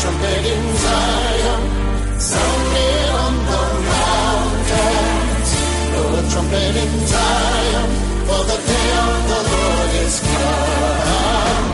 trumpet 0.00 0.46
in 0.46 0.76
Zion, 0.76 1.62
on 3.18 3.34
the 3.50 3.62
mountains. 3.90 5.50
Blow 5.90 6.08
a 6.14 6.22
trumpet 6.30 6.76
in 6.76 6.92
Zion, 7.06 7.90
for 8.26 8.42
the 8.44 8.58
day 8.68 8.88
of 8.94 9.28
the 9.28 9.40
Lord 9.50 9.92
is 10.06 10.20
come. 10.20 11.68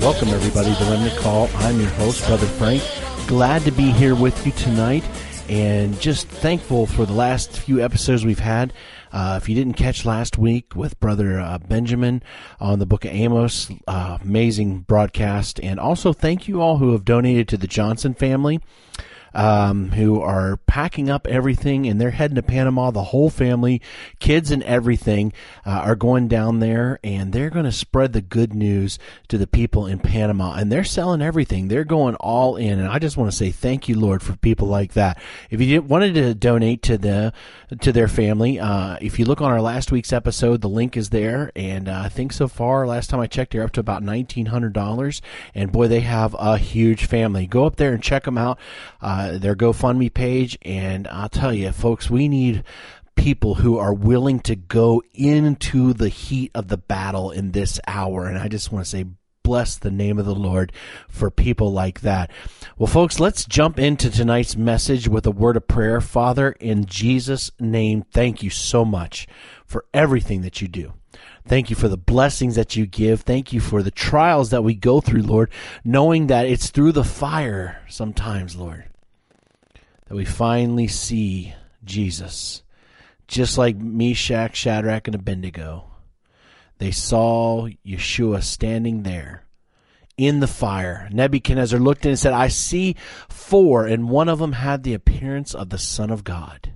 Welcome, 0.00 0.28
everybody, 0.28 0.74
to 0.74 0.84
Remnant 0.84 1.16
Call. 1.18 1.48
I'm 1.56 1.80
your 1.80 1.90
host, 1.90 2.26
Brother 2.26 2.46
Frank. 2.46 2.82
Glad 3.26 3.62
to 3.62 3.70
be 3.70 3.90
here 3.92 4.14
with 4.14 4.44
you 4.44 4.52
tonight 4.52 5.04
and 5.48 5.98
just 6.00 6.28
thankful 6.28 6.86
for 6.86 7.06
the 7.06 7.12
last 7.12 7.58
few 7.58 7.80
episodes 7.82 8.26
we've 8.26 8.38
had. 8.38 8.72
Uh, 9.16 9.38
if 9.40 9.48
you 9.48 9.54
didn't 9.54 9.72
catch 9.72 10.04
last 10.04 10.36
week 10.36 10.76
with 10.76 11.00
Brother 11.00 11.40
uh, 11.40 11.56
Benjamin 11.56 12.22
on 12.60 12.80
the 12.80 12.84
book 12.84 13.06
of 13.06 13.12
Amos, 13.12 13.70
uh, 13.88 14.18
amazing 14.20 14.80
broadcast. 14.80 15.58
And 15.60 15.80
also 15.80 16.12
thank 16.12 16.48
you 16.48 16.60
all 16.60 16.76
who 16.76 16.92
have 16.92 17.02
donated 17.02 17.48
to 17.48 17.56
the 17.56 17.66
Johnson 17.66 18.12
family 18.12 18.60
um, 19.36 19.90
who 19.90 20.20
are 20.20 20.56
packing 20.66 21.10
up 21.10 21.26
everything 21.26 21.86
and 21.86 22.00
they're 22.00 22.10
heading 22.10 22.36
to 22.36 22.42
Panama. 22.42 22.90
The 22.90 23.04
whole 23.04 23.28
family, 23.28 23.82
kids 24.18 24.50
and 24.50 24.62
everything, 24.62 25.32
uh, 25.64 25.70
are 25.70 25.94
going 25.94 26.26
down 26.26 26.60
there 26.60 26.98
and 27.04 27.32
they're 27.32 27.50
going 27.50 27.66
to 27.66 27.72
spread 27.72 28.14
the 28.14 28.22
good 28.22 28.54
news 28.54 28.98
to 29.28 29.36
the 29.36 29.46
people 29.46 29.86
in 29.86 29.98
Panama. 29.98 30.54
And 30.54 30.72
they're 30.72 30.84
selling 30.84 31.20
everything. 31.20 31.68
They're 31.68 31.84
going 31.84 32.14
all 32.16 32.56
in. 32.56 32.78
And 32.80 32.88
I 32.88 32.98
just 32.98 33.18
want 33.18 33.30
to 33.30 33.36
say 33.36 33.50
thank 33.50 33.88
you, 33.88 34.00
Lord, 34.00 34.22
for 34.22 34.34
people 34.36 34.68
like 34.68 34.94
that. 34.94 35.20
If 35.50 35.60
you 35.60 35.82
wanted 35.82 36.14
to 36.14 36.34
donate 36.34 36.82
to 36.84 36.96
the 36.96 37.34
to 37.80 37.92
their 37.92 38.08
family, 38.08 38.58
uh, 38.58 38.96
if 39.02 39.18
you 39.18 39.26
look 39.26 39.42
on 39.42 39.50
our 39.52 39.60
last 39.60 39.92
week's 39.92 40.12
episode, 40.12 40.62
the 40.62 40.68
link 40.68 40.96
is 40.96 41.10
there. 41.10 41.52
And 41.54 41.88
uh, 41.88 42.02
I 42.04 42.08
think 42.08 42.32
so 42.32 42.48
far, 42.48 42.86
last 42.86 43.10
time 43.10 43.20
I 43.20 43.26
checked, 43.26 43.52
they're 43.52 43.64
up 43.64 43.72
to 43.72 43.80
about 43.80 44.02
nineteen 44.02 44.46
hundred 44.46 44.72
dollars. 44.72 45.20
And 45.54 45.70
boy, 45.70 45.88
they 45.88 46.00
have 46.00 46.34
a 46.38 46.56
huge 46.56 47.04
family. 47.04 47.46
Go 47.46 47.66
up 47.66 47.76
there 47.76 47.92
and 47.92 48.02
check 48.02 48.24
them 48.24 48.38
out. 48.38 48.58
Uh, 49.02 49.25
Uh, 49.26 49.38
their 49.38 49.56
GoFundMe 49.56 50.12
page, 50.12 50.56
and 50.62 51.08
I'll 51.08 51.28
tell 51.28 51.52
you, 51.52 51.72
folks, 51.72 52.08
we 52.08 52.28
need 52.28 52.62
people 53.16 53.56
who 53.56 53.76
are 53.76 53.92
willing 53.92 54.38
to 54.40 54.54
go 54.54 55.02
into 55.14 55.92
the 55.92 56.08
heat 56.08 56.52
of 56.54 56.68
the 56.68 56.76
battle 56.76 57.32
in 57.32 57.50
this 57.50 57.80
hour. 57.88 58.26
And 58.26 58.38
I 58.38 58.46
just 58.46 58.70
want 58.70 58.84
to 58.84 58.90
say, 58.90 59.06
bless 59.42 59.76
the 59.76 59.90
name 59.90 60.18
of 60.18 60.26
the 60.26 60.34
Lord 60.34 60.72
for 61.08 61.30
people 61.30 61.72
like 61.72 62.02
that. 62.02 62.30
Well, 62.78 62.86
folks, 62.86 63.18
let's 63.18 63.44
jump 63.44 63.78
into 63.78 64.10
tonight's 64.10 64.56
message 64.56 65.08
with 65.08 65.26
a 65.26 65.30
word 65.32 65.56
of 65.56 65.66
prayer. 65.66 66.00
Father, 66.00 66.52
in 66.60 66.84
Jesus' 66.84 67.50
name, 67.58 68.04
thank 68.12 68.42
you 68.42 68.50
so 68.50 68.84
much 68.84 69.26
for 69.64 69.86
everything 69.92 70.42
that 70.42 70.60
you 70.60 70.68
do. 70.68 70.92
Thank 71.46 71.70
you 71.70 71.76
for 71.76 71.88
the 71.88 71.96
blessings 71.96 72.56
that 72.56 72.76
you 72.76 72.86
give. 72.86 73.22
Thank 73.22 73.52
you 73.52 73.60
for 73.60 73.82
the 73.82 73.90
trials 73.90 74.50
that 74.50 74.64
we 74.64 74.74
go 74.74 75.00
through, 75.00 75.22
Lord, 75.22 75.50
knowing 75.84 76.26
that 76.26 76.46
it's 76.46 76.70
through 76.70 76.92
the 76.92 77.04
fire 77.04 77.82
sometimes, 77.88 78.56
Lord, 78.56 78.84
that 80.06 80.14
we 80.14 80.24
finally 80.24 80.88
see 80.88 81.54
Jesus. 81.84 82.62
Just 83.28 83.58
like 83.58 83.76
Meshach, 83.76 84.54
Shadrach, 84.54 85.08
and 85.08 85.14
Abednego, 85.14 85.90
they 86.78 86.92
saw 86.92 87.68
Yeshua 87.84 88.42
standing 88.42 89.02
there 89.02 89.44
in 90.16 90.40
the 90.40 90.46
fire. 90.46 91.08
Nebuchadnezzar 91.12 91.80
looked 91.80 92.04
in 92.04 92.10
and 92.10 92.18
said, 92.18 92.32
I 92.32 92.48
see 92.48 92.96
four, 93.28 93.86
and 93.86 94.08
one 94.08 94.28
of 94.28 94.38
them 94.38 94.52
had 94.52 94.82
the 94.82 94.94
appearance 94.94 95.54
of 95.54 95.70
the 95.70 95.78
Son 95.78 96.10
of 96.10 96.24
God. 96.24 96.72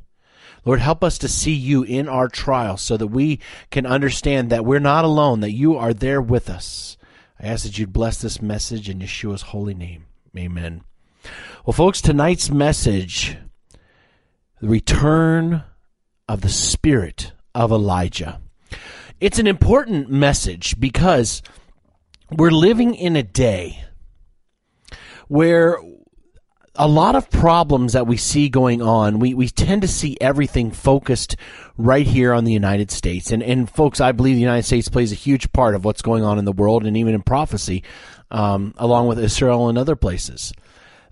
Lord, 0.65 0.81
help 0.81 1.03
us 1.03 1.17
to 1.19 1.28
see 1.28 1.55
you 1.55 1.83
in 1.84 2.09
our 2.09 2.28
trial 2.28 2.77
so 2.77 2.97
that 2.97 3.06
we 3.06 3.41
can 3.70 3.87
understand 3.87 4.50
that 4.50 4.65
we're 4.65 4.78
not 4.78 5.05
alone, 5.05 5.41
that 5.41 5.53
you 5.53 5.77
are 5.77 5.94
there 5.94 6.20
with 6.20 6.50
us. 6.50 6.98
I 7.39 7.47
ask 7.47 7.65
that 7.65 7.78
you'd 7.78 7.92
bless 7.92 8.20
this 8.20 8.42
message 8.42 8.91
in 8.91 8.98
Yeshua's 8.98 9.42
holy 9.42 9.75
name. 9.75 10.05
Amen. 10.37 10.83
Well, 11.64 11.72
folks, 11.72 12.00
tonight's 12.00 12.50
message 12.50 13.36
the 14.60 14.68
return 14.68 15.64
of 16.28 16.42
the 16.42 16.48
spirit 16.48 17.32
of 17.54 17.72
Elijah. 17.72 18.41
It's 19.20 19.38
an 19.38 19.47
important 19.47 20.10
message 20.10 20.78
because 20.78 21.42
we're 22.30 22.50
living 22.50 22.94
in 22.94 23.16
a 23.16 23.22
day 23.22 23.84
where 25.28 25.78
a 26.75 26.88
lot 26.88 27.14
of 27.14 27.28
problems 27.30 27.92
that 27.92 28.06
we 28.06 28.16
see 28.16 28.48
going 28.48 28.80
on, 28.80 29.19
we, 29.19 29.34
we 29.34 29.48
tend 29.48 29.82
to 29.82 29.88
see 29.88 30.16
everything 30.20 30.70
focused 30.70 31.36
right 31.76 32.06
here 32.06 32.32
on 32.32 32.44
the 32.44 32.53
United 32.53 32.91
States. 32.91 33.32
And, 33.32 33.42
and 33.42 33.69
folks, 33.69 34.00
I 34.00 34.12
believe 34.12 34.36
the 34.36 34.41
United 34.41 34.64
States 34.64 34.88
plays 34.88 35.12
a 35.12 35.16
huge 35.16 35.53
part 35.53 35.75
of 35.75 35.84
what's 35.84 36.03
going 36.03 36.22
on 36.22 36.38
in 36.38 36.44
the 36.44 36.53
world 36.53 36.86
and 36.86 36.97
even 36.97 37.14
in 37.14 37.22
prophecy, 37.22 37.82
um, 38.30 38.72
along 38.78 39.09
with 39.09 39.19
Israel 39.19 39.69
and 39.69 39.76
other 39.76 39.97
places. 39.97 40.53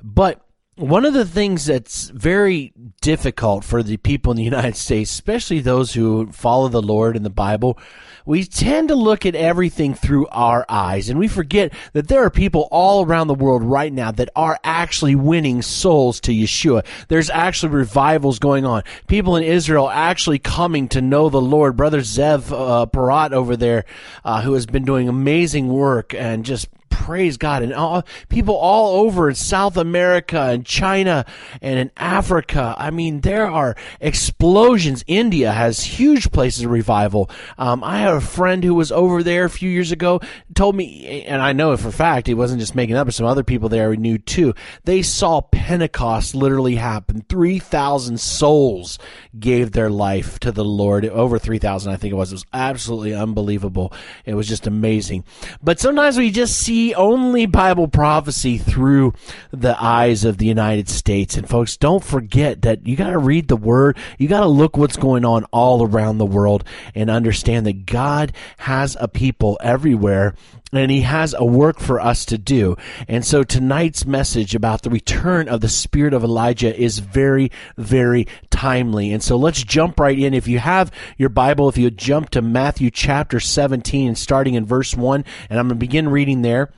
But 0.02 0.44
one 0.78 1.04
of 1.04 1.12
the 1.12 1.24
things 1.24 1.66
that's 1.66 2.08
very 2.10 2.72
difficult 3.00 3.64
for 3.64 3.82
the 3.82 3.96
people 3.96 4.30
in 4.30 4.36
the 4.36 4.44
United 4.56 4.76
States, 4.76 5.10
especially 5.10 5.60
those 5.60 5.92
who 5.92 6.30
follow 6.30 6.68
the 6.68 6.82
Lord 6.82 7.16
in 7.16 7.24
the 7.24 7.30
Bible, 7.30 7.78
we 8.24 8.44
tend 8.44 8.88
to 8.88 8.94
look 8.94 9.24
at 9.24 9.34
everything 9.34 9.94
through 9.94 10.26
our 10.28 10.64
eyes 10.68 11.08
and 11.08 11.18
we 11.18 11.28
forget 11.28 11.72
that 11.94 12.08
there 12.08 12.22
are 12.22 12.30
people 12.30 12.68
all 12.70 13.04
around 13.04 13.26
the 13.26 13.34
world 13.34 13.62
right 13.62 13.92
now 13.92 14.12
that 14.12 14.28
are 14.36 14.60
actually 14.62 15.14
winning 15.14 15.62
souls 15.62 16.20
to 16.20 16.32
Yeshua. 16.32 16.84
There's 17.08 17.30
actually 17.30 17.72
revivals 17.72 18.38
going 18.38 18.66
on. 18.66 18.82
People 19.06 19.36
in 19.36 19.44
Israel 19.44 19.88
actually 19.88 20.38
coming 20.38 20.88
to 20.88 21.00
know 21.00 21.30
the 21.30 21.40
Lord. 21.40 21.76
Brother 21.76 22.00
Zev 22.00 22.52
uh, 22.52 22.86
Porat 22.86 23.32
over 23.32 23.56
there, 23.56 23.84
uh, 24.24 24.42
who 24.42 24.52
has 24.52 24.66
been 24.66 24.84
doing 24.84 25.08
amazing 25.08 25.68
work 25.68 26.14
and 26.14 26.44
just 26.44 26.68
praise 26.90 27.36
God. 27.36 27.62
And 27.62 27.72
all, 27.72 28.04
people 28.28 28.54
all 28.54 29.00
over 29.04 29.28
in 29.28 29.34
South 29.34 29.76
America 29.76 30.40
and 30.40 30.64
China 30.64 31.24
and 31.60 31.78
in 31.78 31.90
Africa. 31.96 32.74
I 32.78 32.90
mean, 32.90 33.20
there 33.20 33.50
are 33.50 33.76
explosions. 34.00 35.04
India 35.06 35.52
has 35.52 35.82
huge 35.82 36.30
places 36.30 36.64
of 36.64 36.70
revival. 36.70 37.30
Um, 37.56 37.82
I 37.84 37.98
had 37.98 38.14
a 38.14 38.20
friend 38.20 38.62
who 38.64 38.74
was 38.74 38.92
over 38.92 39.22
there 39.22 39.44
a 39.44 39.50
few 39.50 39.70
years 39.70 39.92
ago, 39.92 40.20
told 40.54 40.76
me, 40.76 41.24
and 41.24 41.40
I 41.40 41.52
know 41.52 41.76
for 41.76 41.88
a 41.88 41.92
fact 41.92 42.26
he 42.26 42.34
wasn't 42.34 42.60
just 42.60 42.74
making 42.74 42.96
up, 42.96 43.06
but 43.06 43.14
some 43.14 43.26
other 43.26 43.44
people 43.44 43.68
there 43.68 43.94
knew 43.96 44.18
too. 44.18 44.54
They 44.84 45.02
saw 45.02 45.40
Pentecost 45.40 46.34
literally 46.34 46.76
happen. 46.76 47.24
3,000 47.28 48.20
souls 48.20 48.98
gave 49.38 49.72
their 49.72 49.90
life 49.90 50.38
to 50.40 50.52
the 50.52 50.64
Lord. 50.64 51.04
Over 51.04 51.38
3,000, 51.38 51.92
I 51.92 51.96
think 51.96 52.12
it 52.12 52.16
was. 52.16 52.32
It 52.32 52.36
was 52.36 52.46
absolutely 52.52 53.14
unbelievable. 53.14 53.92
It 54.24 54.34
was 54.34 54.48
just 54.48 54.66
amazing. 54.66 55.24
But 55.62 55.80
sometimes 55.80 56.16
we 56.16 56.30
just 56.30 56.58
see 56.58 56.77
only 56.94 57.46
Bible 57.46 57.88
prophecy 57.88 58.58
through 58.58 59.14
the 59.50 59.76
eyes 59.82 60.24
of 60.24 60.38
the 60.38 60.46
United 60.46 60.88
States. 60.88 61.36
And 61.36 61.48
folks, 61.48 61.76
don't 61.76 62.04
forget 62.04 62.62
that 62.62 62.86
you 62.86 62.96
got 62.96 63.10
to 63.10 63.18
read 63.18 63.48
the 63.48 63.56
word. 63.56 63.96
You 64.18 64.28
got 64.28 64.40
to 64.40 64.46
look 64.46 64.76
what's 64.76 64.96
going 64.96 65.24
on 65.24 65.44
all 65.52 65.86
around 65.86 66.18
the 66.18 66.26
world 66.26 66.64
and 66.94 67.10
understand 67.10 67.66
that 67.66 67.86
God 67.86 68.32
has 68.58 68.96
a 69.00 69.08
people 69.08 69.58
everywhere 69.62 70.34
and 70.72 70.90
he 70.90 71.02
has 71.02 71.34
a 71.34 71.44
work 71.44 71.78
for 71.78 72.00
us 72.00 72.24
to 72.26 72.38
do. 72.38 72.76
And 73.06 73.24
so 73.24 73.42
tonight's 73.42 74.04
message 74.04 74.54
about 74.54 74.82
the 74.82 74.90
return 74.90 75.48
of 75.48 75.60
the 75.60 75.68
spirit 75.68 76.14
of 76.14 76.24
Elijah 76.24 76.78
is 76.78 76.98
very, 76.98 77.50
very 77.76 78.26
timely. 78.50 79.12
And 79.12 79.22
so 79.22 79.36
let's 79.36 79.62
jump 79.62 79.98
right 79.98 80.18
in. 80.18 80.34
If 80.34 80.48
you 80.48 80.58
have 80.58 80.92
your 81.16 81.30
Bible, 81.30 81.68
if 81.68 81.78
you 81.78 81.90
jump 81.90 82.30
to 82.30 82.42
Matthew 82.42 82.90
chapter 82.90 83.40
17, 83.40 84.14
starting 84.14 84.54
in 84.54 84.66
verse 84.66 84.94
1, 84.94 85.24
and 85.48 85.58
I'm 85.58 85.68
going 85.68 85.78
to 85.78 85.86
begin 85.86 86.08
reading 86.08 86.42
there. 86.42 86.70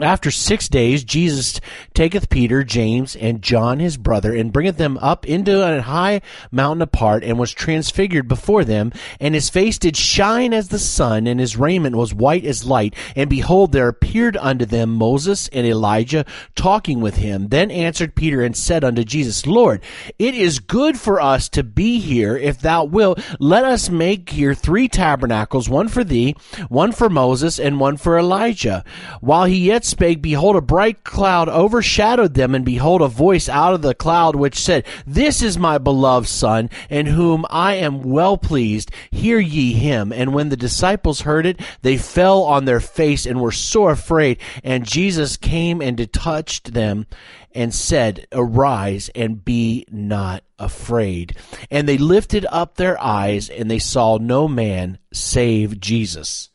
After 0.00 0.30
six 0.30 0.68
days, 0.68 1.04
Jesus 1.04 1.58
taketh 1.94 2.28
Peter, 2.28 2.62
James, 2.62 3.16
and 3.16 3.40
John 3.40 3.78
his 3.78 3.96
brother, 3.96 4.34
and 4.34 4.52
bringeth 4.52 4.76
them 4.76 4.98
up 4.98 5.24
into 5.26 5.66
a 5.66 5.80
high 5.80 6.20
mountain 6.50 6.82
apart, 6.82 7.24
and 7.24 7.38
was 7.38 7.52
transfigured 7.52 8.28
before 8.28 8.62
them. 8.62 8.92
And 9.20 9.34
his 9.34 9.48
face 9.48 9.78
did 9.78 9.96
shine 9.96 10.52
as 10.52 10.68
the 10.68 10.78
sun, 10.78 11.26
and 11.26 11.40
his 11.40 11.56
raiment 11.56 11.96
was 11.96 12.12
white 12.12 12.44
as 12.44 12.66
light. 12.66 12.94
And 13.14 13.30
behold, 13.30 13.72
there 13.72 13.88
appeared 13.88 14.36
unto 14.36 14.66
them 14.66 14.92
Moses 14.92 15.48
and 15.48 15.66
Elijah 15.66 16.26
talking 16.54 17.00
with 17.00 17.16
him. 17.16 17.48
Then 17.48 17.70
answered 17.70 18.14
Peter 18.14 18.42
and 18.42 18.54
said 18.54 18.84
unto 18.84 19.02
Jesus, 19.02 19.46
Lord, 19.46 19.80
it 20.18 20.34
is 20.34 20.58
good 20.58 20.98
for 20.98 21.22
us 21.22 21.48
to 21.50 21.62
be 21.62 22.00
here. 22.00 22.36
If 22.36 22.60
thou 22.60 22.84
wilt, 22.84 23.18
let 23.40 23.64
us 23.64 23.88
make 23.88 24.28
here 24.28 24.54
three 24.54 24.88
tabernacles, 24.88 25.70
one 25.70 25.88
for 25.88 26.04
thee, 26.04 26.34
one 26.68 26.92
for 26.92 27.08
Moses, 27.08 27.58
and 27.58 27.80
one 27.80 27.96
for 27.96 28.18
Elijah. 28.18 28.84
While 29.22 29.46
he 29.46 29.56
yet 29.56 29.85
spake, 29.86 30.20
behold, 30.20 30.56
a 30.56 30.60
bright 30.60 31.04
cloud 31.04 31.48
overshadowed 31.48 32.34
them, 32.34 32.54
and 32.54 32.64
behold, 32.64 33.02
a 33.02 33.08
voice 33.08 33.48
out 33.48 33.74
of 33.74 33.82
the 33.82 33.94
cloud 33.94 34.36
which 34.36 34.58
said, 34.58 34.84
This 35.06 35.42
is 35.42 35.56
my 35.56 35.78
beloved 35.78 36.28
Son, 36.28 36.68
in 36.90 37.06
whom 37.06 37.46
I 37.50 37.74
am 37.74 38.02
well 38.02 38.36
pleased. 38.36 38.90
Hear 39.10 39.38
ye 39.38 39.72
him. 39.72 40.12
And 40.12 40.34
when 40.34 40.48
the 40.48 40.56
disciples 40.56 41.22
heard 41.22 41.46
it, 41.46 41.60
they 41.82 41.96
fell 41.96 42.42
on 42.42 42.64
their 42.64 42.80
face 42.80 43.26
and 43.26 43.40
were 43.40 43.52
sore 43.52 43.92
afraid. 43.92 44.38
And 44.62 44.84
Jesus 44.84 45.36
came 45.36 45.80
and 45.80 46.12
touched 46.12 46.74
them 46.74 47.06
and 47.54 47.74
said, 47.74 48.26
Arise 48.32 49.10
and 49.14 49.44
be 49.44 49.86
not 49.90 50.44
afraid. 50.58 51.36
And 51.70 51.88
they 51.88 51.98
lifted 51.98 52.46
up 52.50 52.74
their 52.74 53.02
eyes, 53.02 53.48
and 53.48 53.70
they 53.70 53.78
saw 53.78 54.18
no 54.18 54.46
man 54.46 54.98
save 55.12 55.80
Jesus. 55.80 56.50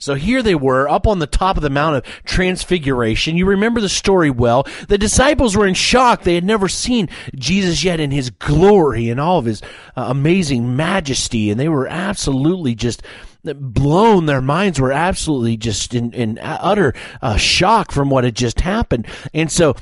So 0.00 0.14
here 0.14 0.44
they 0.44 0.54
were 0.54 0.88
up 0.88 1.08
on 1.08 1.18
the 1.18 1.26
top 1.26 1.56
of 1.56 1.62
the 1.64 1.70
Mount 1.70 1.96
of 1.96 2.04
Transfiguration. 2.24 3.36
You 3.36 3.46
remember 3.46 3.80
the 3.80 3.88
story 3.88 4.30
well. 4.30 4.64
The 4.86 4.96
disciples 4.96 5.56
were 5.56 5.66
in 5.66 5.74
shock. 5.74 6.22
They 6.22 6.36
had 6.36 6.44
never 6.44 6.68
seen 6.68 7.08
Jesus 7.34 7.82
yet 7.82 7.98
in 7.98 8.12
his 8.12 8.30
glory 8.30 9.10
and 9.10 9.18
all 9.18 9.40
of 9.40 9.44
his 9.44 9.60
uh, 9.96 10.04
amazing 10.06 10.76
majesty. 10.76 11.50
And 11.50 11.58
they 11.58 11.68
were 11.68 11.88
absolutely 11.88 12.76
just 12.76 13.02
blown. 13.42 14.26
Their 14.26 14.40
minds 14.40 14.80
were 14.80 14.92
absolutely 14.92 15.56
just 15.56 15.92
in, 15.94 16.12
in 16.12 16.38
utter 16.38 16.94
uh, 17.20 17.36
shock 17.36 17.90
from 17.90 18.08
what 18.08 18.22
had 18.22 18.36
just 18.36 18.60
happened. 18.60 19.04
And 19.34 19.50
so 19.50 19.74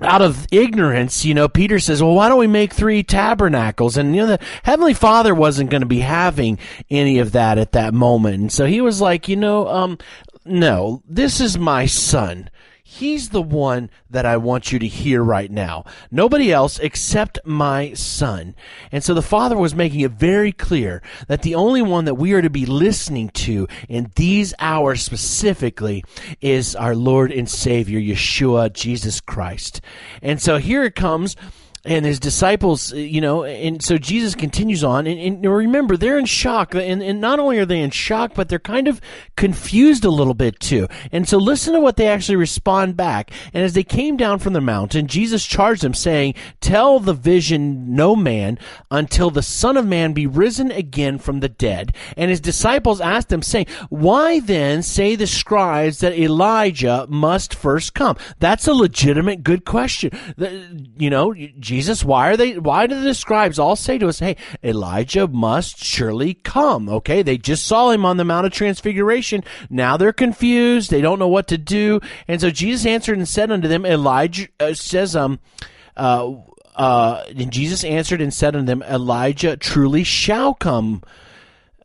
out 0.00 0.22
of 0.22 0.46
ignorance, 0.52 1.24
you 1.24 1.34
know, 1.34 1.48
Peter 1.48 1.78
says, 1.78 2.02
well, 2.02 2.14
why 2.14 2.28
don't 2.28 2.38
we 2.38 2.46
make 2.46 2.72
three 2.72 3.02
tabernacles? 3.02 3.96
And, 3.96 4.14
you 4.14 4.22
know, 4.22 4.36
the 4.36 4.44
Heavenly 4.62 4.94
Father 4.94 5.34
wasn't 5.34 5.70
going 5.70 5.82
to 5.82 5.86
be 5.86 6.00
having 6.00 6.58
any 6.90 7.18
of 7.18 7.32
that 7.32 7.58
at 7.58 7.72
that 7.72 7.94
moment. 7.94 8.36
And 8.36 8.52
so 8.52 8.66
he 8.66 8.80
was 8.80 9.00
like, 9.00 9.28
you 9.28 9.36
know, 9.36 9.68
um, 9.68 9.98
no, 10.44 11.02
this 11.08 11.40
is 11.40 11.58
my 11.58 11.86
son. 11.86 12.50
He's 12.90 13.28
the 13.28 13.42
one 13.42 13.90
that 14.08 14.24
I 14.24 14.38
want 14.38 14.72
you 14.72 14.78
to 14.78 14.86
hear 14.86 15.22
right 15.22 15.50
now. 15.50 15.84
Nobody 16.10 16.50
else 16.50 16.78
except 16.78 17.38
my 17.44 17.92
son. 17.92 18.54
And 18.90 19.04
so 19.04 19.12
the 19.12 19.20
father 19.20 19.58
was 19.58 19.74
making 19.74 20.00
it 20.00 20.12
very 20.12 20.52
clear 20.52 21.02
that 21.26 21.42
the 21.42 21.54
only 21.54 21.82
one 21.82 22.06
that 22.06 22.14
we 22.14 22.32
are 22.32 22.40
to 22.40 22.48
be 22.48 22.64
listening 22.64 23.28
to 23.44 23.68
in 23.90 24.10
these 24.16 24.54
hours 24.58 25.02
specifically 25.02 26.02
is 26.40 26.74
our 26.74 26.94
Lord 26.96 27.30
and 27.30 27.46
Savior, 27.48 28.00
Yeshua, 28.00 28.72
Jesus 28.72 29.20
Christ. 29.20 29.82
And 30.22 30.40
so 30.40 30.56
here 30.56 30.82
it 30.82 30.94
comes 30.94 31.36
and 31.88 32.04
his 32.04 32.20
disciples, 32.20 32.92
uh, 32.92 32.96
you 32.96 33.20
know, 33.20 33.44
and 33.44 33.82
so 33.82 33.96
Jesus 33.96 34.34
continues 34.34 34.84
on, 34.84 35.06
and, 35.06 35.18
and, 35.18 35.46
remember, 35.46 35.96
they're 35.96 36.18
in 36.18 36.26
shock, 36.26 36.74
and, 36.74 37.02
and 37.02 37.20
not 37.20 37.38
only 37.38 37.58
are 37.58 37.64
they 37.64 37.80
in 37.80 37.90
shock, 37.90 38.34
but 38.34 38.48
they're 38.48 38.58
kind 38.58 38.88
of 38.88 39.00
confused 39.36 40.04
a 40.04 40.10
little 40.10 40.34
bit 40.34 40.60
too. 40.60 40.86
And 41.12 41.26
so 41.26 41.38
listen 41.38 41.72
to 41.72 41.80
what 41.80 41.96
they 41.96 42.06
actually 42.06 42.36
respond 42.36 42.96
back. 42.96 43.30
And 43.54 43.64
as 43.64 43.72
they 43.72 43.84
came 43.84 44.18
down 44.18 44.38
from 44.38 44.52
the 44.52 44.60
mountain, 44.60 45.06
Jesus 45.06 45.46
charged 45.46 45.82
them, 45.82 45.94
saying, 45.94 46.34
Tell 46.60 47.00
the 47.00 47.14
vision 47.14 47.94
no 47.94 48.14
man 48.14 48.58
until 48.90 49.30
the 49.30 49.42
Son 49.42 49.76
of 49.76 49.86
Man 49.86 50.12
be 50.12 50.26
risen 50.26 50.70
again 50.70 51.18
from 51.18 51.40
the 51.40 51.48
dead. 51.48 51.94
And 52.16 52.30
his 52.30 52.40
disciples 52.40 53.00
asked 53.00 53.32
him, 53.32 53.42
saying, 53.42 53.66
Why 53.88 54.40
then 54.40 54.82
say 54.82 55.16
the 55.16 55.26
scribes 55.26 56.00
that 56.00 56.18
Elijah 56.18 57.06
must 57.08 57.54
first 57.54 57.94
come? 57.94 58.16
That's 58.38 58.66
a 58.66 58.74
legitimate 58.74 59.42
good 59.42 59.64
question. 59.64 60.10
You 60.98 61.08
know, 61.10 61.34
Jesus, 61.34 61.77
why 62.04 62.30
are 62.30 62.36
they, 62.36 62.58
why 62.58 62.86
do 62.86 63.00
the 63.00 63.14
scribes 63.14 63.58
all 63.58 63.76
say 63.76 63.98
to 63.98 64.08
us, 64.08 64.18
hey, 64.18 64.36
Elijah 64.62 65.26
must 65.28 65.84
surely 65.84 66.34
come? 66.34 66.88
Okay. 66.88 67.22
They 67.22 67.38
just 67.38 67.66
saw 67.66 67.90
him 67.90 68.04
on 68.04 68.16
the 68.16 68.24
Mount 68.24 68.46
of 68.46 68.52
Transfiguration. 68.52 69.44
Now 69.70 69.96
they're 69.96 70.12
confused. 70.12 70.90
They 70.90 71.00
don't 71.00 71.18
know 71.18 71.28
what 71.28 71.48
to 71.48 71.58
do. 71.58 72.00
And 72.26 72.40
so 72.40 72.50
Jesus 72.50 72.86
answered 72.86 73.18
and 73.18 73.28
said 73.28 73.50
unto 73.50 73.68
them, 73.68 73.84
Elijah 73.84 74.48
uh, 74.60 74.74
says, 74.74 75.14
um, 75.14 75.40
uh, 75.96 76.32
uh, 76.74 77.24
and 77.36 77.52
Jesus 77.52 77.84
answered 77.84 78.20
and 78.20 78.32
said 78.32 78.54
unto 78.54 78.66
them, 78.66 78.82
Elijah 78.82 79.56
truly 79.56 80.04
shall 80.04 80.54
come 80.54 81.02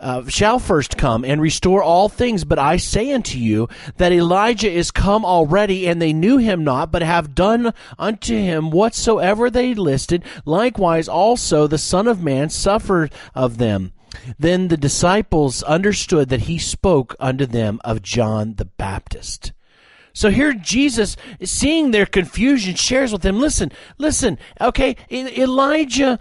uh, 0.03 0.27
shall 0.27 0.59
first 0.59 0.97
come 0.97 1.23
and 1.25 1.41
restore 1.41 1.81
all 1.81 2.09
things. 2.09 2.43
But 2.43 2.59
I 2.59 2.77
say 2.77 3.11
unto 3.11 3.37
you 3.37 3.69
that 3.97 4.11
Elijah 4.11 4.69
is 4.71 4.91
come 4.91 5.25
already, 5.25 5.87
and 5.87 6.01
they 6.01 6.13
knew 6.13 6.37
him 6.37 6.63
not, 6.63 6.91
but 6.91 7.01
have 7.01 7.33
done 7.33 7.73
unto 7.97 8.35
him 8.35 8.69
whatsoever 8.69 9.49
they 9.49 9.73
listed. 9.73 10.23
Likewise 10.45 11.07
also 11.07 11.65
the 11.65 11.77
Son 11.77 12.07
of 12.07 12.21
Man 12.21 12.49
suffered 12.49 13.13
of 13.33 13.57
them. 13.57 13.93
Then 14.37 14.67
the 14.67 14.77
disciples 14.77 15.63
understood 15.63 16.29
that 16.29 16.41
he 16.41 16.59
spoke 16.59 17.15
unto 17.19 17.45
them 17.45 17.79
of 17.83 18.01
John 18.01 18.55
the 18.55 18.65
Baptist. 18.65 19.53
So 20.13 20.29
here 20.29 20.53
Jesus, 20.53 21.17
seeing 21.43 21.89
their 21.89 22.05
confusion, 22.05 22.75
shares 22.75 23.11
with 23.11 23.23
them, 23.23 23.39
listen, 23.39 23.71
listen, 23.97 24.37
okay, 24.61 24.95
Elijah 25.11 26.19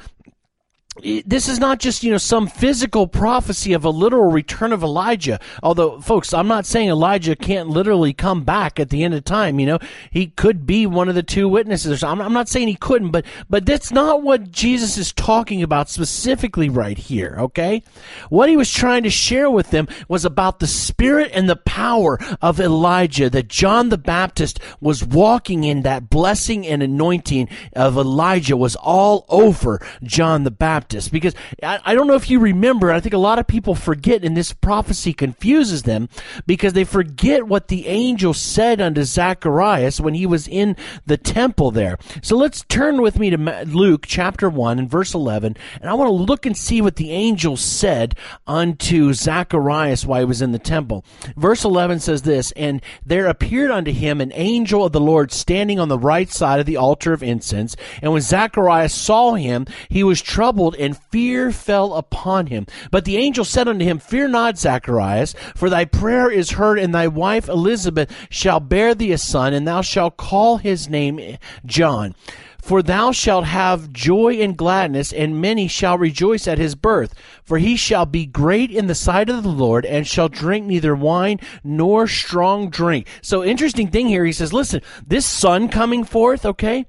this 1.24 1.48
is 1.48 1.58
not 1.58 1.78
just 1.78 2.04
you 2.04 2.10
know 2.10 2.18
some 2.18 2.46
physical 2.46 3.06
prophecy 3.06 3.72
of 3.72 3.84
a 3.84 3.90
literal 3.90 4.30
return 4.30 4.72
of 4.72 4.82
Elijah. 4.82 5.40
Although, 5.62 6.00
folks, 6.02 6.34
I'm 6.34 6.48
not 6.48 6.66
saying 6.66 6.90
Elijah 6.90 7.34
can't 7.34 7.70
literally 7.70 8.12
come 8.12 8.44
back 8.44 8.78
at 8.78 8.90
the 8.90 9.02
end 9.02 9.14
of 9.14 9.24
time. 9.24 9.58
You 9.58 9.66
know, 9.66 9.78
he 10.10 10.26
could 10.26 10.66
be 10.66 10.86
one 10.86 11.08
of 11.08 11.14
the 11.14 11.22
two 11.22 11.48
witnesses. 11.48 12.04
I'm, 12.04 12.20
I'm 12.20 12.34
not 12.34 12.48
saying 12.48 12.68
he 12.68 12.74
couldn't, 12.74 13.10
but 13.10 13.24
but 13.48 13.64
that's 13.64 13.90
not 13.90 14.22
what 14.22 14.52
Jesus 14.52 14.98
is 14.98 15.14
talking 15.14 15.62
about 15.62 15.88
specifically 15.88 16.68
right 16.68 16.98
here. 16.98 17.36
Okay, 17.38 17.82
what 18.28 18.50
he 18.50 18.56
was 18.58 18.70
trying 18.70 19.04
to 19.04 19.10
share 19.10 19.50
with 19.50 19.70
them 19.70 19.88
was 20.08 20.26
about 20.26 20.58
the 20.58 20.66
spirit 20.66 21.30
and 21.32 21.48
the 21.48 21.56
power 21.56 22.18
of 22.42 22.60
Elijah. 22.60 23.30
That 23.30 23.48
John 23.48 23.88
the 23.88 23.96
Baptist 23.96 24.60
was 24.78 25.02
walking 25.02 25.64
in 25.64 25.82
that 25.82 26.10
blessing 26.10 26.66
and 26.66 26.82
anointing 26.82 27.48
of 27.72 27.96
Elijah 27.96 28.58
was 28.58 28.76
all 28.76 29.24
over 29.30 29.80
John 30.02 30.44
the 30.44 30.50
Baptist. 30.50 30.81
Baptist 30.82 31.12
because 31.12 31.34
I, 31.62 31.78
I 31.84 31.94
don't 31.94 32.08
know 32.08 32.16
if 32.16 32.28
you 32.28 32.40
remember. 32.40 32.90
I 32.90 32.98
think 32.98 33.14
a 33.14 33.18
lot 33.18 33.38
of 33.38 33.46
people 33.46 33.76
forget, 33.76 34.24
and 34.24 34.36
this 34.36 34.52
prophecy 34.52 35.12
confuses 35.12 35.84
them 35.84 36.08
because 36.44 36.72
they 36.72 36.82
forget 36.82 37.46
what 37.46 37.68
the 37.68 37.86
angel 37.86 38.34
said 38.34 38.80
unto 38.80 39.04
Zacharias 39.04 40.00
when 40.00 40.14
he 40.14 40.26
was 40.26 40.48
in 40.48 40.76
the 41.06 41.16
temple 41.16 41.70
there. 41.70 41.98
So 42.20 42.36
let's 42.36 42.64
turn 42.64 43.00
with 43.00 43.16
me 43.16 43.30
to 43.30 43.64
Luke 43.66 44.06
chapter 44.08 44.50
1 44.50 44.80
and 44.80 44.90
verse 44.90 45.14
11, 45.14 45.56
and 45.80 45.88
I 45.88 45.94
want 45.94 46.08
to 46.08 46.12
look 46.12 46.46
and 46.46 46.56
see 46.56 46.80
what 46.80 46.96
the 46.96 47.12
angel 47.12 47.56
said 47.56 48.16
unto 48.48 49.12
Zacharias 49.12 50.04
while 50.04 50.20
he 50.20 50.24
was 50.24 50.42
in 50.42 50.50
the 50.50 50.58
temple. 50.58 51.04
Verse 51.36 51.64
11 51.64 52.00
says 52.00 52.22
this, 52.22 52.50
And 52.52 52.82
there 53.06 53.28
appeared 53.28 53.70
unto 53.70 53.92
him 53.92 54.20
an 54.20 54.32
angel 54.34 54.84
of 54.84 54.90
the 54.90 55.00
Lord 55.00 55.30
standing 55.30 55.78
on 55.78 55.88
the 55.88 55.98
right 55.98 56.28
side 56.28 56.58
of 56.58 56.66
the 56.66 56.76
altar 56.76 57.12
of 57.12 57.22
incense. 57.22 57.76
And 58.02 58.12
when 58.12 58.22
Zacharias 58.22 58.92
saw 58.92 59.34
him, 59.34 59.66
he 59.88 60.02
was 60.02 60.20
troubled 60.22 60.71
and 60.78 60.96
fear 60.96 61.50
fell 61.52 61.94
upon 61.94 62.46
him. 62.46 62.66
But 62.90 63.04
the 63.04 63.16
angel 63.16 63.44
said 63.44 63.68
unto 63.68 63.84
him, 63.84 63.98
Fear 63.98 64.28
not, 64.28 64.58
Zacharias, 64.58 65.34
for 65.54 65.70
thy 65.70 65.84
prayer 65.84 66.30
is 66.30 66.52
heard, 66.52 66.78
and 66.78 66.94
thy 66.94 67.08
wife 67.08 67.48
Elizabeth 67.48 68.10
shall 68.30 68.60
bear 68.60 68.94
thee 68.94 69.12
a 69.12 69.18
son, 69.18 69.54
and 69.54 69.66
thou 69.66 69.82
shalt 69.82 70.16
call 70.16 70.58
his 70.58 70.88
name 70.88 71.38
John. 71.64 72.14
For 72.62 72.80
thou 72.80 73.10
shalt 73.10 73.44
have 73.44 73.92
joy 73.92 74.34
and 74.40 74.56
gladness, 74.56 75.12
and 75.12 75.40
many 75.40 75.66
shall 75.66 75.98
rejoice 75.98 76.46
at 76.46 76.58
his 76.58 76.76
birth. 76.76 77.12
For 77.42 77.58
he 77.58 77.74
shall 77.74 78.06
be 78.06 78.24
great 78.24 78.70
in 78.70 78.86
the 78.86 78.94
sight 78.94 79.28
of 79.28 79.42
the 79.42 79.48
Lord, 79.48 79.84
and 79.84 80.06
shall 80.06 80.28
drink 80.28 80.66
neither 80.66 80.94
wine 80.94 81.40
nor 81.64 82.06
strong 82.06 82.70
drink. 82.70 83.08
So, 83.20 83.42
interesting 83.42 83.88
thing 83.88 84.06
here, 84.06 84.24
he 84.24 84.32
says, 84.32 84.52
listen, 84.52 84.80
this 85.04 85.26
son 85.26 85.68
coming 85.68 86.04
forth, 86.04 86.46
okay? 86.46 86.86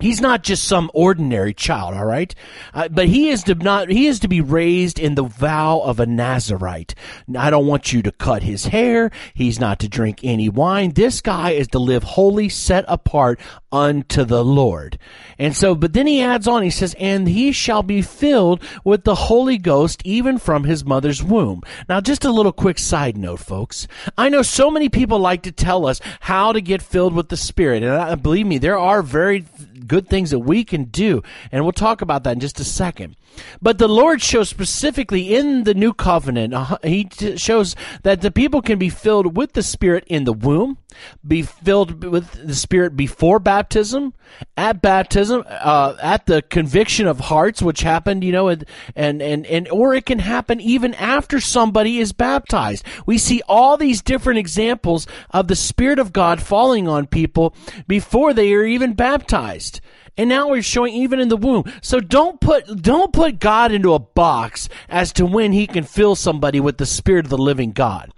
He's 0.00 0.20
not 0.20 0.42
just 0.42 0.64
some 0.64 0.90
ordinary 0.94 1.54
child, 1.54 1.94
all 1.94 2.04
right, 2.04 2.34
uh, 2.72 2.88
but 2.88 3.08
he 3.08 3.30
is 3.30 3.42
to 3.44 3.54
not. 3.54 3.90
He 3.90 4.06
is 4.06 4.20
to 4.20 4.28
be 4.28 4.40
raised 4.40 4.98
in 4.98 5.14
the 5.14 5.24
vow 5.24 5.80
of 5.80 5.98
a 5.98 6.06
Nazarite. 6.06 6.94
I 7.36 7.50
don't 7.50 7.66
want 7.66 7.92
you 7.92 8.02
to 8.02 8.12
cut 8.12 8.42
his 8.42 8.66
hair. 8.66 9.10
He's 9.34 9.58
not 9.58 9.80
to 9.80 9.88
drink 9.88 10.20
any 10.22 10.48
wine. 10.48 10.92
This 10.92 11.20
guy 11.20 11.50
is 11.50 11.68
to 11.68 11.78
live 11.78 12.02
holy, 12.02 12.48
set 12.48 12.84
apart 12.86 13.40
unto 13.72 14.24
the 14.24 14.44
Lord. 14.44 14.98
And 15.38 15.54
so, 15.54 15.74
but 15.74 15.92
then 15.92 16.06
he 16.06 16.22
adds 16.22 16.48
on. 16.48 16.62
He 16.62 16.70
says, 16.70 16.94
"And 16.98 17.28
he 17.28 17.52
shall 17.52 17.82
be 17.82 18.02
filled 18.02 18.62
with 18.84 19.04
the 19.04 19.14
Holy 19.14 19.58
Ghost, 19.58 20.00
even 20.04 20.38
from 20.38 20.64
his 20.64 20.84
mother's 20.84 21.22
womb." 21.22 21.62
Now, 21.88 22.00
just 22.00 22.24
a 22.24 22.30
little 22.30 22.52
quick 22.52 22.78
side 22.78 23.16
note, 23.16 23.40
folks. 23.40 23.88
I 24.16 24.28
know 24.28 24.42
so 24.42 24.70
many 24.70 24.88
people 24.88 25.18
like 25.18 25.42
to 25.42 25.52
tell 25.52 25.86
us 25.86 26.00
how 26.20 26.52
to 26.52 26.60
get 26.60 26.82
filled 26.82 27.14
with 27.14 27.28
the 27.28 27.36
Spirit, 27.36 27.82
and 27.82 27.92
I, 27.92 28.14
believe 28.14 28.46
me, 28.46 28.58
there 28.58 28.78
are 28.78 29.02
very 29.02 29.44
good 29.88 30.08
things 30.08 30.30
that 30.30 30.40
we 30.40 30.64
can 30.64 30.84
do. 30.84 31.22
And 31.50 31.64
we'll 31.64 31.72
talk 31.72 32.02
about 32.02 32.24
that 32.24 32.32
in 32.32 32.40
just 32.40 32.60
a 32.60 32.64
second. 32.64 33.16
But 33.60 33.78
the 33.78 33.88
Lord 33.88 34.22
shows 34.22 34.48
specifically 34.48 35.34
in 35.34 35.64
the 35.64 35.74
new 35.74 35.92
covenant, 35.92 36.54
uh, 36.54 36.78
He 36.82 37.08
shows 37.36 37.74
that 38.02 38.20
the 38.20 38.30
people 38.30 38.62
can 38.62 38.78
be 38.78 38.88
filled 38.88 39.36
with 39.36 39.52
the 39.52 39.62
Spirit 39.62 40.04
in 40.06 40.24
the 40.24 40.32
womb, 40.32 40.78
be 41.26 41.42
filled 41.42 42.04
with 42.04 42.46
the 42.46 42.54
Spirit 42.54 42.96
before 42.96 43.38
baptism, 43.38 44.14
at 44.56 44.82
baptism, 44.82 45.44
uh, 45.48 45.94
at 46.02 46.26
the 46.26 46.42
conviction 46.42 47.06
of 47.06 47.20
hearts, 47.20 47.62
which 47.62 47.80
happened, 47.82 48.24
you 48.24 48.32
know, 48.32 48.48
and, 48.48 48.64
and, 48.94 49.22
and, 49.22 49.46
and, 49.46 49.68
or 49.68 49.94
it 49.94 50.06
can 50.06 50.18
happen 50.18 50.60
even 50.60 50.94
after 50.94 51.40
somebody 51.40 51.98
is 51.98 52.12
baptized. 52.12 52.84
We 53.06 53.18
see 53.18 53.42
all 53.48 53.76
these 53.76 54.02
different 54.02 54.38
examples 54.38 55.06
of 55.30 55.48
the 55.48 55.56
Spirit 55.56 55.98
of 55.98 56.12
God 56.12 56.42
falling 56.42 56.88
on 56.88 57.06
people 57.06 57.54
before 57.86 58.32
they 58.32 58.52
are 58.54 58.64
even 58.64 58.94
baptized 58.94 59.80
and 60.18 60.28
now 60.28 60.50
we're 60.50 60.62
showing 60.62 60.92
even 60.92 61.20
in 61.20 61.28
the 61.28 61.36
womb. 61.36 61.64
So 61.80 62.00
don't 62.00 62.40
put 62.40 62.82
don't 62.82 63.12
put 63.12 63.38
God 63.38 63.72
into 63.72 63.94
a 63.94 63.98
box 63.98 64.68
as 64.88 65.12
to 65.14 65.24
when 65.24 65.52
he 65.52 65.66
can 65.66 65.84
fill 65.84 66.14
somebody 66.14 66.60
with 66.60 66.76
the 66.76 66.86
spirit 66.86 67.24
of 67.24 67.30
the 67.30 67.38
living 67.38 67.72
God. 67.72 68.12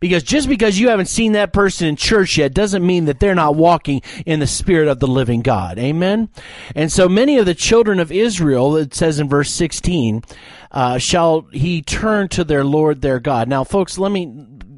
Because 0.00 0.22
just 0.22 0.48
because 0.48 0.78
you 0.78 0.88
haven't 0.88 1.06
seen 1.06 1.32
that 1.32 1.52
person 1.52 1.86
in 1.86 1.96
church 1.96 2.38
yet 2.38 2.52
doesn't 2.52 2.84
mean 2.84 3.06
that 3.06 3.20
they're 3.20 3.36
not 3.36 3.54
walking 3.54 4.02
in 4.26 4.40
the 4.40 4.46
spirit 4.46 4.88
of 4.88 5.00
the 5.00 5.06
living 5.06 5.42
God. 5.42 5.78
Amen. 5.78 6.28
And 6.74 6.92
so 6.92 7.08
many 7.08 7.38
of 7.38 7.46
the 7.46 7.54
children 7.54 8.00
of 8.00 8.12
Israel, 8.12 8.76
it 8.76 8.94
says 8.94 9.20
in 9.20 9.28
verse 9.28 9.50
16, 9.50 10.22
uh, 10.72 10.98
shall 10.98 11.42
he 11.52 11.82
turn 11.82 12.28
to 12.30 12.44
their 12.44 12.64
Lord 12.64 13.00
their 13.00 13.20
God. 13.20 13.48
Now, 13.48 13.64
folks, 13.64 13.96
let 13.96 14.10
me 14.10 14.26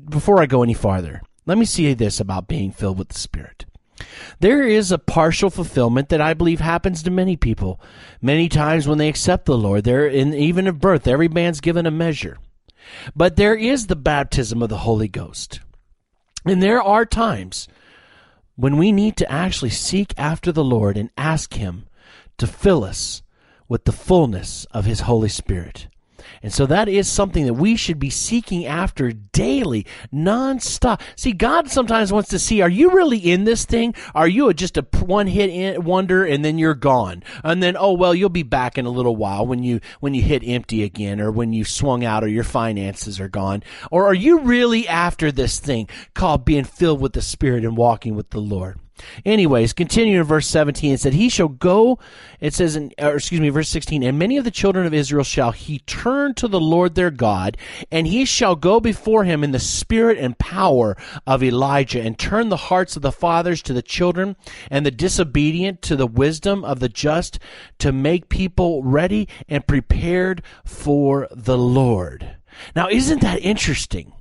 before 0.08 0.40
I 0.40 0.46
go 0.46 0.62
any 0.62 0.74
farther, 0.74 1.22
let 1.46 1.58
me 1.58 1.64
say 1.64 1.94
this 1.94 2.20
about 2.20 2.48
being 2.48 2.72
filled 2.72 2.98
with 2.98 3.08
the 3.08 3.18
Spirit. 3.18 3.57
There 4.40 4.62
is 4.62 4.92
a 4.92 4.98
partial 4.98 5.50
fulfillment 5.50 6.08
that 6.10 6.20
I 6.20 6.34
believe 6.34 6.60
happens 6.60 7.02
to 7.02 7.10
many 7.10 7.36
people. 7.36 7.80
Many 8.22 8.48
times 8.48 8.86
when 8.86 8.98
they 8.98 9.08
accept 9.08 9.46
the 9.46 9.58
Lord, 9.58 9.84
there 9.84 10.06
in 10.06 10.34
even 10.34 10.66
of 10.66 10.80
birth, 10.80 11.06
every 11.06 11.28
man's 11.28 11.60
given 11.60 11.86
a 11.86 11.90
measure. 11.90 12.38
But 13.14 13.36
there 13.36 13.54
is 13.54 13.86
the 13.86 13.96
baptism 13.96 14.62
of 14.62 14.68
the 14.68 14.78
Holy 14.78 15.08
Ghost. 15.08 15.60
And 16.44 16.62
there 16.62 16.82
are 16.82 17.04
times 17.04 17.68
when 18.56 18.76
we 18.76 18.92
need 18.92 19.16
to 19.16 19.30
actually 19.30 19.70
seek 19.70 20.14
after 20.16 20.52
the 20.52 20.64
Lord 20.64 20.96
and 20.96 21.10
ask 21.16 21.54
Him 21.54 21.86
to 22.38 22.46
fill 22.46 22.84
us 22.84 23.22
with 23.68 23.84
the 23.84 23.92
fullness 23.92 24.64
of 24.70 24.84
His 24.84 25.00
Holy 25.00 25.28
Spirit. 25.28 25.88
And 26.42 26.52
so 26.52 26.66
that 26.66 26.88
is 26.88 27.08
something 27.08 27.46
that 27.46 27.54
we 27.54 27.76
should 27.76 27.98
be 27.98 28.10
seeking 28.10 28.66
after 28.66 29.12
daily, 29.12 29.86
nonstop. 30.12 31.00
See, 31.16 31.32
God 31.32 31.70
sometimes 31.70 32.12
wants 32.12 32.28
to 32.30 32.38
see, 32.38 32.60
are 32.60 32.68
you 32.68 32.90
really 32.90 33.18
in 33.18 33.44
this 33.44 33.64
thing? 33.64 33.94
Are 34.14 34.28
you 34.28 34.52
just 34.52 34.76
a 34.76 34.86
one 35.00 35.26
hit 35.26 35.82
wonder 35.82 36.24
and 36.24 36.44
then 36.44 36.58
you're 36.58 36.74
gone? 36.74 37.22
And 37.42 37.62
then, 37.62 37.76
oh, 37.78 37.92
well, 37.92 38.14
you'll 38.14 38.28
be 38.28 38.42
back 38.42 38.78
in 38.78 38.86
a 38.86 38.90
little 38.90 39.16
while 39.16 39.46
when 39.46 39.62
you, 39.62 39.80
when 40.00 40.14
you 40.14 40.22
hit 40.22 40.42
empty 40.44 40.82
again 40.82 41.20
or 41.20 41.30
when 41.30 41.52
you 41.52 41.64
swung 41.64 42.04
out 42.04 42.24
or 42.24 42.28
your 42.28 42.44
finances 42.44 43.20
are 43.20 43.28
gone. 43.28 43.62
Or 43.90 44.06
are 44.06 44.14
you 44.14 44.40
really 44.40 44.86
after 44.88 45.32
this 45.32 45.58
thing 45.58 45.88
called 46.14 46.44
being 46.44 46.64
filled 46.64 47.00
with 47.00 47.12
the 47.12 47.22
Spirit 47.22 47.64
and 47.64 47.76
walking 47.76 48.14
with 48.14 48.30
the 48.30 48.40
Lord? 48.40 48.78
Anyways, 49.24 49.72
continuing 49.72 50.18
in 50.18 50.24
verse 50.24 50.46
17, 50.48 50.94
it 50.94 51.00
said, 51.00 51.14
He 51.14 51.28
shall 51.28 51.48
go, 51.48 51.98
it 52.40 52.54
says, 52.54 52.76
in, 52.76 52.92
or 52.98 53.16
excuse 53.16 53.40
me, 53.40 53.48
verse 53.48 53.68
16, 53.68 54.02
and 54.02 54.18
many 54.18 54.36
of 54.36 54.44
the 54.44 54.50
children 54.50 54.86
of 54.86 54.94
Israel 54.94 55.24
shall 55.24 55.52
he 55.52 55.80
turn 55.80 56.34
to 56.34 56.48
the 56.48 56.60
Lord 56.60 56.94
their 56.94 57.10
God, 57.10 57.56
and 57.90 58.06
he 58.06 58.24
shall 58.24 58.56
go 58.56 58.80
before 58.80 59.24
him 59.24 59.44
in 59.44 59.52
the 59.52 59.58
spirit 59.58 60.18
and 60.18 60.38
power 60.38 60.96
of 61.26 61.42
Elijah, 61.42 62.00
and 62.00 62.18
turn 62.18 62.48
the 62.48 62.56
hearts 62.56 62.96
of 62.96 63.02
the 63.02 63.12
fathers 63.12 63.62
to 63.62 63.72
the 63.72 63.82
children, 63.82 64.36
and 64.70 64.84
the 64.84 64.90
disobedient 64.90 65.82
to 65.82 65.96
the 65.96 66.06
wisdom 66.06 66.64
of 66.64 66.80
the 66.80 66.88
just, 66.88 67.38
to 67.78 67.92
make 67.92 68.28
people 68.28 68.82
ready 68.82 69.28
and 69.48 69.66
prepared 69.66 70.42
for 70.64 71.28
the 71.30 71.58
Lord. 71.58 72.36
Now, 72.74 72.88
isn't 72.88 73.20
that 73.20 73.40
interesting? 73.40 74.12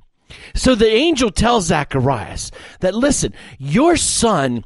So 0.56 0.76
the 0.76 0.90
angel 0.90 1.32
tells 1.32 1.68
Zacharias 1.68 2.52
that, 2.80 2.96
listen, 2.96 3.34
your 3.58 3.96
son 3.98 4.66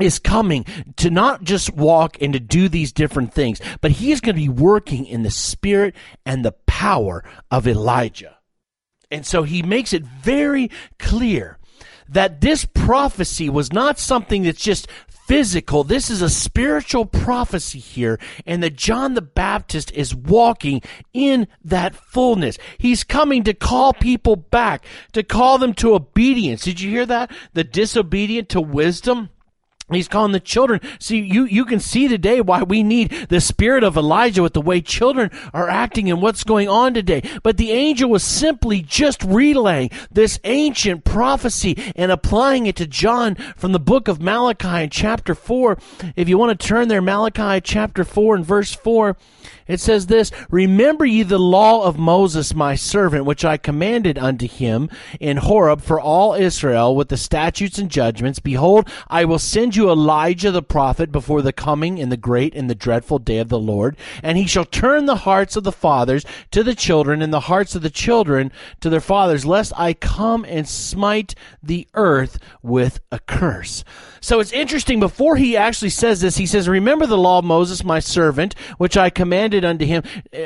is 0.00 0.18
coming 0.18 0.64
to 0.96 1.10
not 1.10 1.42
just 1.42 1.74
walk 1.74 2.16
and 2.20 2.32
to 2.32 2.40
do 2.40 2.68
these 2.68 2.92
different 2.92 3.34
things, 3.34 3.60
but 3.80 3.92
he 3.92 4.12
is 4.12 4.20
going 4.20 4.36
to 4.36 4.40
be 4.40 4.48
working 4.48 5.06
in 5.06 5.22
the 5.22 5.30
spirit 5.30 5.94
and 6.24 6.44
the 6.44 6.52
power 6.66 7.24
of 7.50 7.66
Elijah. 7.66 8.36
And 9.10 9.26
so 9.26 9.42
he 9.42 9.62
makes 9.62 9.92
it 9.92 10.04
very 10.04 10.70
clear 10.98 11.58
that 12.08 12.40
this 12.40 12.64
prophecy 12.64 13.48
was 13.50 13.72
not 13.72 13.98
something 13.98 14.42
that's 14.42 14.62
just 14.62 14.88
physical. 15.28 15.84
This 15.84 16.08
is 16.08 16.22
a 16.22 16.30
spiritual 16.30 17.04
prophecy 17.04 17.78
here, 17.78 18.18
and 18.46 18.62
that 18.62 18.76
John 18.76 19.12
the 19.12 19.22
Baptist 19.22 19.92
is 19.92 20.14
walking 20.14 20.80
in 21.12 21.46
that 21.62 21.94
fullness. 21.94 22.56
He's 22.78 23.04
coming 23.04 23.44
to 23.44 23.52
call 23.52 23.92
people 23.92 24.36
back, 24.36 24.84
to 25.12 25.22
call 25.22 25.58
them 25.58 25.74
to 25.74 25.94
obedience. 25.94 26.62
Did 26.62 26.80
you 26.80 26.90
hear 26.90 27.06
that? 27.06 27.30
The 27.52 27.62
disobedient 27.62 28.48
to 28.48 28.60
wisdom. 28.60 29.28
He's 29.90 30.08
calling 30.08 30.32
the 30.32 30.40
children. 30.40 30.80
See, 30.98 31.18
you, 31.18 31.44
you 31.44 31.64
can 31.64 31.80
see 31.80 32.08
today 32.08 32.40
why 32.40 32.62
we 32.62 32.82
need 32.82 33.26
the 33.30 33.40
spirit 33.40 33.82
of 33.82 33.96
Elijah 33.96 34.42
with 34.42 34.52
the 34.52 34.60
way 34.60 34.80
children 34.80 35.30
are 35.54 35.68
acting 35.68 36.10
and 36.10 36.20
what's 36.20 36.44
going 36.44 36.68
on 36.68 36.92
today. 36.92 37.22
But 37.42 37.56
the 37.56 37.72
angel 37.72 38.10
was 38.10 38.22
simply 38.22 38.82
just 38.82 39.24
relaying 39.24 39.90
this 40.10 40.38
ancient 40.44 41.04
prophecy 41.04 41.92
and 41.96 42.12
applying 42.12 42.66
it 42.66 42.76
to 42.76 42.86
John 42.86 43.34
from 43.56 43.72
the 43.72 43.80
book 43.80 44.08
of 44.08 44.20
Malachi 44.20 44.84
in 44.84 44.90
chapter 44.90 45.34
4. 45.34 45.78
If 46.16 46.28
you 46.28 46.36
want 46.36 46.58
to 46.58 46.66
turn 46.66 46.88
there, 46.88 47.00
Malachi 47.00 47.60
chapter 47.62 48.04
4 48.04 48.36
and 48.36 48.44
verse 48.44 48.74
4, 48.74 49.16
it 49.68 49.80
says 49.80 50.06
this, 50.06 50.32
Remember 50.50 51.04
ye 51.04 51.22
the 51.22 51.38
law 51.38 51.84
of 51.84 51.98
Moses 51.98 52.54
my 52.54 52.74
servant, 52.74 53.26
which 53.26 53.44
I 53.44 53.56
commanded 53.56 54.18
unto 54.18 54.48
him 54.48 54.88
in 55.20 55.36
Horeb 55.36 55.82
for 55.82 56.00
all 56.00 56.34
Israel 56.34 56.96
with 56.96 57.08
the 57.08 57.16
statutes 57.16 57.78
and 57.78 57.90
judgments. 57.90 58.38
Behold, 58.38 58.88
I 59.08 59.24
will 59.24 59.38
send 59.38 59.76
you 59.76 59.90
Elijah 59.90 60.50
the 60.50 60.62
prophet 60.62 61.12
before 61.12 61.42
the 61.42 61.52
coming 61.52 61.98
in 61.98 62.08
the 62.08 62.16
great 62.16 62.54
and 62.54 62.68
the 62.68 62.74
dreadful 62.74 63.18
day 63.18 63.38
of 63.38 63.50
the 63.50 63.58
Lord. 63.58 63.96
And 64.22 64.38
he 64.38 64.46
shall 64.46 64.64
turn 64.64 65.06
the 65.06 65.16
hearts 65.16 65.54
of 65.54 65.64
the 65.64 65.72
fathers 65.72 66.24
to 66.50 66.62
the 66.62 66.74
children 66.74 67.20
and 67.20 67.32
the 67.32 67.40
hearts 67.40 67.74
of 67.74 67.82
the 67.82 67.90
children 67.90 68.50
to 68.80 68.88
their 68.88 69.00
fathers, 69.00 69.44
lest 69.44 69.72
I 69.76 69.92
come 69.92 70.44
and 70.46 70.66
smite 70.66 71.34
the 71.62 71.86
earth 71.94 72.38
with 72.62 73.00
a 73.12 73.18
curse. 73.18 73.84
So 74.20 74.40
it's 74.40 74.52
interesting. 74.52 75.00
Before 75.00 75.36
he 75.36 75.56
actually 75.56 75.90
says 75.90 76.20
this, 76.20 76.36
he 76.36 76.46
says, 76.46 76.68
"Remember 76.68 77.06
the 77.06 77.18
law 77.18 77.38
of 77.38 77.44
Moses, 77.44 77.84
my 77.84 78.00
servant, 78.00 78.54
which 78.78 78.96
I 78.96 79.10
commanded 79.10 79.64
unto 79.64 79.84
him 79.84 80.02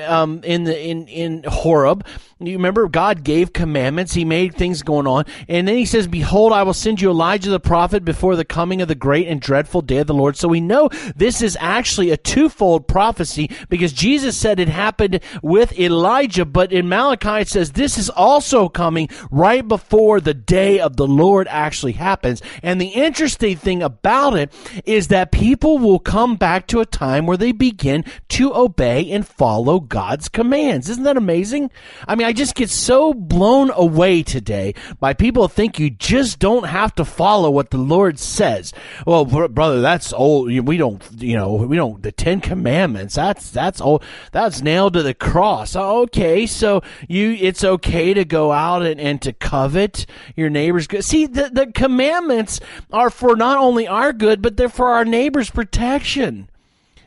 um, 0.07 0.43
in 0.45 0.65
the 0.65 0.81
in 0.81 1.09
in 1.09 1.45
Horeb." 1.45 2.05
You 2.47 2.57
remember 2.57 2.89
God 2.89 3.25
gave 3.25 3.53
commandments. 3.53 4.15
He 4.15 4.25
made 4.25 4.55
things 4.55 4.83
going 4.83 5.07
on. 5.07 5.25
And 5.49 5.67
then 5.67 5.77
he 5.77 5.87
says, 5.87 6.07
Behold, 6.07 6.53
I 6.53 6.63
will 6.63 6.75
send 6.75 7.01
you 7.01 7.11
Elijah 7.11 7.51
the 7.51 7.61
prophet 7.61 8.05
before 8.05 8.37
the 8.37 8.45
coming 8.45 8.83
of 8.83 8.89
the 8.89 8.95
great 8.95 9.29
and 9.29 9.41
dreadful 9.41 9.83
day 9.83 9.99
of 9.99 10.07
the 10.07 10.15
Lord. 10.15 10.37
So 10.37 10.49
we 10.49 10.61
know 10.61 10.89
this 11.15 11.43
is 11.43 11.57
actually 11.61 12.11
a 12.11 12.17
twofold 12.17 12.89
prophecy 12.89 13.51
because 13.69 13.93
Jesus 13.93 14.37
said 14.37 14.59
it 14.59 14.69
happened 14.69 15.21
with 15.43 15.79
Elijah, 15.79 16.45
but 16.45 16.73
in 16.73 16.89
Malachi 16.89 17.43
it 17.43 17.49
says 17.49 17.73
this 17.73 17.99
is 17.99 18.11
also 18.11 18.69
coming 18.69 19.09
right 19.31 19.67
before 19.67 20.21
the 20.21 20.35
day 20.35 20.81
of 20.81 20.97
the 20.97 21.07
Lord 21.07 21.47
actually 21.49 21.93
happens. 21.93 22.43
And 22.63 22.81
the 22.81 22.89
interesting 22.89 23.57
thing 23.63 23.83
about 23.83 24.37
it 24.37 24.53
is 24.85 25.09
that 25.09 25.33
people 25.33 25.79
will 25.79 25.99
come 25.99 26.37
back 26.37 26.67
to 26.67 26.81
a 26.81 26.87
time 26.87 27.27
where 27.27 27.37
they 27.37 27.53
begin 27.53 28.05
to 28.29 28.55
obey 28.55 29.11
and 29.11 29.27
follow 29.27 29.81
God's 29.81 30.29
commands. 30.29 30.91
Isn't 30.91 31.05
that 31.05 31.17
amazing? 31.17 31.71
I 32.07 32.15
mean, 32.15 32.27
I 32.27 32.33
just 32.33 32.55
get 32.55 32.69
so 32.69 33.15
blown 33.15 33.71
away 33.75 34.23
today 34.23 34.75
by 35.01 35.15
people 35.15 35.49
think 35.49 35.79
you 35.79 35.91
just 35.91 36.39
don't 36.39 36.65
have 36.65 36.95
to 36.97 37.05
follow 37.05 37.51
what 37.51 37.71
the 37.71 37.79
Lord 37.79 38.19
says. 38.19 38.73
Well, 39.07 39.25
brother, 39.25 39.81
that's 39.81 40.13
old. 40.13 40.47
We 40.49 40.77
don't, 40.77 41.03
you 41.19 41.37
know, 41.37 41.55
we 41.55 41.77
don't, 41.77 42.03
the 42.03 42.13
Ten 42.13 42.41
Commandments, 42.41 43.15
that's, 43.15 43.51
that's 43.51 43.81
old. 43.81 44.03
That's 44.33 44.63
nailed 44.63 44.95
to 44.95 45.03
the 45.03 45.15
cross. 45.15 45.77
Oh, 45.77 46.03
okay. 46.03 46.47
So 46.47 46.83
you, 47.09 47.37
it's 47.39 47.63
okay 47.65 48.15
to 48.15 48.25
go 48.25 48.51
out 48.53 48.83
and, 48.83 49.01
and 49.01 49.23
to 49.23 49.33
covet 49.33 50.07
your 50.37 50.51
neighbor's 50.51 50.87
good. 50.87 51.05
See, 51.05 51.27
the, 51.27 51.51
the 51.53 51.67
commandments 51.73 52.61
are 52.93 53.11
for 53.11 53.37
not 53.37 53.52
only 53.59 53.87
our 53.87 54.13
good, 54.13 54.43
but 54.43 54.57
they're 54.57 54.69
for 54.69 54.91
our 54.91 55.05
neighbor's 55.05 55.51
protection. 55.51 56.49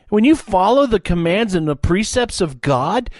When 0.08 0.24
you 0.24 0.36
follow 0.36 0.86
the 0.86 1.00
commands 1.00 1.54
and 1.54 1.66
the 1.66 1.76
precepts 1.76 2.40
of 2.40 2.60
God, 2.60 3.10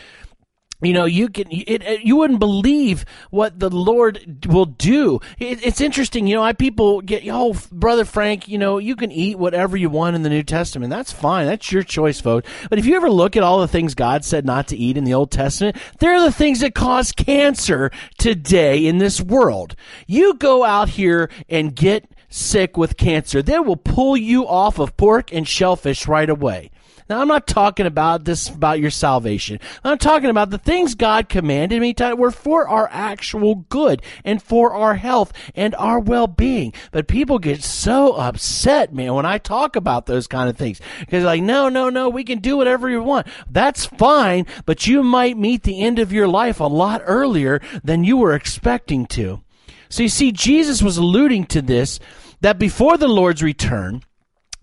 you 0.82 0.92
know 0.92 1.06
you 1.06 1.28
can 1.28 1.50
it, 1.50 1.82
it, 1.82 2.02
you 2.02 2.16
wouldn't 2.16 2.38
believe 2.38 3.04
what 3.30 3.58
the 3.58 3.70
lord 3.70 4.46
will 4.46 4.66
do. 4.66 5.20
It, 5.38 5.64
it's 5.64 5.80
interesting 5.80 6.26
you 6.26 6.36
know 6.36 6.42
i 6.42 6.52
people 6.52 7.00
get 7.00 7.22
oh 7.30 7.56
brother 7.72 8.04
frank 8.04 8.46
you 8.46 8.58
know 8.58 8.78
you 8.78 8.94
can 8.94 9.10
eat 9.10 9.38
whatever 9.38 9.76
you 9.76 9.88
want 9.88 10.16
in 10.16 10.22
the 10.22 10.28
new 10.28 10.42
testament. 10.42 10.90
That's 10.90 11.12
fine. 11.12 11.46
That's 11.46 11.72
your 11.72 11.82
choice 11.82 12.20
folks. 12.20 12.50
But 12.68 12.78
if 12.78 12.84
you 12.84 12.96
ever 12.96 13.10
look 13.10 13.36
at 13.36 13.42
all 13.42 13.60
the 13.60 13.68
things 13.68 13.94
god 13.94 14.24
said 14.24 14.44
not 14.44 14.68
to 14.68 14.76
eat 14.76 14.96
in 14.96 15.04
the 15.04 15.14
old 15.14 15.30
testament 15.30 15.76
they're 15.98 16.20
the 16.20 16.32
things 16.32 16.60
that 16.60 16.74
cause 16.74 17.12
cancer 17.12 17.90
today 18.18 18.86
in 18.86 18.98
this 18.98 19.20
world. 19.20 19.76
You 20.06 20.34
go 20.34 20.62
out 20.62 20.90
here 20.90 21.30
and 21.48 21.74
get 21.74 22.04
sick 22.28 22.76
with 22.76 22.96
cancer 22.96 23.42
they 23.42 23.58
will 23.58 23.76
pull 23.76 24.16
you 24.16 24.46
off 24.46 24.78
of 24.78 24.96
pork 24.96 25.32
and 25.32 25.46
shellfish 25.46 26.06
right 26.06 26.30
away 26.30 26.70
now, 27.08 27.20
I'm 27.20 27.28
not 27.28 27.46
talking 27.46 27.86
about 27.86 28.24
this 28.24 28.48
about 28.48 28.80
your 28.80 28.90
salvation. 28.90 29.60
I'm 29.84 29.98
talking 29.98 30.28
about 30.28 30.50
the 30.50 30.58
things 30.58 30.96
God 30.96 31.28
commanded 31.28 31.80
me 31.80 31.94
to 31.94 32.16
were 32.16 32.32
for 32.32 32.66
our 32.66 32.88
actual 32.90 33.54
good 33.68 34.02
and 34.24 34.42
for 34.42 34.72
our 34.72 34.96
health 34.96 35.32
and 35.54 35.74
our 35.76 36.00
well-being. 36.00 36.72
But 36.90 37.06
people 37.06 37.38
get 37.38 37.62
so 37.62 38.14
upset, 38.14 38.92
man, 38.92 39.14
when 39.14 39.26
I 39.26 39.38
talk 39.38 39.76
about 39.76 40.06
those 40.06 40.26
kind 40.26 40.50
of 40.50 40.56
things 40.56 40.80
because 40.98 41.22
like, 41.22 41.42
no, 41.42 41.68
no, 41.68 41.90
no, 41.90 42.08
we 42.08 42.24
can 42.24 42.40
do 42.40 42.56
whatever 42.56 42.90
you 42.90 43.02
want. 43.02 43.28
That's 43.48 43.86
fine, 43.86 44.46
but 44.64 44.88
you 44.88 45.04
might 45.04 45.38
meet 45.38 45.62
the 45.62 45.82
end 45.82 46.00
of 46.00 46.12
your 46.12 46.26
life 46.26 46.58
a 46.58 46.64
lot 46.64 47.02
earlier 47.04 47.60
than 47.84 48.02
you 48.02 48.16
were 48.16 48.34
expecting 48.34 49.06
to. 49.06 49.42
So 49.88 50.02
you 50.02 50.08
see, 50.08 50.32
Jesus 50.32 50.82
was 50.82 50.96
alluding 50.96 51.46
to 51.46 51.62
this 51.62 51.98
that 52.40 52.58
before 52.58 52.96
the 52.96 53.08
Lord's 53.08 53.42
return, 53.42 54.02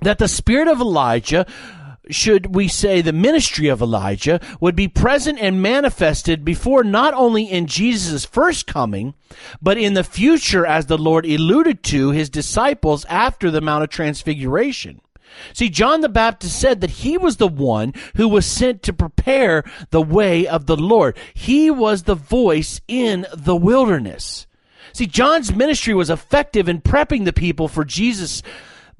that 0.01 0.19
the 0.19 0.27
spirit 0.27 0.67
of 0.67 0.81
Elijah 0.81 1.45
should 2.09 2.53
we 2.53 2.67
say 2.67 3.01
the 3.01 3.13
ministry 3.13 3.67
of 3.67 3.81
Elijah 3.81 4.39
would 4.59 4.75
be 4.75 4.87
present 4.87 5.39
and 5.39 5.61
manifested 5.61 6.43
before 6.43 6.83
not 6.83 7.13
only 7.13 7.45
in 7.45 7.65
Jesus' 7.65 8.25
first 8.25 8.67
coming, 8.67 9.13
but 9.61 9.77
in 9.77 9.93
the 9.93 10.03
future 10.03 10.65
as 10.65 10.87
the 10.87 10.97
Lord 10.97 11.25
alluded 11.25 11.83
to 11.83 12.11
his 12.11 12.29
disciples 12.29 13.05
after 13.05 13.49
the 13.49 13.61
Mount 13.61 13.83
of 13.83 13.89
Transfiguration. 13.89 14.99
See, 15.53 15.69
John 15.69 16.01
the 16.01 16.09
Baptist 16.09 16.59
said 16.59 16.81
that 16.81 16.89
he 16.89 17.17
was 17.17 17.37
the 17.37 17.47
one 17.47 17.93
who 18.15 18.27
was 18.27 18.45
sent 18.45 18.83
to 18.83 18.93
prepare 18.93 19.63
the 19.89 20.01
way 20.01 20.45
of 20.45 20.67
the 20.67 20.77
Lord. 20.77 21.17
He 21.33 21.71
was 21.71 22.03
the 22.03 22.15
voice 22.15 22.81
in 22.87 23.25
the 23.33 23.55
wilderness. 23.55 24.45
See, 24.93 25.07
John's 25.07 25.53
ministry 25.53 25.95
was 25.95 26.11
effective 26.11 26.69
in 26.69 26.81
prepping 26.81 27.25
the 27.25 27.33
people 27.33 27.67
for 27.67 27.83
Jesus 27.83 28.43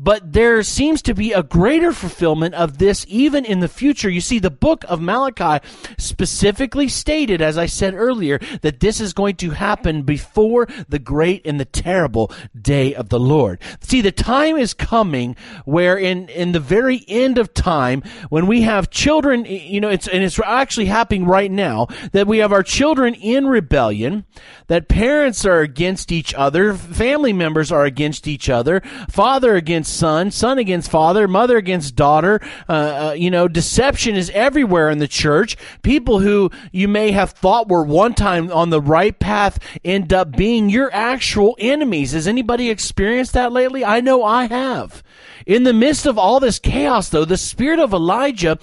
but 0.03 0.33
there 0.33 0.61
seems 0.63 1.01
to 1.03 1.13
be 1.13 1.31
a 1.31 1.41
greater 1.41 1.93
fulfillment 1.93 2.53
of 2.55 2.77
this 2.77 3.05
even 3.07 3.45
in 3.45 3.61
the 3.61 3.69
future. 3.69 4.09
You 4.09 4.19
see, 4.19 4.39
the 4.39 4.51
book 4.51 4.83
of 4.89 4.99
Malachi 4.99 5.65
specifically 5.97 6.89
stated, 6.89 7.41
as 7.41 7.57
I 7.57 7.67
said 7.67 7.93
earlier, 7.93 8.39
that 8.61 8.81
this 8.81 8.99
is 8.99 9.13
going 9.13 9.37
to 9.37 9.51
happen 9.51 10.03
before 10.03 10.67
the 10.89 10.99
great 10.99 11.47
and 11.47 11.57
the 11.57 11.65
terrible 11.65 12.31
day 12.59 12.93
of 12.93 13.07
the 13.07 13.19
Lord. 13.19 13.61
See, 13.79 14.01
the 14.01 14.11
time 14.11 14.57
is 14.57 14.73
coming 14.73 15.37
where 15.63 15.97
in, 15.97 16.27
in 16.27 16.51
the 16.51 16.59
very 16.59 17.05
end 17.07 17.37
of 17.37 17.53
time, 17.53 18.03
when 18.29 18.45
we 18.45 18.63
have 18.63 18.89
children, 18.89 19.45
you 19.45 19.79
know, 19.79 19.89
it's, 19.89 20.09
and 20.09 20.21
it's 20.21 20.39
actually 20.39 20.87
happening 20.87 21.25
right 21.25 21.51
now, 21.51 21.87
that 22.11 22.27
we 22.27 22.39
have 22.39 22.51
our 22.51 22.63
children 22.63 23.13
in 23.13 23.47
rebellion, 23.47 24.25
that 24.67 24.89
parents 24.89 25.45
are 25.45 25.61
against 25.61 26.11
each 26.11 26.33
other, 26.33 26.73
family 26.73 27.31
members 27.31 27.71
are 27.71 27.85
against 27.85 28.27
each 28.27 28.49
other, 28.49 28.81
father 29.09 29.55
against 29.55 29.92
son, 29.93 30.31
son 30.31 30.57
against 30.57 30.91
father, 30.91 31.27
mother 31.27 31.57
against 31.57 31.95
daughter. 31.95 32.39
Uh, 32.67 32.71
uh, 32.73 33.15
you 33.17 33.29
know, 33.29 33.47
deception 33.47 34.15
is 34.15 34.29
everywhere 34.31 34.89
in 34.89 34.99
the 34.99 35.07
church. 35.07 35.55
People 35.81 36.19
who 36.19 36.51
you 36.71 36.87
may 36.87 37.11
have 37.11 37.31
thought 37.31 37.69
were 37.69 37.83
one 37.83 38.13
time 38.13 38.51
on 38.51 38.69
the 38.69 38.81
right 38.81 39.17
path 39.19 39.59
end 39.83 40.13
up 40.13 40.31
being 40.31 40.69
your 40.69 40.93
actual 40.93 41.55
enemies. 41.59 42.11
Has 42.11 42.27
anybody 42.27 42.69
experienced 42.69 43.33
that 43.33 43.51
lately? 43.51 43.83
I 43.85 44.01
know 44.01 44.23
I 44.23 44.45
have. 44.45 45.03
In 45.45 45.63
the 45.63 45.73
midst 45.73 46.05
of 46.05 46.17
all 46.17 46.39
this 46.39 46.59
chaos, 46.59 47.09
though, 47.09 47.25
the 47.25 47.37
spirit 47.37 47.79
of 47.79 47.93
Elijah 47.93 48.57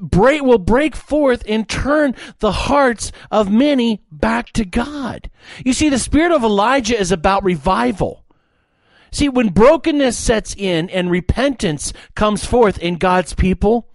break, 0.00 0.42
will 0.42 0.58
break 0.58 0.96
forth 0.96 1.42
and 1.46 1.68
turn 1.68 2.14
the 2.38 2.52
hearts 2.52 3.12
of 3.30 3.50
many 3.50 4.02
back 4.10 4.50
to 4.52 4.64
God. 4.64 5.30
You 5.64 5.72
see, 5.72 5.88
the 5.88 5.98
spirit 5.98 6.32
of 6.32 6.42
Elijah 6.42 6.98
is 6.98 7.12
about 7.12 7.44
revival. 7.44 8.23
See, 9.14 9.28
when 9.28 9.50
brokenness 9.50 10.18
sets 10.18 10.56
in 10.58 10.90
and 10.90 11.08
repentance 11.08 11.92
comes 12.16 12.44
forth 12.44 12.80
in 12.80 12.96
God's 12.96 13.32
people, 13.32 13.88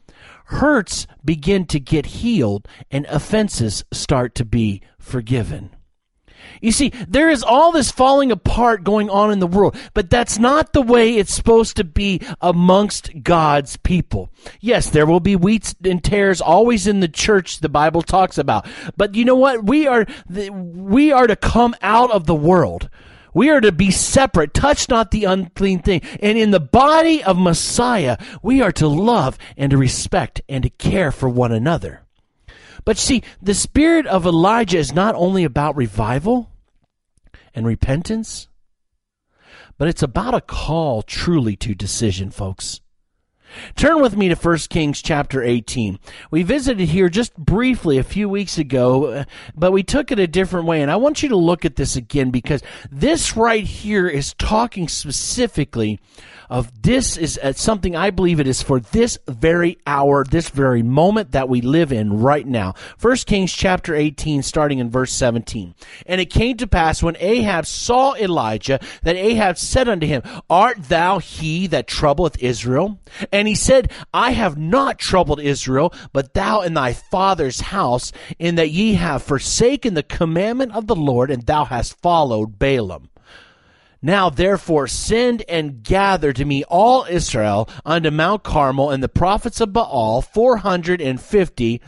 hurts 0.45 1.07
begin 1.25 1.65
to 1.65 1.79
get 1.81 2.05
healed 2.05 2.69
and 2.89 3.05
offenses 3.07 3.83
start 3.91 4.33
to 4.35 4.45
be 4.45 4.81
forgiven. 4.97 5.75
You 6.61 6.71
see, 6.71 6.93
there 7.05 7.29
is 7.29 7.43
all 7.43 7.73
this 7.73 7.91
falling 7.91 8.31
apart 8.31 8.85
going 8.85 9.09
on 9.09 9.29
in 9.29 9.39
the 9.39 9.45
world, 9.45 9.75
but 9.93 10.09
that's 10.09 10.39
not 10.39 10.71
the 10.71 10.81
way 10.81 11.17
it's 11.17 11.33
supposed 11.33 11.75
to 11.75 11.83
be 11.83 12.21
amongst 12.39 13.21
God's 13.21 13.75
people. 13.75 14.31
Yes, 14.61 14.89
there 14.89 15.05
will 15.05 15.19
be 15.19 15.35
wheats 15.35 15.75
and 15.83 16.01
tares 16.01 16.39
always 16.39 16.87
in 16.87 17.01
the 17.01 17.09
church 17.09 17.59
the 17.59 17.67
Bible 17.67 18.03
talks 18.03 18.37
about. 18.37 18.65
But 18.95 19.15
you 19.15 19.25
know 19.25 19.35
what? 19.35 19.65
We 19.65 19.85
are, 19.85 20.05
we 20.29 21.11
are 21.11 21.27
to 21.27 21.35
come 21.35 21.75
out 21.81 22.09
of 22.09 22.25
the 22.25 22.35
world. 22.35 22.89
We 23.39 23.51
are 23.51 23.61
to 23.61 23.71
be 23.71 23.89
separate. 23.89 24.53
Touch 24.53 24.89
not 24.89 25.11
the 25.11 25.23
unclean 25.23 25.79
thing. 25.79 26.01
And 26.21 26.37
in 26.37 26.51
the 26.51 26.59
body 26.59 27.23
of 27.23 27.39
Messiah, 27.39 28.17
we 28.43 28.61
are 28.61 28.73
to 28.73 28.85
love 28.85 29.37
and 29.55 29.71
to 29.71 29.77
respect 29.77 30.41
and 30.49 30.63
to 30.63 30.69
care 30.69 31.09
for 31.09 31.29
one 31.29 31.53
another. 31.53 32.01
But 32.83 32.97
see, 32.97 33.23
the 33.41 33.53
spirit 33.53 34.05
of 34.07 34.25
Elijah 34.25 34.77
is 34.77 34.91
not 34.91 35.15
only 35.15 35.45
about 35.45 35.77
revival 35.77 36.51
and 37.55 37.65
repentance, 37.65 38.49
but 39.77 39.87
it's 39.87 40.03
about 40.03 40.33
a 40.33 40.41
call 40.41 41.01
truly 41.01 41.55
to 41.55 41.73
decision, 41.73 42.31
folks. 42.31 42.81
Turn 43.75 44.01
with 44.01 44.15
me 44.15 44.29
to 44.29 44.35
1 44.35 44.57
Kings 44.69 45.01
chapter 45.01 45.43
18. 45.43 45.99
We 46.31 46.43
visited 46.43 46.89
here 46.89 47.09
just 47.09 47.35
briefly 47.35 47.97
a 47.97 48.03
few 48.03 48.29
weeks 48.29 48.57
ago, 48.57 49.05
uh, 49.05 49.23
but 49.55 49.71
we 49.71 49.83
took 49.83 50.11
it 50.11 50.19
a 50.19 50.27
different 50.27 50.65
way. 50.65 50.81
And 50.81 50.91
I 50.91 50.95
want 50.95 51.23
you 51.23 51.29
to 51.29 51.35
look 51.35 51.65
at 51.65 51.75
this 51.75 51.95
again 51.95 52.29
because 52.31 52.61
this 52.91 53.35
right 53.35 53.63
here 53.63 54.07
is 54.07 54.33
talking 54.35 54.87
specifically 54.87 55.99
of 56.49 56.81
this 56.81 57.15
is 57.17 57.39
uh, 57.41 57.53
something 57.53 57.95
I 57.95 58.09
believe 58.09 58.39
it 58.39 58.47
is 58.47 58.61
for 58.61 58.79
this 58.79 59.17
very 59.27 59.77
hour, 59.85 60.23
this 60.23 60.49
very 60.49 60.81
moment 60.81 61.31
that 61.31 61.47
we 61.47 61.61
live 61.61 61.91
in 61.91 62.19
right 62.21 62.45
now. 62.45 62.73
First 62.97 63.27
Kings 63.27 63.53
chapter 63.53 63.95
18, 63.95 64.41
starting 64.41 64.79
in 64.79 64.89
verse 64.89 65.13
17. 65.13 65.75
And 66.07 66.19
it 66.19 66.31
came 66.31 66.57
to 66.57 66.67
pass 66.67 67.03
when 67.03 67.17
Ahab 67.19 67.65
saw 67.65 68.15
Elijah 68.15 68.79
that 69.03 69.15
Ahab 69.15 69.57
said 69.57 69.87
unto 69.87 70.07
him, 70.07 70.23
Art 70.49 70.83
thou 70.83 71.19
he 71.19 71.67
that 71.67 71.87
troubleth 71.87 72.41
Israel? 72.41 72.99
And 73.31 73.47
he 73.47 73.55
said, 73.55 73.91
I 74.13 74.31
have 74.31 74.57
not 74.57 74.97
troubled 74.97 75.41
Israel, 75.41 75.93
but 76.13 76.33
thou 76.33 76.61
and 76.61 76.75
thy 76.75 76.93
father's 76.93 77.61
house, 77.61 78.11
in 78.39 78.55
that 78.55 78.71
ye 78.71 78.95
have 78.95 79.21
forsaken 79.23 79.93
the 79.93 80.03
commandment 80.03 80.73
of 80.73 80.87
the 80.87 80.95
Lord, 80.95 81.29
and 81.29 81.45
thou 81.45 81.65
hast 81.65 81.99
followed 82.01 82.57
Baalim. 82.57 83.09
Now 84.01 84.29
therefore 84.29 84.87
send 84.87 85.43
and 85.49 85.83
gather 85.83 86.31
to 86.33 86.45
me 86.45 86.63
all 86.65 87.05
Israel 87.09 87.69
unto 87.85 88.11
Mount 88.11 88.43
Carmel, 88.43 88.91
and 88.91 89.03
the 89.03 89.09
prophets 89.09 89.59
of 89.59 89.73
Baal 89.73 90.21
four 90.21 90.57
hundred 90.57 91.01
and 91.01 91.19
fifty, 91.21 91.81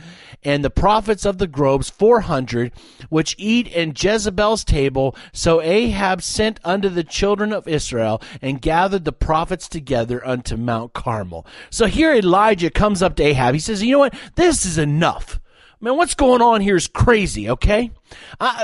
and 0.43 0.63
the 0.63 0.69
prophets 0.69 1.25
of 1.25 1.37
the 1.37 1.47
groves 1.47 1.89
four 1.89 2.21
hundred, 2.21 2.73
which 3.09 3.35
eat 3.37 3.67
in 3.67 3.93
Jezebel's 3.95 4.63
table. 4.63 5.15
So 5.31 5.61
Ahab 5.61 6.21
sent 6.21 6.59
unto 6.63 6.89
the 6.89 7.03
children 7.03 7.53
of 7.53 7.67
Israel, 7.67 8.21
and 8.41 8.61
gathered 8.61 9.05
the 9.05 9.13
prophets 9.13 9.67
together 9.67 10.25
unto 10.25 10.57
Mount 10.57 10.93
Carmel. 10.93 11.45
So 11.69 11.85
here 11.87 12.13
Elijah 12.13 12.69
comes 12.69 13.01
up 13.01 13.15
to 13.15 13.23
Ahab. 13.23 13.53
He 13.53 13.59
says, 13.59 13.81
You 13.81 13.93
know 13.93 13.99
what? 13.99 14.15
This 14.35 14.65
is 14.65 14.77
enough 14.77 15.40
man, 15.81 15.97
what's 15.97 16.15
going 16.15 16.41
on 16.41 16.61
here 16.61 16.75
is 16.75 16.87
crazy, 16.87 17.49
okay? 17.49 17.91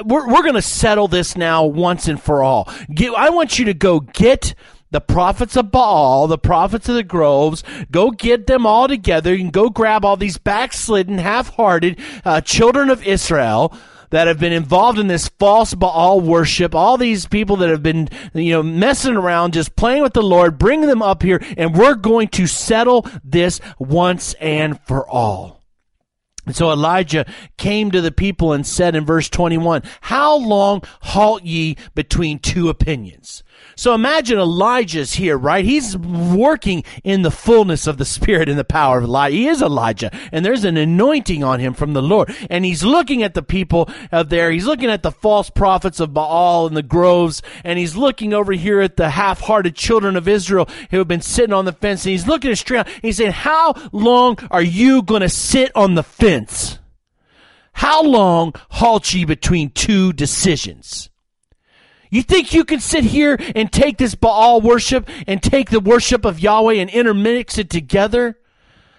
We're 0.06 0.27
we're 0.27 0.43
going 0.43 0.53
to 0.53 0.62
settle 0.62 1.08
this 1.08 1.36
now 1.36 1.65
once 1.65 2.08
and 2.08 2.21
for 2.21 2.43
all. 2.43 2.71
Get, 2.93 3.13
I 3.13 3.30
want 3.30 3.60
you 3.60 3.65
to 3.65 3.73
go 3.73 3.99
get 3.99 4.53
the 4.91 5.01
prophets 5.01 5.58
of 5.58 5.71
Baal, 5.71 6.27
the 6.27 6.38
prophets 6.38 6.88
of 6.88 6.95
the 6.95 7.03
groves, 7.03 7.63
go 7.91 8.12
get 8.12 8.47
them 8.47 8.65
all 8.65 8.88
together. 8.88 9.34
You 9.34 9.39
can 9.39 9.49
go 9.49 9.69
grab 9.69 10.06
all 10.06 10.15
these 10.15 10.38
backslidden, 10.38 11.17
half-hearted 11.17 11.99
uh, 12.23 12.41
children 12.41 12.89
of 12.89 13.06
Israel 13.06 13.75
that 14.12 14.27
have 14.27 14.39
been 14.39 14.53
involved 14.53 14.97
in 14.97 15.08
this 15.08 15.27
false 15.27 15.73
Baal 15.73 16.21
worship, 16.21 16.73
all 16.73 16.97
these 16.97 17.25
people 17.25 17.58
that 17.58 17.69
have 17.69 17.84
been, 17.84 18.08
you 18.34 18.53
know, 18.53 18.63
messing 18.63 19.17
around, 19.17 19.53
just 19.53 19.75
playing 19.75 20.03
with 20.03 20.13
the 20.13 20.23
Lord, 20.23 20.58
bring 20.58 20.82
them 20.82 21.01
up 21.01 21.21
here, 21.21 21.43
and 21.58 21.75
we're 21.75 21.95
going 21.95 22.30
to 22.30 22.47
settle 22.47 23.06
this 23.25 23.60
once 23.77 24.34
and 24.36 24.80
for 24.86 25.08
all. 25.10 25.57
And 26.47 26.55
so 26.55 26.71
Elijah 26.71 27.25
came 27.57 27.91
to 27.91 28.01
the 28.01 28.12
people 28.12 28.53
and 28.53 28.65
said 28.65 28.95
in 28.95 29.05
verse 29.05 29.29
21, 29.29 29.83
How 30.01 30.38
long 30.38 30.81
halt 31.01 31.43
ye 31.43 31.75
between 31.93 32.39
two 32.39 32.69
opinions? 32.69 33.43
So 33.76 33.93
imagine 33.93 34.39
Elijah's 34.39 35.13
here, 35.13 35.38
right? 35.38 35.63
He's 35.63 35.96
working 35.96 36.84
in 37.04 37.22
the 37.22 37.30
fullness 37.30 37.86
of 37.86 37.98
the 37.98 38.06
Spirit 38.06 38.50
and 38.50 38.58
the 38.58 38.63
power 38.63 38.98
of 38.98 39.04
Elijah. 39.04 39.36
He 39.36 39.48
is 39.48 39.62
Elijah, 39.62 40.10
and 40.32 40.43
there's 40.43 40.63
an 40.63 40.78
anointing 40.78 41.43
on 41.43 41.60
him 41.60 41.76
from 41.76 41.93
the 41.93 42.02
Lord. 42.02 42.36
And 42.50 42.65
he's 42.65 42.84
looking 42.84 43.22
at 43.22 43.36
the 43.36 43.43
people 43.43 43.88
out 44.12 44.30
there. 44.30 44.50
He's 44.50 44.65
looking 44.65 44.89
at 44.89 45.04
the 45.04 45.12
false 45.12 45.52
prophets 45.52 46.00
of 46.00 46.12
Baal 46.12 46.65
and 46.65 46.76
the 46.76 46.82
groves, 46.82 47.43
and 47.63 47.78
he's 47.78 47.96
looking 47.96 48.34
over 48.34 48.54
here 48.54 48.82
at 48.82 48.98
the 48.98 49.12
half-hearted 49.12 49.76
children 49.76 50.15
of 50.15 50.28
Israel 50.28 50.67
who 50.89 50.98
have 50.98 51.08
been 51.08 51.22
sitting 51.22 51.54
on 51.54 51.65
the 51.65 51.72
fence. 51.72 52.04
And 52.04 52.13
he's 52.13 52.28
looking 52.28 52.50
at 52.50 52.58
straight. 52.58 52.88
He's 53.04 53.17
saying, 53.17 53.34
"How 53.34 53.76
long 53.91 54.39
are 54.50 54.63
you 54.63 55.04
going 55.04 55.22
to 55.22 55.30
sit 55.30 55.72
on 55.76 55.93
the 55.93 56.02
fence? 56.04 56.80
How 57.74 58.02
long 58.02 58.56
halt 58.72 59.13
ye 59.13 59.24
between 59.24 59.70
two 59.70 60.13
decisions?" 60.13 61.12
You 62.10 62.22
think 62.22 62.54
you 62.54 62.63
can 62.63 62.80
sit 62.80 63.04
here 63.04 63.38
and 63.56 63.72
take 63.72 63.98
this 63.98 64.15
Baal 64.15 64.62
worship 64.62 65.10
and 65.26 65.41
take 65.41 65.70
the 65.70 65.80
worship 65.80 66.26
of 66.26 66.39
Yahweh 66.39 66.76
and 66.76 66.89
intermix 66.89 67.58
it 67.58 67.70
together? 67.70 68.38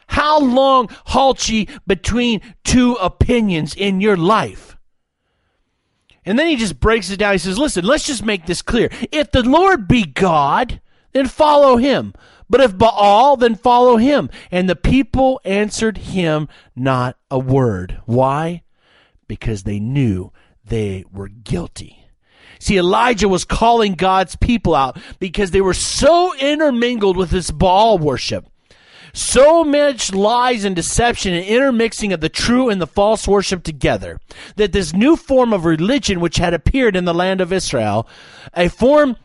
How 0.08 0.40
long 0.40 0.88
halt 1.06 1.48
ye 1.48 1.68
between 1.86 2.40
two 2.64 2.94
opinions 2.94 3.74
in 3.74 4.00
your 4.00 4.16
life? 4.16 4.76
And 6.24 6.38
then 6.38 6.48
he 6.48 6.56
just 6.56 6.80
breaks 6.80 7.10
it 7.10 7.18
down. 7.18 7.32
He 7.32 7.38
says, 7.38 7.58
listen, 7.58 7.84
let's 7.84 8.06
just 8.06 8.24
make 8.24 8.46
this 8.46 8.60
clear. 8.60 8.90
If 9.12 9.30
the 9.30 9.42
Lord 9.42 9.88
be 9.88 10.04
God, 10.04 10.80
then 11.12 11.26
follow 11.26 11.76
him. 11.76 12.12
But 12.50 12.60
if 12.60 12.76
Baal, 12.76 13.36
then 13.36 13.54
follow 13.54 13.96
him. 13.96 14.30
And 14.50 14.68
the 14.68 14.76
people 14.76 15.40
answered 15.44 15.98
him 15.98 16.48
not 16.74 17.16
a 17.30 17.38
word. 17.38 18.00
Why? 18.06 18.62
Because 19.26 19.62
they 19.62 19.78
knew 19.80 20.32
they 20.64 21.04
were 21.12 21.28
guilty. 21.28 22.07
See, 22.58 22.76
Elijah 22.76 23.28
was 23.28 23.44
calling 23.44 23.94
God's 23.94 24.36
people 24.36 24.74
out 24.74 24.98
because 25.18 25.50
they 25.50 25.60
were 25.60 25.74
so 25.74 26.34
intermingled 26.36 27.16
with 27.16 27.30
this 27.30 27.50
Baal 27.50 27.98
worship. 27.98 28.46
So 29.12 29.64
much 29.64 30.12
lies 30.12 30.64
and 30.64 30.76
deception 30.76 31.32
and 31.34 31.44
intermixing 31.44 32.12
of 32.12 32.20
the 32.20 32.28
true 32.28 32.68
and 32.68 32.80
the 32.80 32.86
false 32.86 33.26
worship 33.26 33.62
together 33.62 34.20
that 34.56 34.72
this 34.72 34.92
new 34.92 35.16
form 35.16 35.52
of 35.52 35.64
religion 35.64 36.20
which 36.20 36.36
had 36.36 36.54
appeared 36.54 36.94
in 36.94 37.04
the 37.04 37.14
land 37.14 37.40
of 37.40 37.52
Israel, 37.52 38.06
a 38.54 38.68
form 38.68 39.16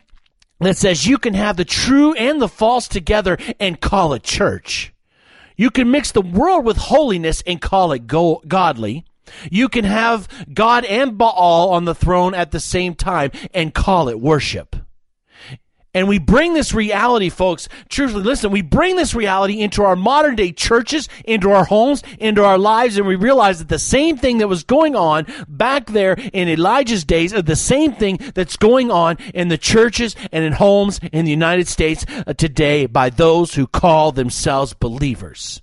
that 0.59 0.77
says 0.77 1.05
you 1.05 1.17
can 1.17 1.33
have 1.33 1.57
the 1.57 1.65
true 1.65 2.13
and 2.13 2.41
the 2.41 2.47
false 2.47 2.87
together 2.87 3.37
and 3.59 3.81
call 3.81 4.13
it 4.13 4.23
church. 4.23 4.93
You 5.55 5.69
can 5.69 5.91
mix 5.91 6.11
the 6.11 6.21
world 6.21 6.65
with 6.65 6.77
holiness 6.77 7.43
and 7.45 7.61
call 7.61 7.91
it 7.91 8.07
go- 8.07 8.41
godly. 8.47 9.05
You 9.51 9.69
can 9.69 9.85
have 9.85 10.27
God 10.53 10.85
and 10.85 11.17
Baal 11.17 11.69
on 11.71 11.85
the 11.85 11.95
throne 11.95 12.33
at 12.33 12.51
the 12.51 12.59
same 12.59 12.95
time 12.95 13.31
and 13.53 13.73
call 13.73 14.09
it 14.09 14.19
worship. 14.19 14.75
And 15.95 16.07
we 16.07 16.17
bring 16.17 16.55
this 16.55 16.73
reality, 16.73 17.29
folks, 17.29 17.69
truthfully, 17.87 18.23
listen, 18.23 18.49
we 18.49 18.63
bring 18.63 18.95
this 18.95 19.13
reality 19.13 19.59
into 19.59 19.83
our 19.83 19.95
modern 19.95 20.35
day 20.35 20.51
churches, 20.51 21.07
into 21.23 21.51
our 21.51 21.65
homes, 21.65 22.01
into 22.19 22.43
our 22.43 22.57
lives, 22.57 22.97
and 22.97 23.05
we 23.05 23.15
realize 23.15 23.59
that 23.59 23.69
the 23.69 23.77
same 23.77 24.17
thing 24.17 24.39
that 24.39 24.47
was 24.47 24.63
going 24.63 24.95
on 24.95 25.27
back 25.47 25.85
there 25.87 26.13
in 26.33 26.49
Elijah's 26.49 27.05
days 27.05 27.31
is 27.31 27.43
the 27.43 27.55
same 27.55 27.93
thing 27.93 28.17
that's 28.33 28.57
going 28.57 28.89
on 28.89 29.17
in 29.35 29.49
the 29.49 29.57
churches 29.57 30.15
and 30.31 30.43
in 30.43 30.53
homes 30.53 30.99
in 31.11 31.25
the 31.25 31.31
United 31.31 31.67
States 31.67 32.05
uh, 32.25 32.33
today 32.33 32.87
by 32.87 33.11
those 33.11 33.53
who 33.53 33.67
call 33.67 34.11
themselves 34.11 34.73
believers. 34.73 35.61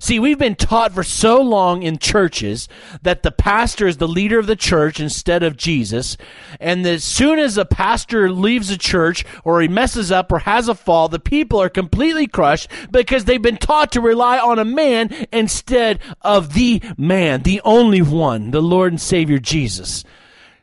See, 0.00 0.18
we've 0.18 0.38
been 0.38 0.54
taught 0.54 0.92
for 0.92 1.02
so 1.02 1.40
long 1.40 1.82
in 1.82 1.98
churches 1.98 2.68
that 3.02 3.22
the 3.22 3.32
pastor 3.32 3.86
is 3.86 3.96
the 3.96 4.06
leader 4.08 4.38
of 4.38 4.46
the 4.46 4.56
church 4.56 5.00
instead 5.00 5.42
of 5.42 5.56
Jesus. 5.56 6.16
And 6.60 6.86
as 6.86 7.02
soon 7.02 7.38
as 7.38 7.58
a 7.58 7.64
pastor 7.64 8.30
leaves 8.30 8.70
a 8.70 8.78
church 8.78 9.24
or 9.44 9.60
he 9.60 9.68
messes 9.68 10.12
up 10.12 10.30
or 10.30 10.40
has 10.40 10.68
a 10.68 10.74
fall, 10.74 11.08
the 11.08 11.18
people 11.18 11.60
are 11.60 11.68
completely 11.68 12.26
crushed 12.26 12.70
because 12.90 13.24
they've 13.24 13.42
been 13.42 13.56
taught 13.56 13.92
to 13.92 14.00
rely 14.00 14.38
on 14.38 14.58
a 14.58 14.64
man 14.64 15.26
instead 15.32 15.98
of 16.22 16.54
the 16.54 16.80
man, 16.96 17.42
the 17.42 17.60
only 17.64 18.02
one, 18.02 18.52
the 18.52 18.62
Lord 18.62 18.92
and 18.92 19.00
Savior 19.00 19.38
Jesus. 19.38 20.04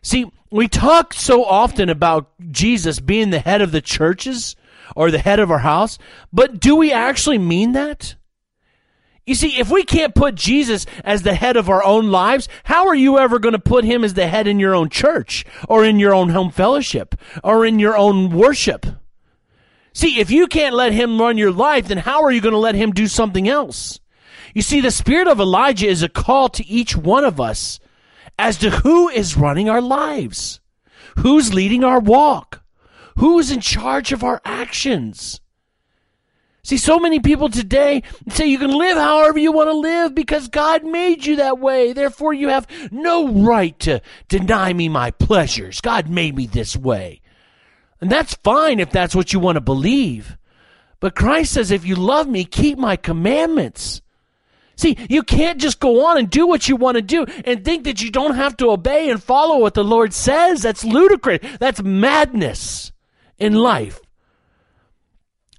See, 0.02 0.32
we 0.50 0.68
talk 0.70 1.14
so 1.14 1.44
often 1.44 1.90
about 1.90 2.30
Jesus 2.52 3.00
being 3.02 3.32
the 3.32 3.40
head 3.40 3.62
of 3.62 3.74
the 3.74 3.82
churches 3.82 4.56
or 4.96 5.12
the 5.12 5.20
head 5.20 5.40
of 5.40 5.52
our 5.52 5.60
house, 5.60 5.98
but 6.32 6.60
do 6.60 6.76
we 6.76 6.94
actually 6.94 7.40
mean 7.40 7.74
that? 7.74 8.16
You 9.26 9.34
see, 9.34 9.60
if 9.60 9.72
we 9.72 9.84
can't 9.84 10.14
put 10.14 10.36
Jesus 10.36 10.86
as 11.04 11.24
the 11.24 11.34
head 11.34 11.58
of 11.58 11.70
our 11.70 11.84
own 11.84 12.12
lives, 12.12 12.48
how 12.64 12.88
are 12.88 12.96
you 12.96 13.18
ever 13.18 13.40
going 13.40 13.54
to 13.54 13.60
put 13.60 13.84
him 13.84 14.04
as 14.04 14.14
the 14.14 14.28
head 14.28 14.46
in 14.48 14.60
your 14.60 14.76
own 14.76 14.90
church 14.90 15.46
or 15.68 15.84
in 15.84 16.00
your 16.00 16.14
own 16.14 16.30
home 16.30 16.52
fellowship 16.52 17.16
or 17.44 17.66
in 17.66 17.80
your 17.80 17.98
own 17.98 18.30
worship? 18.30 18.86
See, 19.94 20.20
if 20.20 20.30
you 20.30 20.46
can't 20.46 20.76
let 20.76 20.94
him 20.94 21.20
run 21.20 21.38
your 21.38 21.52
life, 21.52 21.88
then 21.88 21.98
how 21.98 22.24
are 22.24 22.32
you 22.32 22.42
going 22.42 22.54
to 22.54 22.60
let 22.60 22.76
him 22.76 22.92
do 22.92 23.08
something 23.08 23.48
else? 23.48 24.00
You 24.54 24.62
see, 24.62 24.80
the 24.80 24.92
spirit 24.92 25.28
of 25.28 25.40
Elijah 25.40 25.88
is 25.88 26.04
a 26.04 26.10
call 26.10 26.50
to 26.50 26.68
each 26.68 26.96
one 26.96 27.24
of 27.24 27.42
us 27.42 27.80
as 28.38 28.58
to 28.58 28.70
who 28.70 29.10
is 29.10 29.38
running 29.38 29.70
our 29.70 29.82
lives, 29.82 30.60
who's 31.18 31.54
leading 31.54 31.84
our 31.84 32.00
walk, 32.00 32.62
who's 33.18 33.50
in 33.50 33.60
charge 33.62 34.12
of 34.12 34.24
our 34.24 34.42
actions. 34.46 35.42
See, 36.66 36.78
so 36.78 36.98
many 36.98 37.20
people 37.20 37.48
today 37.48 38.02
say 38.28 38.48
you 38.48 38.58
can 38.58 38.72
live 38.72 38.98
however 38.98 39.38
you 39.38 39.52
want 39.52 39.70
to 39.70 39.78
live 39.78 40.16
because 40.16 40.48
God 40.48 40.84
made 40.84 41.24
you 41.24 41.36
that 41.36 41.60
way. 41.60 41.94
Therefore, 41.94 42.34
you 42.34 42.50
have 42.50 42.66
no 42.92 43.28
right 43.28 43.78
to 43.82 44.02
deny 44.30 44.74
me 44.74 44.90
my 44.90 45.12
pleasures. 45.12 45.80
God 45.80 46.10
made 46.10 46.36
me 46.36 46.48
this 46.48 46.76
way. 46.76 47.22
And 48.02 48.12
that's 48.12 48.34
fine 48.44 48.80
if 48.80 48.90
that's 48.90 49.14
what 49.14 49.32
you 49.32 49.40
want 49.40 49.58
to 49.58 49.62
believe. 49.62 50.40
But 51.00 51.16
Christ 51.16 51.54
says, 51.54 51.70
if 51.70 51.86
you 51.86 51.96
love 51.96 52.28
me, 52.28 52.46
keep 52.46 52.80
my 52.80 52.96
commandments. 52.96 54.02
See, 54.76 54.98
you 55.08 55.22
can't 55.22 55.62
just 55.62 55.80
go 55.80 56.08
on 56.08 56.18
and 56.18 56.32
do 56.32 56.48
what 56.48 56.68
you 56.68 56.78
want 56.78 56.96
to 56.96 57.04
do 57.04 57.28
and 57.46 57.64
think 57.64 57.84
that 57.84 58.02
you 58.02 58.10
don't 58.10 58.38
have 58.38 58.58
to 58.58 58.72
obey 58.72 59.12
and 59.12 59.22
follow 59.22 59.60
what 59.60 59.76
the 59.76 59.84
Lord 59.84 60.14
says. 60.14 60.64
That's 60.64 60.84
ludicrous. 60.84 61.42
That's 61.60 61.84
madness 61.84 62.92
in 63.38 63.54
life. 63.54 64.02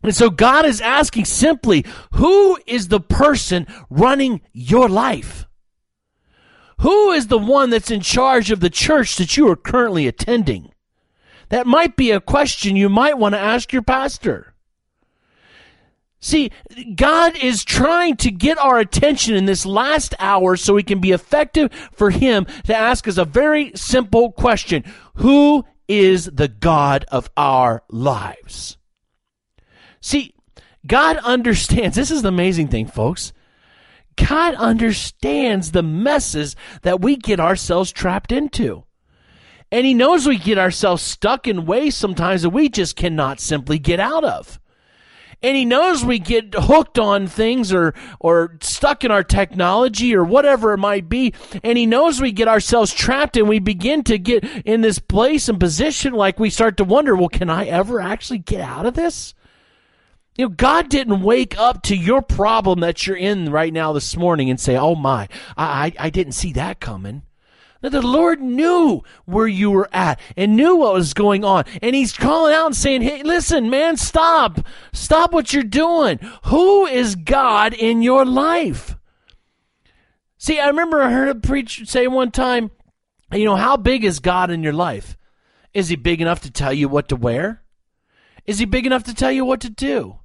And 0.06 0.14
so 0.14 0.30
God 0.30 0.64
is 0.64 0.80
asking 0.80 1.24
simply, 1.24 1.84
who 2.12 2.56
is 2.64 2.86
the 2.86 3.00
person 3.00 3.66
running 3.90 4.40
your 4.52 4.88
life? 4.88 5.46
Who 6.78 7.10
is 7.10 7.26
the 7.26 7.38
one 7.38 7.70
that's 7.70 7.90
in 7.90 8.02
charge 8.02 8.52
of 8.52 8.60
the 8.60 8.70
church 8.70 9.16
that 9.16 9.36
you 9.36 9.50
are 9.50 9.56
currently 9.56 10.06
attending? 10.06 10.72
That 11.48 11.66
might 11.66 11.96
be 11.96 12.12
a 12.12 12.20
question 12.20 12.76
you 12.76 12.88
might 12.88 13.18
want 13.18 13.34
to 13.34 13.40
ask 13.40 13.72
your 13.72 13.82
pastor. 13.82 14.54
See, 16.20 16.52
God 16.94 17.36
is 17.36 17.64
trying 17.64 18.16
to 18.18 18.30
get 18.30 18.58
our 18.58 18.78
attention 18.78 19.34
in 19.34 19.46
this 19.46 19.66
last 19.66 20.14
hour 20.20 20.54
so 20.54 20.74
we 20.74 20.84
can 20.84 21.00
be 21.00 21.10
effective 21.10 21.72
for 21.90 22.10
Him 22.10 22.46
to 22.66 22.76
ask 22.76 23.08
us 23.08 23.18
a 23.18 23.24
very 23.24 23.72
simple 23.74 24.30
question 24.30 24.84
Who 25.16 25.64
is 25.88 26.26
the 26.26 26.48
God 26.48 27.04
of 27.08 27.28
our 27.36 27.82
lives? 27.90 28.76
See, 30.06 30.34
God 30.86 31.16
understands. 31.16 31.96
This 31.96 32.12
is 32.12 32.22
the 32.22 32.28
amazing 32.28 32.68
thing, 32.68 32.86
folks. 32.86 33.32
God 34.14 34.54
understands 34.54 35.72
the 35.72 35.82
messes 35.82 36.54
that 36.82 37.00
we 37.00 37.16
get 37.16 37.40
ourselves 37.40 37.90
trapped 37.90 38.30
into. 38.30 38.84
And 39.72 39.84
He 39.84 39.94
knows 39.94 40.24
we 40.24 40.38
get 40.38 40.58
ourselves 40.58 41.02
stuck 41.02 41.48
in 41.48 41.66
ways 41.66 41.96
sometimes 41.96 42.42
that 42.42 42.50
we 42.50 42.68
just 42.68 42.94
cannot 42.94 43.40
simply 43.40 43.80
get 43.80 43.98
out 43.98 44.22
of. 44.22 44.60
And 45.42 45.56
He 45.56 45.64
knows 45.64 46.04
we 46.04 46.20
get 46.20 46.54
hooked 46.54 47.00
on 47.00 47.26
things 47.26 47.72
or, 47.72 47.92
or 48.20 48.58
stuck 48.60 49.02
in 49.02 49.10
our 49.10 49.24
technology 49.24 50.14
or 50.14 50.22
whatever 50.22 50.72
it 50.72 50.78
might 50.78 51.08
be. 51.08 51.34
And 51.64 51.76
He 51.76 51.84
knows 51.84 52.20
we 52.20 52.30
get 52.30 52.46
ourselves 52.46 52.94
trapped 52.94 53.36
and 53.36 53.48
we 53.48 53.58
begin 53.58 54.04
to 54.04 54.18
get 54.18 54.44
in 54.64 54.82
this 54.82 55.00
place 55.00 55.48
and 55.48 55.58
position 55.58 56.12
like 56.12 56.38
we 56.38 56.48
start 56.48 56.76
to 56.76 56.84
wonder, 56.84 57.16
well, 57.16 57.28
can 57.28 57.50
I 57.50 57.66
ever 57.66 58.00
actually 58.00 58.38
get 58.38 58.60
out 58.60 58.86
of 58.86 58.94
this? 58.94 59.34
You 60.36 60.46
know, 60.46 60.50
God 60.50 60.90
didn't 60.90 61.22
wake 61.22 61.58
up 61.58 61.82
to 61.84 61.96
your 61.96 62.20
problem 62.20 62.80
that 62.80 63.06
you're 63.06 63.16
in 63.16 63.50
right 63.50 63.72
now 63.72 63.92
this 63.92 64.16
morning 64.16 64.50
and 64.50 64.60
say, 64.60 64.76
"Oh 64.76 64.94
my, 64.94 65.28
I 65.56 65.86
I, 65.98 66.06
I 66.06 66.10
didn't 66.10 66.32
see 66.32 66.52
that 66.52 66.80
coming." 66.80 67.22
Now, 67.82 67.88
the 67.90 68.02
Lord 68.02 68.40
knew 68.40 69.02
where 69.24 69.46
you 69.46 69.70
were 69.70 69.88
at 69.92 70.18
and 70.36 70.56
knew 70.56 70.76
what 70.76 70.94
was 70.94 71.14
going 71.14 71.44
on, 71.44 71.64
and 71.80 71.94
He's 71.94 72.12
calling 72.12 72.54
out 72.54 72.66
and 72.66 72.76
saying, 72.76 73.02
"Hey, 73.02 73.22
listen, 73.22 73.70
man, 73.70 73.96
stop, 73.96 74.60
stop 74.92 75.32
what 75.32 75.52
you're 75.52 75.62
doing. 75.62 76.18
Who 76.44 76.86
is 76.86 77.14
God 77.14 77.72
in 77.72 78.02
your 78.02 78.26
life?" 78.26 78.96
See, 80.36 80.60
I 80.60 80.68
remember 80.68 81.00
I 81.00 81.12
heard 81.12 81.28
a 81.28 81.34
preacher 81.34 81.86
say 81.86 82.06
one 82.08 82.30
time, 82.30 82.70
"You 83.32 83.46
know, 83.46 83.56
how 83.56 83.78
big 83.78 84.04
is 84.04 84.20
God 84.20 84.50
in 84.50 84.62
your 84.62 84.74
life? 84.74 85.16
Is 85.72 85.88
He 85.88 85.96
big 85.96 86.20
enough 86.20 86.42
to 86.42 86.50
tell 86.50 86.74
you 86.74 86.88
what 86.88 87.08
to 87.08 87.16
wear?" 87.16 87.62
Is 88.46 88.60
he 88.60 88.64
big 88.64 88.86
enough 88.86 89.02
to 89.04 89.14
tell 89.14 89.32
you 89.32 89.44
what 89.44 89.60
to 89.62 89.70
do? 89.70 90.20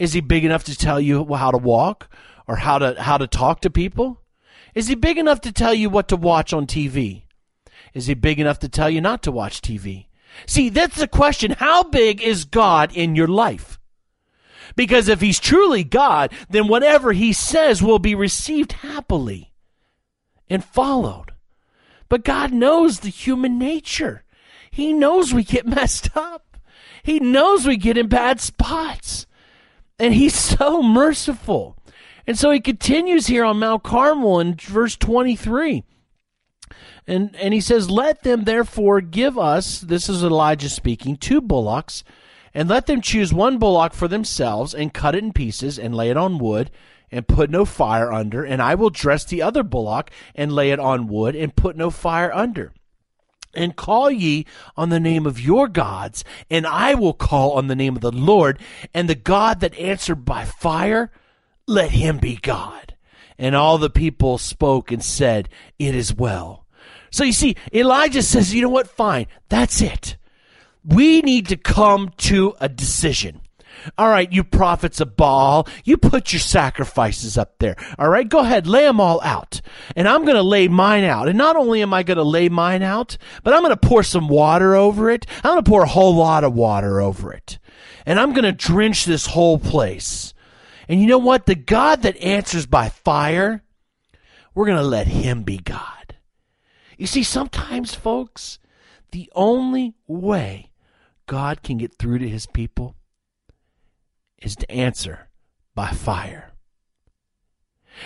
Is 0.00 0.14
he 0.14 0.22
big 0.22 0.46
enough 0.46 0.64
to 0.64 0.74
tell 0.74 0.98
you 0.98 1.26
how 1.34 1.50
to 1.50 1.58
walk 1.58 2.08
or 2.48 2.56
how 2.56 2.78
to 2.78 3.00
how 3.00 3.18
to 3.18 3.26
talk 3.26 3.60
to 3.60 3.70
people? 3.70 4.22
Is 4.74 4.88
he 4.88 4.94
big 4.94 5.18
enough 5.18 5.42
to 5.42 5.52
tell 5.52 5.74
you 5.74 5.90
what 5.90 6.08
to 6.08 6.16
watch 6.16 6.54
on 6.54 6.66
TV? 6.66 7.24
Is 7.92 8.06
he 8.06 8.14
big 8.14 8.40
enough 8.40 8.58
to 8.60 8.68
tell 8.68 8.88
you 8.88 9.02
not 9.02 9.22
to 9.24 9.30
watch 9.30 9.60
TV? 9.60 10.06
See, 10.46 10.70
that's 10.70 10.96
the 10.96 11.06
question. 11.06 11.50
How 11.50 11.82
big 11.82 12.22
is 12.22 12.46
God 12.46 12.96
in 12.96 13.14
your 13.14 13.28
life? 13.28 13.78
Because 14.74 15.06
if 15.06 15.20
he's 15.20 15.38
truly 15.38 15.84
God, 15.84 16.32
then 16.48 16.66
whatever 16.66 17.12
he 17.12 17.34
says 17.34 17.82
will 17.82 17.98
be 17.98 18.14
received 18.14 18.72
happily 18.72 19.52
and 20.48 20.64
followed. 20.64 21.34
But 22.08 22.24
God 22.24 22.54
knows 22.54 23.00
the 23.00 23.10
human 23.10 23.58
nature. 23.58 24.24
He 24.70 24.94
knows 24.94 25.34
we 25.34 25.44
get 25.44 25.66
messed 25.76 26.16
up. 26.16 26.56
He 27.02 27.20
knows 27.20 27.66
we 27.66 27.76
get 27.76 27.98
in 27.98 28.08
bad 28.08 28.40
spots. 28.40 29.26
And 30.00 30.14
he's 30.14 30.34
so 30.58 30.82
merciful. 30.82 31.76
And 32.26 32.38
so 32.38 32.50
he 32.50 32.60
continues 32.60 33.26
here 33.26 33.44
on 33.44 33.58
Mount 33.58 33.82
Carmel 33.82 34.40
in 34.40 34.54
verse 34.54 34.96
23. 34.96 35.84
And, 37.06 37.34
and 37.36 37.52
he 37.52 37.60
says, 37.60 37.90
Let 37.90 38.22
them 38.22 38.44
therefore 38.44 39.00
give 39.00 39.38
us, 39.38 39.80
this 39.80 40.08
is 40.08 40.22
Elijah 40.22 40.68
speaking, 40.68 41.16
two 41.16 41.40
bullocks, 41.40 42.04
and 42.54 42.68
let 42.68 42.86
them 42.86 43.00
choose 43.00 43.32
one 43.32 43.58
bullock 43.58 43.92
for 43.92 44.08
themselves, 44.08 44.74
and 44.74 44.94
cut 44.94 45.14
it 45.14 45.24
in 45.24 45.32
pieces, 45.32 45.78
and 45.78 45.94
lay 45.94 46.10
it 46.10 46.16
on 46.16 46.38
wood, 46.38 46.70
and 47.10 47.26
put 47.26 47.50
no 47.50 47.64
fire 47.64 48.12
under. 48.12 48.44
And 48.44 48.62
I 48.62 48.74
will 48.74 48.90
dress 48.90 49.24
the 49.24 49.42
other 49.42 49.62
bullock, 49.62 50.10
and 50.34 50.52
lay 50.52 50.70
it 50.70 50.78
on 50.78 51.08
wood, 51.08 51.34
and 51.34 51.54
put 51.54 51.76
no 51.76 51.90
fire 51.90 52.32
under 52.32 52.72
and 53.54 53.76
call 53.76 54.10
ye 54.10 54.46
on 54.76 54.88
the 54.88 55.00
name 55.00 55.26
of 55.26 55.40
your 55.40 55.68
gods, 55.68 56.24
and 56.50 56.66
I 56.66 56.94
will 56.94 57.14
call 57.14 57.52
on 57.52 57.66
the 57.66 57.76
name 57.76 57.96
of 57.96 58.02
the 58.02 58.12
Lord, 58.12 58.58
and 58.94 59.08
the 59.08 59.14
God 59.14 59.60
that 59.60 59.78
answered 59.78 60.24
by 60.24 60.44
fire, 60.44 61.10
let 61.66 61.90
him 61.90 62.18
be 62.18 62.36
God. 62.36 62.94
And 63.38 63.56
all 63.56 63.78
the 63.78 63.90
people 63.90 64.38
spoke 64.38 64.92
and 64.92 65.02
said, 65.02 65.48
It 65.78 65.94
is 65.94 66.14
well. 66.14 66.66
So 67.10 67.24
you 67.24 67.32
see, 67.32 67.56
Elijah 67.72 68.22
says, 68.22 68.54
You 68.54 68.62
know 68.62 68.68
what? 68.68 68.88
Fine. 68.88 69.26
That's 69.48 69.80
it. 69.80 70.16
We 70.84 71.22
need 71.22 71.48
to 71.48 71.56
come 71.56 72.10
to 72.18 72.54
a 72.60 72.68
decision. 72.68 73.40
All 73.96 74.08
right, 74.08 74.30
you 74.30 74.44
prophets 74.44 75.00
of 75.00 75.16
Baal, 75.16 75.66
you 75.84 75.96
put 75.96 76.32
your 76.32 76.40
sacrifices 76.40 77.38
up 77.38 77.58
there. 77.58 77.76
All 77.98 78.08
right, 78.08 78.28
go 78.28 78.40
ahead, 78.40 78.66
lay 78.66 78.82
them 78.82 79.00
all 79.00 79.20
out. 79.22 79.60
And 79.96 80.08
I'm 80.08 80.24
going 80.24 80.36
to 80.36 80.42
lay 80.42 80.68
mine 80.68 81.04
out. 81.04 81.28
And 81.28 81.38
not 81.38 81.56
only 81.56 81.82
am 81.82 81.94
I 81.94 82.02
going 82.02 82.18
to 82.18 82.24
lay 82.24 82.48
mine 82.48 82.82
out, 82.82 83.16
but 83.42 83.54
I'm 83.54 83.62
going 83.62 83.76
to 83.76 83.88
pour 83.88 84.02
some 84.02 84.28
water 84.28 84.74
over 84.74 85.10
it. 85.10 85.26
I'm 85.36 85.52
going 85.52 85.64
to 85.64 85.70
pour 85.70 85.82
a 85.82 85.88
whole 85.88 86.14
lot 86.14 86.44
of 86.44 86.54
water 86.54 87.00
over 87.00 87.32
it. 87.32 87.58
And 88.06 88.18
I'm 88.18 88.32
going 88.32 88.44
to 88.44 88.52
drench 88.52 89.04
this 89.04 89.26
whole 89.26 89.58
place. 89.58 90.34
And 90.88 91.00
you 91.00 91.06
know 91.06 91.18
what? 91.18 91.46
The 91.46 91.54
God 91.54 92.02
that 92.02 92.16
answers 92.18 92.66
by 92.66 92.88
fire 92.88 93.62
we're 94.54 94.66
going 94.66 94.78
to 94.78 94.84
let 94.84 95.06
him 95.06 95.42
be 95.42 95.58
God. 95.58 96.16
You 96.98 97.06
see, 97.06 97.22
sometimes, 97.22 97.94
folks, 97.94 98.58
the 99.12 99.30
only 99.34 99.94
way 100.06 100.70
God 101.26 101.62
can 101.62 101.78
get 101.78 101.94
through 101.94 102.18
to 102.18 102.28
his 102.28 102.46
people 102.46 102.96
is 104.40 104.56
to 104.56 104.70
answer 104.70 105.28
by 105.74 105.90
fire. 105.90 106.50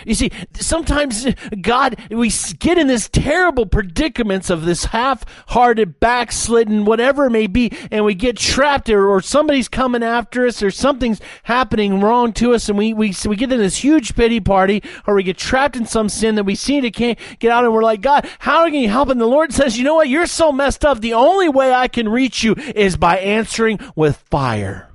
You 0.05 0.13
see, 0.13 0.31
sometimes 0.53 1.27
God, 1.61 1.95
we 2.09 2.31
get 2.59 2.77
in 2.77 2.87
this 2.87 3.07
terrible 3.07 3.65
predicaments 3.65 4.49
of 4.49 4.65
this 4.65 4.85
half-hearted, 4.85 5.99
backslidden, 5.99 6.85
whatever 6.85 7.27
it 7.27 7.31
may 7.31 7.47
be, 7.47 7.71
and 7.91 8.03
we 8.03 8.13
get 8.13 8.37
trapped 8.37 8.89
or, 8.89 9.07
or 9.07 9.21
somebody's 9.21 9.67
coming 9.67 10.03
after 10.03 10.45
us 10.45 10.61
or 10.61 10.71
something's 10.71 11.21
happening 11.43 12.01
wrong 12.01 12.33
to 12.33 12.53
us 12.53 12.67
and 12.67 12.77
we, 12.77 12.93
we, 12.93 13.11
so 13.11 13.29
we 13.29 13.35
get 13.35 13.51
in 13.51 13.59
this 13.59 13.77
huge 13.77 14.15
pity 14.15 14.39
party 14.39 14.83
or 15.07 15.15
we 15.15 15.23
get 15.23 15.37
trapped 15.37 15.75
in 15.75 15.85
some 15.85 16.09
sin 16.09 16.35
that 16.35 16.43
we 16.43 16.55
seem 16.55 16.81
to 16.81 16.91
can't 16.91 17.19
get 17.39 17.51
out 17.51 17.63
and 17.63 17.73
we're 17.73 17.83
like, 17.83 18.01
God, 18.01 18.27
how 18.39 18.65
can 18.65 18.75
you 18.75 18.89
help? 18.89 19.09
And 19.09 19.21
the 19.21 19.25
Lord 19.25 19.53
says, 19.53 19.77
you 19.77 19.83
know 19.83 19.95
what? 19.95 20.09
You're 20.09 20.27
so 20.27 20.51
messed 20.51 20.83
up. 20.83 20.99
The 20.99 21.13
only 21.13 21.49
way 21.49 21.73
I 21.73 21.87
can 21.87 22.09
reach 22.09 22.43
you 22.43 22.55
is 22.75 22.97
by 22.97 23.17
answering 23.17 23.79
with 23.95 24.17
fire. 24.17 24.94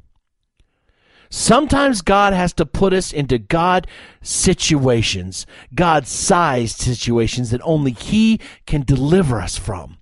Sometimes 1.30 2.02
God 2.02 2.32
has 2.32 2.52
to 2.54 2.66
put 2.66 2.92
us 2.92 3.12
into 3.12 3.38
God 3.38 3.86
situations, 4.20 5.46
God 5.72 6.08
sized 6.08 6.78
situations 6.78 7.50
that 7.50 7.60
only 7.62 7.92
He 7.92 8.40
can 8.66 8.82
deliver 8.82 9.40
us 9.40 9.56
from. 9.56 9.98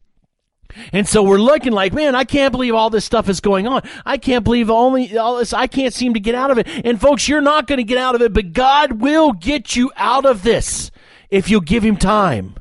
And 0.92 1.06
so 1.06 1.22
we're 1.22 1.38
looking 1.38 1.72
like, 1.72 1.92
man, 1.92 2.14
I 2.14 2.24
can't 2.24 2.52
believe 2.52 2.74
all 2.74 2.88
this 2.88 3.04
stuff 3.04 3.28
is 3.28 3.40
going 3.40 3.66
on. 3.66 3.82
I 4.06 4.16
can't 4.16 4.44
believe 4.44 4.70
only 4.70 5.18
all 5.18 5.36
this, 5.36 5.52
I 5.52 5.66
can't 5.66 5.92
seem 5.92 6.14
to 6.14 6.20
get 6.20 6.34
out 6.34 6.50
of 6.50 6.58
it. 6.58 6.66
And 6.84 7.00
folks, 7.00 7.28
you're 7.28 7.42
not 7.42 7.66
going 7.66 7.78
to 7.78 7.84
get 7.84 7.98
out 7.98 8.14
of 8.14 8.22
it, 8.22 8.32
but 8.32 8.54
God 8.54 8.92
will 9.00 9.32
get 9.32 9.76
you 9.76 9.90
out 9.96 10.24
of 10.24 10.42
this 10.42 10.90
if 11.28 11.50
you'll 11.50 11.60
give 11.60 11.82
Him 11.82 11.96
time. 11.96 12.54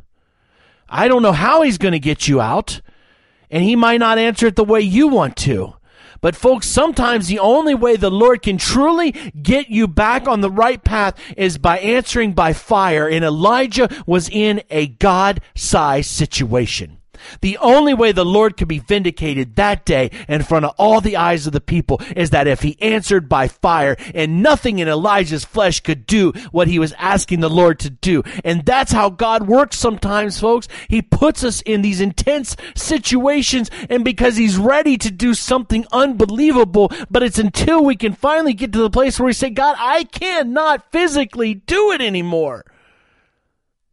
I 0.89 1.07
don't 1.07 1.21
know 1.21 1.31
how 1.31 1.61
He's 1.61 1.77
going 1.77 1.93
to 1.93 1.99
get 1.99 2.27
you 2.27 2.41
out, 2.41 2.81
and 3.49 3.63
He 3.63 3.77
might 3.77 3.99
not 3.99 4.17
answer 4.17 4.47
it 4.47 4.57
the 4.57 4.63
way 4.65 4.81
you 4.81 5.07
want 5.07 5.37
to. 5.37 5.76
But 6.21 6.35
folks, 6.35 6.67
sometimes 6.67 7.27
the 7.27 7.39
only 7.39 7.75
way 7.75 7.95
the 7.95 8.11
Lord 8.11 8.41
can 8.41 8.57
truly 8.57 9.11
get 9.11 9.69
you 9.69 9.87
back 9.87 10.27
on 10.27 10.41
the 10.41 10.51
right 10.51 10.83
path 10.83 11.19
is 11.35 11.57
by 11.57 11.77
answering 11.79 12.33
by 12.33 12.53
fire. 12.53 13.07
And 13.07 13.23
Elijah 13.23 13.89
was 14.05 14.29
in 14.29 14.61
a 14.69 14.87
God-sized 14.87 16.09
situation. 16.09 16.97
The 17.41 17.57
only 17.57 17.93
way 17.93 18.11
the 18.11 18.25
Lord 18.25 18.57
could 18.57 18.67
be 18.67 18.79
vindicated 18.79 19.55
that 19.55 19.85
day 19.85 20.11
in 20.27 20.43
front 20.43 20.65
of 20.65 20.73
all 20.77 21.01
the 21.01 21.17
eyes 21.17 21.47
of 21.47 21.53
the 21.53 21.61
people 21.61 22.01
is 22.15 22.29
that 22.31 22.47
if 22.47 22.61
he 22.61 22.81
answered 22.81 23.29
by 23.29 23.47
fire 23.47 23.95
and 24.13 24.41
nothing 24.41 24.79
in 24.79 24.87
Elijah's 24.87 25.45
flesh 25.45 25.79
could 25.79 26.05
do 26.05 26.31
what 26.51 26.67
he 26.67 26.79
was 26.79 26.93
asking 26.93 27.39
the 27.39 27.49
Lord 27.49 27.79
to 27.79 27.89
do. 27.89 28.23
And 28.43 28.65
that's 28.65 28.91
how 28.91 29.09
God 29.09 29.47
works 29.47 29.77
sometimes, 29.77 30.39
folks. 30.39 30.67
He 30.87 31.01
puts 31.01 31.43
us 31.43 31.61
in 31.61 31.81
these 31.81 32.01
intense 32.01 32.55
situations 32.75 33.69
and 33.89 34.03
because 34.03 34.37
he's 34.37 34.57
ready 34.57 34.97
to 34.97 35.11
do 35.11 35.33
something 35.33 35.85
unbelievable, 35.91 36.91
but 37.09 37.23
it's 37.23 37.39
until 37.39 37.83
we 37.83 37.95
can 37.95 38.13
finally 38.13 38.53
get 38.53 38.71
to 38.73 38.79
the 38.79 38.89
place 38.89 39.19
where 39.19 39.27
we 39.27 39.33
say, 39.33 39.49
God, 39.49 39.75
I 39.79 40.03
cannot 40.03 40.91
physically 40.91 41.53
do 41.55 41.91
it 41.91 42.01
anymore, 42.01 42.65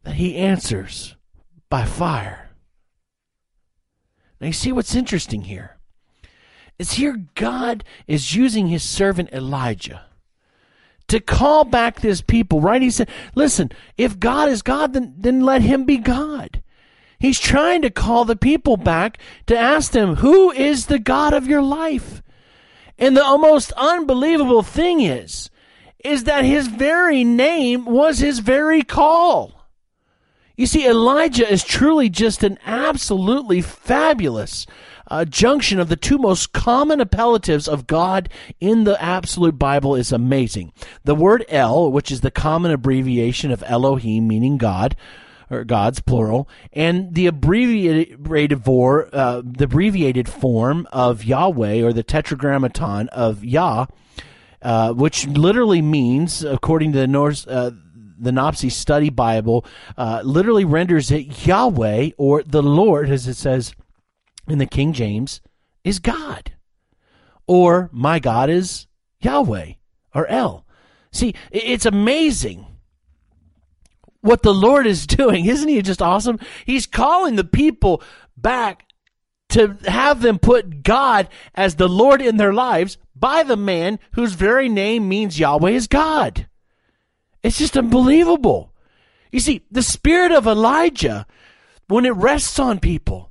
that 0.02 0.14
he 0.14 0.37
answers 0.37 1.16
by 1.68 1.84
fire. 1.84 2.43
Now, 4.44 4.48
you 4.48 4.52
see 4.52 4.72
what's 4.72 4.94
interesting 4.94 5.44
here 5.44 5.78
is 6.78 6.92
here 6.92 7.24
God 7.35 7.83
is 8.07 8.37
using 8.37 8.66
his 8.66 8.83
servant 8.83 9.33
Elijah 9.33 10.04
to 11.09 11.18
call 11.18 11.64
back 11.64 12.02
this 12.02 12.20
people, 12.20 12.61
right? 12.61 12.83
He 12.83 12.90
said, 12.90 13.09
listen, 13.35 13.72
if 13.96 14.20
God 14.20 14.50
is 14.50 14.61
God, 14.61 14.92
then, 14.92 15.14
then 15.16 15.40
let 15.40 15.62
him 15.62 15.87
be 15.87 15.96
God. 15.96 16.62
He's 17.18 17.40
trying 17.40 17.80
to 17.80 17.90
call 17.90 18.26
the 18.26 18.37
people 18.37 18.76
back 18.76 19.16
to 19.46 19.57
ask 19.57 19.92
them, 19.92 20.16
who 20.16 20.50
is 20.50 20.87
the 20.87 20.98
God 20.98 21.33
of 21.33 21.46
your 21.46 21.62
life? 21.62 22.22
And 22.98 23.16
the 23.16 23.22
most 23.22 23.72
unbelievable 23.78 24.62
thing 24.62 25.00
is, 25.00 25.48
is 26.04 26.24
that 26.24 26.44
his 26.44 26.66
very 26.66 27.24
name 27.24 27.87
was 27.87 28.18
his 28.18 28.40
very 28.40 28.83
call. 28.83 29.63
You 30.56 30.66
see, 30.66 30.86
Elijah 30.86 31.50
is 31.50 31.64
truly 31.64 32.08
just 32.08 32.44
an 32.44 32.58
absolutely 32.64 33.60
fabulous 33.60 34.66
uh, 35.08 35.24
junction 35.24 35.80
of 35.80 35.88
the 35.88 35.96
two 35.96 36.16
most 36.16 36.52
common 36.52 37.00
appellatives 37.00 37.66
of 37.66 37.88
God 37.88 38.28
in 38.60 38.84
the 38.84 39.00
absolute 39.02 39.58
Bible 39.58 39.96
is 39.96 40.12
amazing. 40.12 40.72
The 41.02 41.16
word 41.16 41.44
El, 41.48 41.90
which 41.90 42.12
is 42.12 42.20
the 42.20 42.30
common 42.30 42.70
abbreviation 42.70 43.50
of 43.50 43.64
Elohim, 43.66 44.28
meaning 44.28 44.56
God, 44.56 44.94
or 45.50 45.64
God's 45.64 46.00
plural, 46.00 46.48
and 46.72 47.14
the 47.14 47.26
abbreviated 47.26 48.64
for, 48.64 49.08
uh, 49.12 49.42
the 49.44 49.64
abbreviated 49.64 50.28
form 50.28 50.86
of 50.92 51.24
Yahweh 51.24 51.82
or 51.82 51.92
the 51.92 52.04
tetragrammaton 52.04 53.08
of 53.08 53.44
Yah, 53.44 53.86
uh, 54.62 54.92
which 54.92 55.26
literally 55.26 55.82
means, 55.82 56.44
according 56.44 56.92
to 56.92 56.98
the 56.98 57.06
Norse, 57.08 57.44
uh, 57.48 57.72
the 58.18 58.31
Nopsey 58.31 58.70
Study 58.70 59.11
Bible 59.11 59.64
uh, 59.96 60.22
literally 60.24 60.64
renders 60.64 61.11
it 61.11 61.46
Yahweh 61.46 62.11
or 62.16 62.42
the 62.42 62.62
Lord, 62.62 63.11
as 63.11 63.27
it 63.27 63.35
says 63.35 63.74
in 64.48 64.59
the 64.59 64.66
King 64.66 64.92
James, 64.92 65.40
is 65.83 65.98
God. 65.98 66.53
Or 67.46 67.90
my 67.92 68.18
God 68.18 68.50
is 68.50 68.87
Yahweh 69.20 69.72
or 70.14 70.27
El. 70.29 70.64
See, 71.12 71.35
it's 71.50 71.87
amazing 71.87 72.66
what 74.20 74.42
the 74.42 74.55
Lord 74.55 74.87
is 74.87 75.07
doing. 75.07 75.46
Isn't 75.46 75.68
he 75.68 75.81
just 75.83 76.03
awesome? 76.03 76.38
He's 76.64 76.87
calling 76.87 77.37
the 77.37 77.44
people 77.44 78.03
back 78.37 78.87
to 79.50 79.77
have 79.87 80.20
them 80.20 80.38
put 80.38 80.83
God 80.83 81.29
as 81.55 81.77
the 81.77 81.88
Lord 81.88 82.20
in 82.20 82.38
their 82.38 82.53
lives 82.53 82.98
by 83.14 83.42
the 83.42 83.57
man 83.57 83.98
whose 84.12 84.33
very 84.33 84.68
name 84.68 85.09
means 85.09 85.38
Yahweh 85.38 85.70
is 85.70 85.87
God. 85.87 86.48
It's 87.44 87.59
just 87.59 87.76
unbelievable. 87.76 88.72
You 89.30 89.38
see, 89.38 89.62
the 89.70 89.83
spirit 89.83 90.33
of 90.33 90.46
Elijah, 90.46 91.26
when 91.88 92.07
it 92.07 92.16
rests 92.16 92.59
on 92.59 92.80
people, 92.80 93.30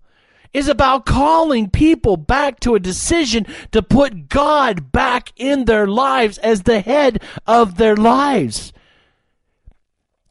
is 0.53 0.67
about 0.67 1.07
calling 1.07 1.67
people 1.67 2.15
back 2.15 2.59
to 2.59 2.75
a 2.75 2.79
decision 2.79 3.47
to 3.71 3.81
put 3.81 4.29
God 4.29 4.91
back 4.91 5.33
in 5.35 5.65
their 5.65 5.87
lives 5.87 6.37
as 6.37 6.61
the 6.61 6.79
head 6.79 7.23
of 7.47 7.77
their 7.77 7.95
lives. 7.95 8.71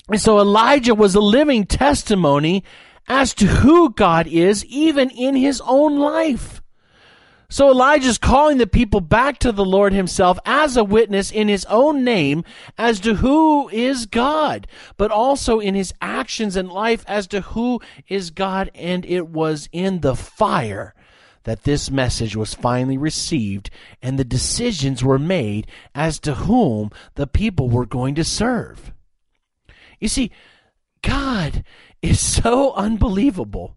And 0.09 0.21
so 0.21 0.39
Elijah 0.39 0.95
was 0.95 1.17
a 1.17 1.21
living 1.21 1.67
testimony 1.67 2.63
as 3.09 3.35
to 3.35 3.47
who 3.47 3.93
God 3.93 4.29
is, 4.29 4.65
even 4.67 5.11
in 5.11 5.35
his 5.35 5.61
own 5.67 5.99
life. 5.99 6.62
So 7.53 7.71
Elijah's 7.71 8.17
calling 8.17 8.57
the 8.57 8.67
people 8.67 9.03
back 9.03 9.37
to 9.41 9.53
the 9.53 9.63
Lord 9.63 9.93
himself 9.93 10.39
as 10.47 10.75
a 10.79 10.83
witness 10.83 11.31
in 11.31 11.49
his 11.49 11.67
own 11.67 12.03
name 12.03 12.45
as 12.79 12.99
to 13.01 13.17
who 13.17 13.69
is 13.69 14.07
God, 14.07 14.67
but 14.97 15.11
also 15.11 15.61
in 15.61 15.75
his 15.75 15.93
actions 16.01 16.57
and 16.57 16.73
life 16.73 17.05
as 17.07 17.27
to 17.27 17.43
who 17.43 17.83
is 18.09 18.31
God. 18.31 18.71
And 18.75 19.05
it 19.05 19.29
was 19.29 19.69
in 19.71 20.01
the 20.01 20.17
fire 20.17 20.95
that 21.43 21.65
this 21.65 21.91
message 21.91 22.35
was 22.35 22.55
finally 22.55 22.97
received 22.97 23.69
and 24.01 24.19
the 24.19 24.25
decisions 24.25 25.05
were 25.05 25.19
made 25.19 25.67
as 25.95 26.19
to 26.21 26.33
whom 26.33 26.89
the 27.17 27.27
people 27.27 27.69
were 27.69 27.85
going 27.85 28.15
to 28.15 28.25
serve. 28.25 28.95
You 30.01 30.09
see, 30.09 30.31
God 31.03 31.65
is 32.01 32.19
so 32.19 32.73
unbelievable 32.73 33.77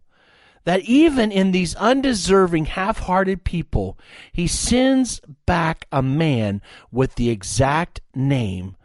that 0.66 0.80
even 0.82 1.30
in 1.30 1.52
these 1.52 1.76
undeserving, 1.76 2.66
half 2.66 2.98
hearted 2.98 3.44
people, 3.44 3.96
he 4.32 4.48
sends 4.48 5.20
back 5.46 5.86
a 5.92 6.02
man 6.02 6.60
with 6.90 7.14
the 7.14 7.30
exact 7.30 8.00
name 8.14 8.76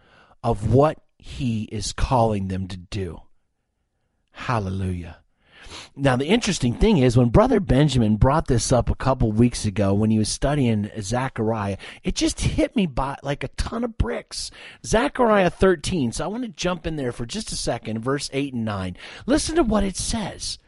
of 0.44 0.72
what 0.72 1.00
he 1.18 1.64
is 1.72 1.92
calling 1.92 2.48
them 2.50 2.68
to 2.68 2.78
do. 2.78 3.24
Hallelujah. 4.30 5.18
Now, 5.96 6.16
the 6.16 6.28
interesting 6.28 6.76
thing 6.76 6.98
is 6.98 7.18
when 7.18 7.30
Brother 7.30 7.60
Benjamin 7.60 8.18
brought 8.18 8.46
this 8.46 8.72
up 8.72 8.90
a 8.90 8.96
couple 8.96 9.32
weeks 9.32 9.66
ago 9.66 9.94
when 9.94 10.12
he 10.12 10.20
was 10.20 10.30
studying 10.30 10.92
Zechariah, 11.00 11.78
it 12.04 12.14
just 12.14 12.42
hit 12.42 12.76
me 12.76 12.86
by 12.86 13.18
like 13.24 13.44
a 13.44 13.50
ton 13.50 13.84
of 13.84 13.98
bricks. 13.98 14.52
Zechariah 14.86 15.50
13. 15.50 16.12
So 16.12 16.26
I 16.26 16.28
want 16.28 16.44
to 16.44 16.50
jump 16.50 16.86
in 16.86 16.96
there 16.96 17.12
for 17.12 17.26
just 17.26 17.52
a 17.52 17.56
second, 17.56 18.02
verse 18.02 18.30
8 18.34 18.54
and 18.54 18.66
9. 18.66 18.98
Listen 19.26 19.56
to 19.56 19.64
what 19.64 19.84
it 19.84 19.98
says. 19.98 20.60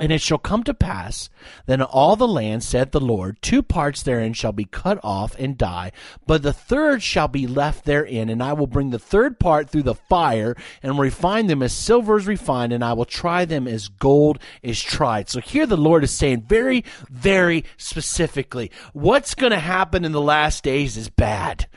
And 0.00 0.10
it 0.10 0.20
shall 0.20 0.38
come 0.38 0.64
to 0.64 0.74
pass 0.74 1.30
that 1.66 1.74
in 1.74 1.82
all 1.82 2.16
the 2.16 2.26
land, 2.26 2.64
said 2.64 2.90
the 2.90 3.00
Lord, 3.00 3.40
two 3.40 3.62
parts 3.62 4.02
therein 4.02 4.32
shall 4.32 4.50
be 4.50 4.64
cut 4.64 4.98
off 5.04 5.36
and 5.38 5.56
die, 5.56 5.92
but 6.26 6.42
the 6.42 6.52
third 6.52 7.00
shall 7.00 7.28
be 7.28 7.46
left 7.46 7.84
therein, 7.84 8.28
and 8.28 8.42
I 8.42 8.54
will 8.54 8.66
bring 8.66 8.90
the 8.90 8.98
third 8.98 9.38
part 9.38 9.70
through 9.70 9.84
the 9.84 9.94
fire, 9.94 10.56
and 10.82 10.98
refine 10.98 11.46
them 11.46 11.62
as 11.62 11.72
silver 11.72 12.16
is 12.16 12.26
refined, 12.26 12.72
and 12.72 12.82
I 12.82 12.92
will 12.92 13.04
try 13.04 13.44
them 13.44 13.68
as 13.68 13.86
gold 13.86 14.40
is 14.64 14.82
tried. 14.82 15.28
So 15.28 15.40
here 15.40 15.64
the 15.64 15.76
Lord 15.76 16.02
is 16.02 16.10
saying 16.10 16.42
very, 16.48 16.84
very 17.08 17.64
specifically, 17.76 18.72
what's 18.94 19.36
going 19.36 19.52
to 19.52 19.60
happen 19.60 20.04
in 20.04 20.10
the 20.10 20.20
last 20.20 20.64
days 20.64 20.96
is 20.96 21.08
bad 21.08 21.68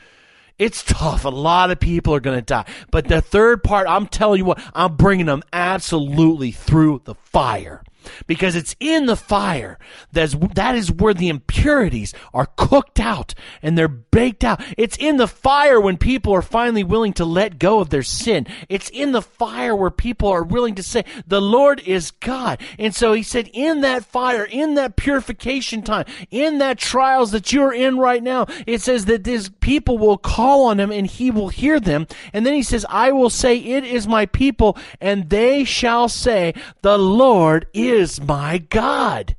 It's 0.58 0.82
tough. 0.82 1.24
A 1.24 1.28
lot 1.28 1.70
of 1.70 1.78
people 1.78 2.12
are 2.14 2.20
going 2.20 2.38
to 2.38 2.42
die. 2.42 2.64
But 2.90 3.06
the 3.06 3.22
third 3.22 3.62
part, 3.62 3.86
I'm 3.88 4.08
telling 4.08 4.38
you 4.38 4.44
what, 4.44 4.60
I'm 4.74 4.96
bringing 4.96 5.26
them 5.26 5.44
absolutely 5.52 6.50
through 6.50 7.02
the 7.04 7.14
fire 7.14 7.84
because 8.26 8.56
it's 8.56 8.76
in 8.80 9.06
the 9.06 9.16
fire. 9.16 9.78
That's 10.12 10.34
that 10.54 10.74
is 10.74 10.92
where 10.92 11.14
the 11.14 11.28
impurities 11.28 12.14
are 12.32 12.48
cooked 12.56 13.00
out 13.00 13.34
and 13.62 13.76
they're 13.76 13.88
baked 13.88 14.44
out. 14.44 14.62
It's 14.76 14.96
in 14.96 15.16
the 15.16 15.28
fire 15.28 15.80
when 15.80 15.96
people 15.96 16.32
are 16.34 16.42
finally 16.42 16.84
willing 16.84 17.12
to 17.14 17.24
let 17.24 17.58
go 17.58 17.80
of 17.80 17.90
their 17.90 18.02
sin. 18.02 18.46
It's 18.68 18.88
in 18.90 19.12
the 19.12 19.22
fire 19.22 19.74
where 19.74 19.90
people 19.90 20.28
are 20.28 20.42
willing 20.42 20.74
to 20.76 20.82
say 20.82 21.04
the 21.26 21.40
lord 21.40 21.80
is 21.80 22.10
god. 22.10 22.60
And 22.78 22.94
so 22.94 23.12
he 23.12 23.22
said 23.22 23.50
in 23.52 23.82
that 23.82 24.04
fire 24.04 24.44
in 24.44 24.74
that 24.74 24.96
purification 24.96 25.82
time 25.82 26.06
in 26.30 26.58
that 26.58 26.78
trials 26.78 27.32
that 27.32 27.52
you're 27.52 27.72
in 27.72 27.98
right 27.98 28.22
now 28.22 28.46
it 28.66 28.80
says 28.80 29.04
that 29.06 29.24
these 29.24 29.48
people 29.60 29.98
will 29.98 30.18
call 30.18 30.66
on 30.66 30.80
him 30.80 30.90
and 30.90 31.06
he 31.06 31.30
will 31.30 31.48
hear 31.48 31.80
them. 31.80 32.06
And 32.32 32.44
then 32.46 32.54
he 32.54 32.62
says 32.62 32.86
i 32.88 33.12
will 33.12 33.30
say 33.30 33.56
it 33.56 33.84
is 33.84 34.06
my 34.06 34.26
people 34.26 34.76
and 35.00 35.28
they 35.30 35.64
shall 35.64 36.08
say 36.08 36.54
the 36.82 36.98
lord 36.98 37.66
is 37.72 37.97
is 37.98 38.20
my 38.20 38.58
God. 38.58 39.36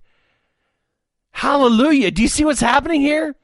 Hallelujah. 1.32 2.12
Do 2.12 2.22
you 2.22 2.28
see 2.28 2.46
what's 2.46 2.60
happening 2.60 3.02
here? 3.02 3.36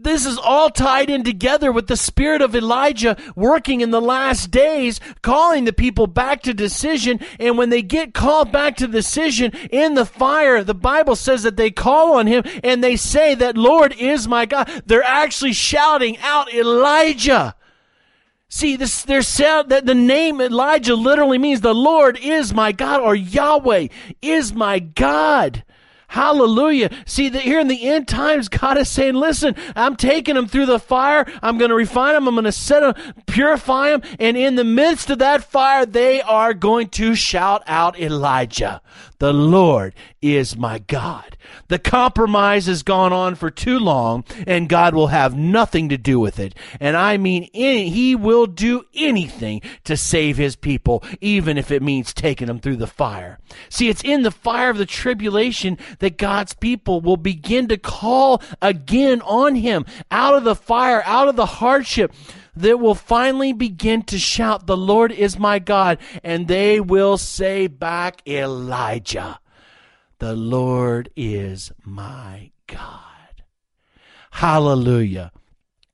This 0.00 0.26
is 0.26 0.38
all 0.38 0.70
tied 0.70 1.10
in 1.10 1.24
together 1.24 1.72
with 1.72 1.88
the 1.88 1.96
spirit 1.96 2.40
of 2.40 2.54
Elijah 2.54 3.16
working 3.34 3.80
in 3.80 3.90
the 3.90 4.00
last 4.00 4.52
days, 4.52 5.00
calling 5.22 5.64
the 5.64 5.72
people 5.72 6.06
back 6.06 6.42
to 6.42 6.54
decision. 6.54 7.18
And 7.40 7.58
when 7.58 7.70
they 7.70 7.82
get 7.82 8.14
called 8.14 8.52
back 8.52 8.76
to 8.76 8.86
decision 8.86 9.50
in 9.72 9.94
the 9.94 10.06
fire, 10.06 10.62
the 10.62 10.74
Bible 10.74 11.16
says 11.16 11.42
that 11.42 11.56
they 11.56 11.72
call 11.72 12.14
on 12.14 12.28
him 12.28 12.44
and 12.62 12.82
they 12.82 12.94
say 12.94 13.34
that 13.34 13.56
Lord 13.56 13.92
is 13.98 14.28
my 14.28 14.46
God. 14.46 14.70
They're 14.86 15.02
actually 15.02 15.52
shouting 15.52 16.16
out 16.18 16.54
Elijah. 16.54 17.56
See, 18.50 18.76
this 18.76 19.02
there's 19.02 19.36
that 19.36 19.84
the 19.84 19.94
name 19.94 20.40
Elijah 20.40 20.94
literally 20.94 21.38
means 21.38 21.60
the 21.60 21.74
Lord 21.74 22.18
is 22.18 22.54
my 22.54 22.72
God 22.72 23.00
or 23.00 23.14
Yahweh 23.14 23.88
is 24.22 24.54
my 24.54 24.78
God. 24.78 25.64
Hallelujah. 26.08 26.88
See 27.04 27.28
that 27.28 27.42
here 27.42 27.60
in 27.60 27.68
the 27.68 27.86
end 27.86 28.08
times, 28.08 28.48
God 28.48 28.78
is 28.78 28.88
saying, 28.88 29.14
listen, 29.14 29.54
I'm 29.76 29.94
taking 29.94 30.36
them 30.36 30.48
through 30.48 30.64
the 30.64 30.78
fire. 30.78 31.26
I'm 31.42 31.58
going 31.58 31.68
to 31.68 31.74
refine 31.74 32.14
them. 32.14 32.26
I'm 32.26 32.34
going 32.34 32.44
to 32.44 32.52
set 32.52 32.80
them, 32.80 33.14
purify 33.26 33.90
them. 33.90 34.00
And 34.18 34.34
in 34.34 34.54
the 34.54 34.64
midst 34.64 35.10
of 35.10 35.18
that 35.18 35.44
fire, 35.44 35.84
they 35.84 36.22
are 36.22 36.54
going 36.54 36.88
to 36.90 37.14
shout 37.14 37.62
out 37.66 38.00
Elijah. 38.00 38.80
The 39.18 39.34
Lord 39.34 39.94
is 40.22 40.56
my 40.56 40.78
God. 40.78 41.36
The 41.68 41.78
compromise 41.78 42.66
has 42.66 42.82
gone 42.82 43.12
on 43.12 43.34
for 43.34 43.50
too 43.50 43.78
long 43.78 44.24
and 44.46 44.68
God 44.68 44.94
will 44.94 45.08
have 45.08 45.36
nothing 45.36 45.88
to 45.90 45.98
do 45.98 46.18
with 46.18 46.38
it. 46.38 46.54
And 46.80 46.96
I 46.96 47.16
mean, 47.16 47.48
any, 47.54 47.90
he 47.90 48.14
will 48.14 48.46
do 48.46 48.84
anything 48.94 49.60
to 49.84 49.96
save 49.96 50.36
his 50.36 50.56
people, 50.56 51.02
even 51.20 51.58
if 51.58 51.70
it 51.70 51.82
means 51.82 52.12
taking 52.12 52.46
them 52.46 52.58
through 52.58 52.76
the 52.76 52.86
fire. 52.86 53.38
See, 53.68 53.88
it's 53.88 54.02
in 54.02 54.22
the 54.22 54.30
fire 54.30 54.70
of 54.70 54.78
the 54.78 54.86
tribulation 54.86 55.78
that 55.98 56.18
God's 56.18 56.54
people 56.54 57.00
will 57.00 57.16
begin 57.16 57.68
to 57.68 57.76
call 57.76 58.42
again 58.62 59.20
on 59.22 59.54
him 59.54 59.84
out 60.10 60.34
of 60.34 60.44
the 60.44 60.56
fire, 60.56 61.02
out 61.04 61.28
of 61.28 61.36
the 61.36 61.46
hardship 61.46 62.12
that 62.58 62.80
will 62.80 62.94
finally 62.94 63.52
begin 63.52 64.02
to 64.02 64.18
shout, 64.18 64.66
The 64.66 64.76
Lord 64.76 65.12
is 65.12 65.38
my 65.38 65.58
God, 65.58 65.98
and 66.22 66.48
they 66.48 66.80
will 66.80 67.16
say 67.16 67.66
back, 67.68 68.20
Elijah, 68.26 69.40
the 70.18 70.34
Lord 70.34 71.10
is 71.16 71.72
my 71.84 72.50
God. 72.66 73.42
Hallelujah 74.32 75.32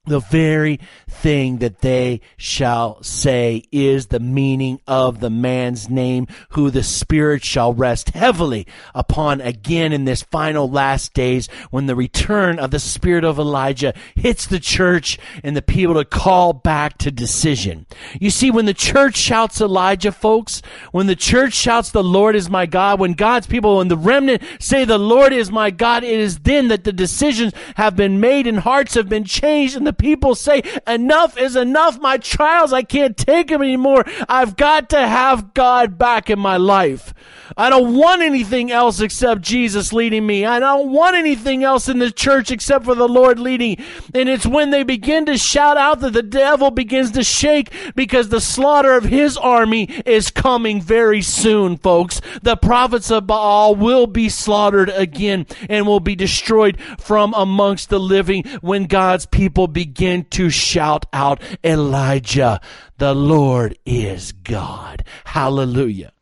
the 0.06 0.20
very 0.20 0.78
thing 1.08 1.58
that 1.58 1.80
they 1.80 2.20
shall 2.36 3.02
say 3.02 3.62
is 3.72 4.08
the 4.08 4.20
meaning 4.20 4.78
of 4.86 5.20
the 5.20 5.30
man's 5.30 5.88
name, 5.88 6.26
who 6.50 6.70
the 6.70 6.82
Spirit 6.82 7.42
shall 7.42 7.72
rest 7.72 8.10
heavily 8.10 8.66
upon 8.94 9.40
again 9.40 9.92
in 9.92 10.04
this 10.04 10.22
final 10.22 10.68
last 10.68 11.14
days 11.14 11.48
when 11.70 11.86
the 11.86 11.96
return 11.96 12.58
of 12.58 12.70
the 12.70 12.78
Spirit 12.78 13.24
of 13.24 13.38
Elijah 13.38 13.94
hits 14.14 14.46
the 14.46 14.60
church 14.60 15.18
and 15.42 15.56
the 15.56 15.62
people 15.62 15.94
to 15.94 16.04
call 16.04 16.52
back 16.52 16.98
to 16.98 17.10
decision. 17.10 17.86
You 18.20 18.30
see, 18.30 18.50
when 18.50 18.66
the 18.66 18.74
church 18.74 19.16
shouts 19.16 19.60
Elijah, 19.60 20.12
folks, 20.12 20.60
when 20.92 21.06
the 21.06 21.16
church 21.16 21.54
shouts 21.54 21.90
the 21.90 22.04
Lord 22.04 22.36
is 22.36 22.50
my 22.50 22.66
God, 22.66 23.00
when 23.00 23.14
God's 23.14 23.46
people 23.46 23.80
and 23.80 23.90
the 23.90 23.96
remnant 23.96 24.42
say 24.58 24.84
the 24.84 24.98
Lord 24.98 25.32
is 25.32 25.50
my 25.50 25.70
God, 25.70 26.04
it 26.04 26.20
is 26.20 26.40
then 26.40 26.68
that 26.68 26.84
the 26.84 26.92
decisions 26.92 27.54
have 27.76 27.96
been 27.96 28.20
made 28.20 28.46
and 28.46 28.58
hearts 28.58 28.94
have 28.94 29.08
been 29.08 29.24
changed 29.24 29.76
and 29.76 29.86
the 29.86 29.93
people 29.98 30.34
say, 30.34 30.62
enough 30.86 31.38
is 31.38 31.56
enough. 31.56 32.00
My 32.00 32.18
trials, 32.18 32.72
I 32.72 32.82
can't 32.82 33.16
take 33.16 33.48
them 33.48 33.62
anymore. 33.62 34.04
I've 34.28 34.56
got 34.56 34.90
to 34.90 35.06
have 35.06 35.54
God 35.54 35.98
back 35.98 36.30
in 36.30 36.38
my 36.38 36.56
life. 36.56 37.14
I 37.56 37.70
don't 37.70 37.94
want 37.94 38.22
anything 38.22 38.72
else 38.72 39.00
except 39.00 39.42
Jesus 39.42 39.92
leading 39.92 40.26
me. 40.26 40.44
I 40.44 40.58
don't 40.58 40.90
want 40.90 41.14
anything 41.14 41.62
else 41.62 41.88
in 41.88 41.98
the 41.98 42.10
church 42.10 42.50
except 42.50 42.84
for 42.84 42.94
the 42.94 43.08
Lord 43.08 43.38
leading. 43.38 43.76
And 44.14 44.28
it's 44.28 44.46
when 44.46 44.70
they 44.70 44.82
begin 44.82 45.26
to 45.26 45.36
shout 45.36 45.76
out 45.76 46.00
that 46.00 46.14
the 46.14 46.22
devil 46.22 46.70
begins 46.70 47.12
to 47.12 47.22
shake 47.22 47.70
because 47.94 48.28
the 48.28 48.40
slaughter 48.40 48.94
of 48.94 49.04
his 49.04 49.36
army 49.36 49.84
is 50.06 50.30
coming 50.30 50.80
very 50.80 51.22
soon, 51.22 51.76
folks. 51.76 52.20
The 52.42 52.56
prophets 52.56 53.10
of 53.10 53.26
Baal 53.26 53.74
will 53.74 54.06
be 54.06 54.28
slaughtered 54.28 54.88
again 54.88 55.46
and 55.68 55.86
will 55.86 56.00
be 56.00 56.16
destroyed 56.16 56.78
from 56.98 57.34
amongst 57.34 57.90
the 57.90 58.00
living 58.00 58.44
when 58.62 58.86
God's 58.86 59.26
people 59.26 59.68
begin 59.68 59.83
to 60.24 60.50
shout 60.50 61.06
out 61.12 61.42
Elijah. 61.62 62.60
The 62.98 63.14
Lord 63.14 63.78
is 63.84 64.32
God. 64.32 65.04
Hallelujah. 65.24 66.12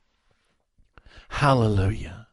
Hallelujah. 1.28 2.28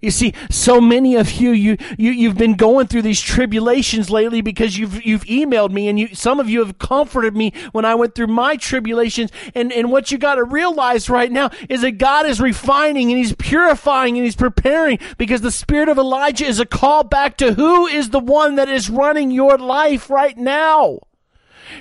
You 0.00 0.10
see, 0.10 0.32
so 0.50 0.80
many 0.80 1.16
of 1.16 1.32
you, 1.32 1.50
you, 1.50 1.76
you, 1.98 2.12
you've 2.12 2.38
been 2.38 2.54
going 2.54 2.86
through 2.86 3.02
these 3.02 3.20
tribulations 3.20 4.10
lately 4.10 4.40
because 4.40 4.78
you've, 4.78 5.04
you've 5.04 5.24
emailed 5.24 5.70
me 5.70 5.88
and 5.88 5.98
you, 5.98 6.14
some 6.14 6.40
of 6.40 6.48
you 6.48 6.64
have 6.64 6.78
comforted 6.78 7.36
me 7.36 7.52
when 7.72 7.84
I 7.84 7.94
went 7.94 8.14
through 8.14 8.28
my 8.28 8.56
tribulations. 8.56 9.30
And, 9.54 9.72
and 9.72 9.90
what 9.90 10.10
you 10.10 10.18
got 10.18 10.36
to 10.36 10.44
realize 10.44 11.10
right 11.10 11.30
now 11.30 11.50
is 11.68 11.82
that 11.82 11.98
God 11.98 12.26
is 12.26 12.40
refining 12.40 13.10
and 13.10 13.18
He's 13.18 13.34
purifying 13.34 14.16
and 14.16 14.24
He's 14.24 14.36
preparing 14.36 14.98
because 15.18 15.40
the 15.40 15.50
spirit 15.50 15.88
of 15.88 15.98
Elijah 15.98 16.46
is 16.46 16.60
a 16.60 16.66
call 16.66 17.04
back 17.04 17.36
to 17.38 17.54
who 17.54 17.86
is 17.86 18.10
the 18.10 18.20
one 18.20 18.56
that 18.56 18.68
is 18.68 18.88
running 18.88 19.30
your 19.30 19.58
life 19.58 20.08
right 20.08 20.36
now. 20.36 21.00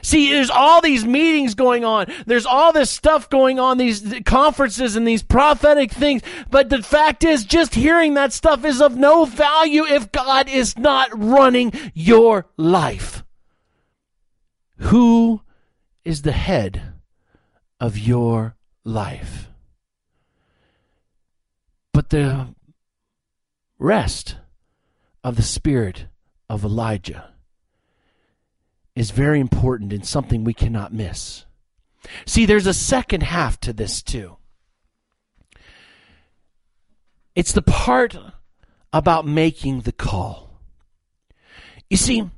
See, 0.02 0.32
there's 0.32 0.50
all 0.50 0.82
these 0.82 1.06
meetings 1.06 1.56
going 1.56 1.86
on. 1.86 2.08
There's 2.26 2.46
all 2.46 2.74
this 2.74 2.90
stuff 2.90 3.30
going 3.30 3.60
on, 3.60 3.78
these 3.78 4.16
conferences 4.26 4.96
and 4.96 5.08
these 5.08 5.24
prophetic 5.24 5.92
things. 5.92 6.22
But 6.50 6.70
the 6.70 6.84
fact 6.84 7.24
is, 7.24 7.46
just 7.46 7.76
hearing 7.76 8.14
that 8.16 8.34
stuff 8.34 8.66
is 8.66 8.82
of 8.82 8.96
no 8.96 9.26
value 9.26 9.86
if 9.86 10.12
God 10.12 10.50
is 10.50 10.78
not 10.78 11.10
running 11.14 11.74
your 11.94 12.48
life. 12.58 13.24
Who 14.78 15.42
is 16.04 16.24
the 16.24 16.32
head 16.32 16.94
of 17.80 17.98
your 17.98 18.56
life? 18.84 19.50
But 21.94 22.10
the 22.10 22.56
rest 23.78 24.38
of 25.24 25.36
the 25.36 25.44
spirit 25.44 26.08
of 26.50 26.64
Elijah 26.64 27.31
is 29.02 29.10
very 29.10 29.40
important 29.40 29.92
and 29.92 30.06
something 30.06 30.44
we 30.44 30.54
cannot 30.54 30.94
miss. 30.94 31.46
See, 32.28 32.46
there's 32.46 32.68
a 32.68 32.74
second 32.74 33.24
half 33.24 33.60
to 33.62 33.74
this 33.74 34.04
too. 34.04 34.38
It's 37.36 37.52
the 37.52 37.64
part 37.64 38.16
about 38.94 39.26
making 39.26 39.82
the 39.82 39.92
call. 39.92 40.52
You 41.90 41.98
see, 41.98 42.30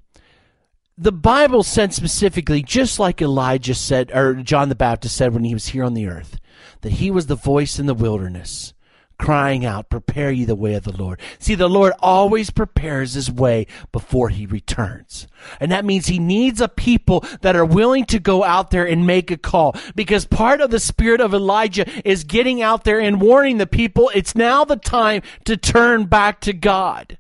the 0.98 1.12
Bible 1.12 1.64
said 1.64 1.94
specifically, 1.94 2.64
just 2.64 2.98
like 2.98 3.22
Elijah 3.22 3.76
said, 3.76 4.10
or 4.16 4.36
John 4.36 4.70
the 4.70 4.76
Baptist 4.76 5.18
said 5.18 5.34
when 5.34 5.44
he 5.44 5.54
was 5.54 5.68
here 5.68 5.84
on 5.84 5.96
the 5.96 6.08
earth, 6.08 6.40
that 6.80 6.94
he 6.94 7.12
was 7.12 7.28
the 7.28 7.36
voice 7.36 7.78
in 7.78 7.88
the 7.88 7.94
wilderness 7.94 8.74
crying 9.18 9.66
out, 9.66 9.90
Prepare 9.90 10.32
ye 10.32 10.46
the 10.46 10.56
way 10.56 10.74
of 10.74 10.84
the 10.84 10.96
Lord. 10.96 11.20
See, 11.40 11.56
the 11.56 11.70
Lord 11.70 11.94
always 12.00 12.50
prepares 12.50 13.14
his 13.14 13.32
way 13.32 13.68
before 13.92 14.30
he 14.30 14.46
returns. 14.46 15.28
And 15.60 15.72
that 15.72 15.86
means 15.86 16.08
he 16.08 16.20
needs 16.20 16.62
a 16.62 16.68
people 16.68 17.26
that 17.42 17.56
are 17.56 17.66
willing 17.66 18.06
to 18.06 18.20
go 18.20 18.44
out 18.44 18.72
there 18.72 18.86
and 18.86 19.08
make 19.08 19.32
a 19.32 19.38
call. 19.38 19.76
Because 19.96 20.26
part 20.26 20.62
of 20.62 20.72
the 20.72 20.80
spirit 20.80 21.22
of 21.22 21.34
Elijah 21.34 21.86
is 22.08 22.24
getting 22.24 22.62
out 22.62 22.84
there 22.84 23.00
and 23.00 23.22
warning 23.22 23.58
the 23.58 23.68
people 23.68 24.12
it's 24.14 24.36
now 24.36 24.66
the 24.66 24.76
time 24.78 25.22
to 25.46 25.58
turn 25.58 26.06
back 26.06 26.40
to 26.42 26.54
God. 26.54 27.18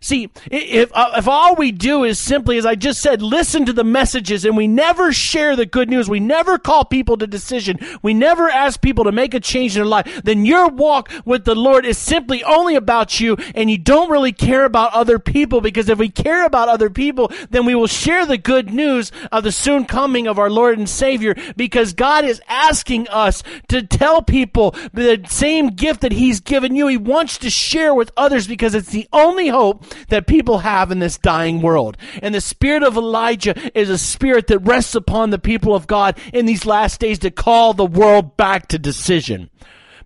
See, 0.00 0.30
if 0.50 0.90
uh, 0.94 1.12
if 1.16 1.26
all 1.26 1.54
we 1.54 1.72
do 1.72 2.04
is 2.04 2.18
simply, 2.18 2.58
as 2.58 2.66
I 2.66 2.74
just 2.74 3.00
said, 3.00 3.22
listen 3.22 3.64
to 3.66 3.72
the 3.72 3.84
messages, 3.84 4.44
and 4.44 4.56
we 4.56 4.66
never 4.66 5.12
share 5.12 5.56
the 5.56 5.66
good 5.66 5.88
news, 5.88 6.08
we 6.08 6.20
never 6.20 6.58
call 6.58 6.84
people 6.84 7.16
to 7.16 7.26
decision, 7.26 7.78
we 8.02 8.14
never 8.14 8.48
ask 8.48 8.80
people 8.80 9.04
to 9.04 9.12
make 9.12 9.34
a 9.34 9.40
change 9.40 9.74
in 9.76 9.80
their 9.80 9.86
life, 9.86 10.22
then 10.22 10.44
your 10.44 10.68
walk 10.68 11.10
with 11.24 11.44
the 11.44 11.54
Lord 11.54 11.86
is 11.86 11.98
simply 11.98 12.44
only 12.44 12.74
about 12.74 13.20
you, 13.20 13.36
and 13.54 13.70
you 13.70 13.78
don't 13.78 14.10
really 14.10 14.32
care 14.32 14.64
about 14.64 14.92
other 14.92 15.18
people. 15.18 15.60
Because 15.60 15.88
if 15.88 15.98
we 15.98 16.08
care 16.08 16.44
about 16.44 16.68
other 16.68 16.90
people, 16.90 17.32
then 17.50 17.64
we 17.64 17.74
will 17.74 17.86
share 17.86 18.26
the 18.26 18.38
good 18.38 18.72
news 18.72 19.10
of 19.32 19.44
the 19.44 19.52
soon 19.52 19.86
coming 19.86 20.26
of 20.26 20.38
our 20.38 20.50
Lord 20.50 20.78
and 20.78 20.88
Savior. 20.88 21.34
Because 21.56 21.92
God 21.94 22.24
is 22.24 22.40
asking 22.48 23.08
us 23.08 23.42
to 23.68 23.82
tell 23.82 24.22
people 24.22 24.74
the 24.92 25.24
same 25.28 25.68
gift 25.68 26.02
that 26.02 26.12
He's 26.12 26.40
given 26.40 26.76
you. 26.76 26.86
He 26.86 26.96
wants 26.96 27.38
to 27.38 27.50
share 27.50 27.94
with 27.94 28.12
others 28.16 28.46
because 28.46 28.74
it's 28.74 28.90
the 28.90 29.08
only 29.12 29.48
hope 29.48 29.84
that 30.08 30.26
people 30.26 30.58
have 30.58 30.90
in 30.90 30.98
this 30.98 31.18
dying 31.18 31.62
world. 31.62 31.96
And 32.22 32.34
the 32.34 32.40
spirit 32.40 32.82
of 32.82 32.96
Elijah 32.96 33.54
is 33.78 33.90
a 33.90 33.98
spirit 33.98 34.46
that 34.48 34.58
rests 34.60 34.94
upon 34.94 35.30
the 35.30 35.38
people 35.38 35.74
of 35.74 35.86
God 35.86 36.18
in 36.32 36.46
these 36.46 36.66
last 36.66 37.00
days 37.00 37.18
to 37.20 37.30
call 37.30 37.74
the 37.74 37.86
world 37.86 38.36
back 38.36 38.68
to 38.68 38.78
decision. 38.78 39.50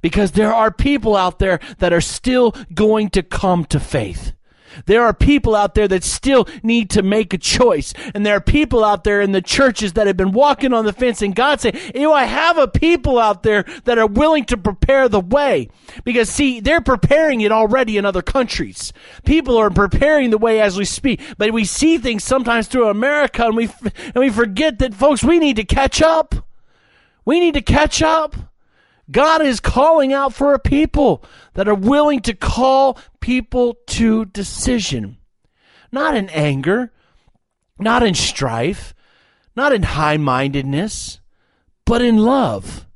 Because 0.01 0.33
there 0.33 0.55
are 0.55 0.71
people 0.71 1.15
out 1.15 1.39
there 1.39 1.61
that 1.79 1.93
are 1.93 2.01
still 2.01 2.55
going 2.73 3.11
to 3.11 3.23
come 3.23 3.65
to 3.67 3.79
faith. 3.79 4.33
There 4.87 5.03
are 5.03 5.15
people 5.15 5.55
out 5.55 5.75
there 5.75 5.89
that 5.89 6.05
still 6.05 6.49
need 6.63 6.91
to 6.91 7.03
make 7.03 7.33
a 7.33 7.39
choice. 7.39 7.93
And 8.15 8.25
there 8.25 8.37
are 8.37 8.41
people 8.41 8.85
out 8.85 9.05
there 9.05 9.21
in 9.21 9.33
the 9.33 9.43
churches 9.43 9.95
that 9.95 10.07
have 10.07 10.17
been 10.17 10.33
walking 10.33 10.73
on 10.73 10.85
the 10.85 10.93
fence 10.93 11.23
and 11.23 11.35
God 11.35 11.61
say, 11.61 11.73
you 11.95 12.03
know, 12.03 12.13
I 12.13 12.25
have 12.25 12.59
a 12.59 12.69
people 12.69 13.19
out 13.19 13.43
there 13.43 13.65
that 13.85 13.99
are 13.99 14.07
willing 14.07 14.45
to 14.47 14.57
prepare 14.57 15.09
the 15.09 15.21
way. 15.21 15.69
Because 16.05 16.29
see, 16.29 16.61
they're 16.61 16.81
preparing 16.81 17.41
it 17.41 17.53
already 17.53 17.97
in 17.97 18.05
other 18.05 18.23
countries. 18.23 18.93
People 19.25 19.57
are 19.57 19.71
preparing 19.71 20.31
the 20.31 20.39
way 20.39 20.61
as 20.61 20.77
we 20.77 20.85
speak. 20.85 21.21
But 21.39 21.53
we 21.53 21.65
see 21.65 21.99
things 21.99 22.25
sometimes 22.25 22.69
through 22.69 22.89
America 22.89 23.45
and 23.45 23.57
we, 23.57 23.71
and 23.83 24.17
we 24.17 24.31
forget 24.31 24.79
that 24.79 24.95
folks, 24.95 25.23
we 25.23 25.39
need 25.39 25.57
to 25.57 25.65
catch 25.65 26.03
up. 26.03 26.35
We 27.25 27.41
need 27.41 27.55
to 27.55 27.63
catch 27.63 28.03
up. 28.03 28.50
God 29.11 29.43
is 29.43 29.61
calling 29.61 30.13
out 30.13 30.35
for 30.35 30.55
a 30.55 30.59
people 30.59 31.25
that 31.55 31.69
are 31.69 31.75
willing 31.75 32.21
to 32.23 32.35
call 32.35 32.99
people 33.21 33.79
to 33.89 34.27
decision. 34.27 35.19
Not 35.91 36.17
in 36.17 36.29
anger, 36.31 36.93
not 37.79 38.03
in 38.03 38.15
strife, 38.15 38.95
not 39.57 39.73
in 39.73 39.83
high 39.83 40.17
mindedness, 40.17 41.21
but 41.85 42.03
in 42.03 42.19
love. 42.19 42.87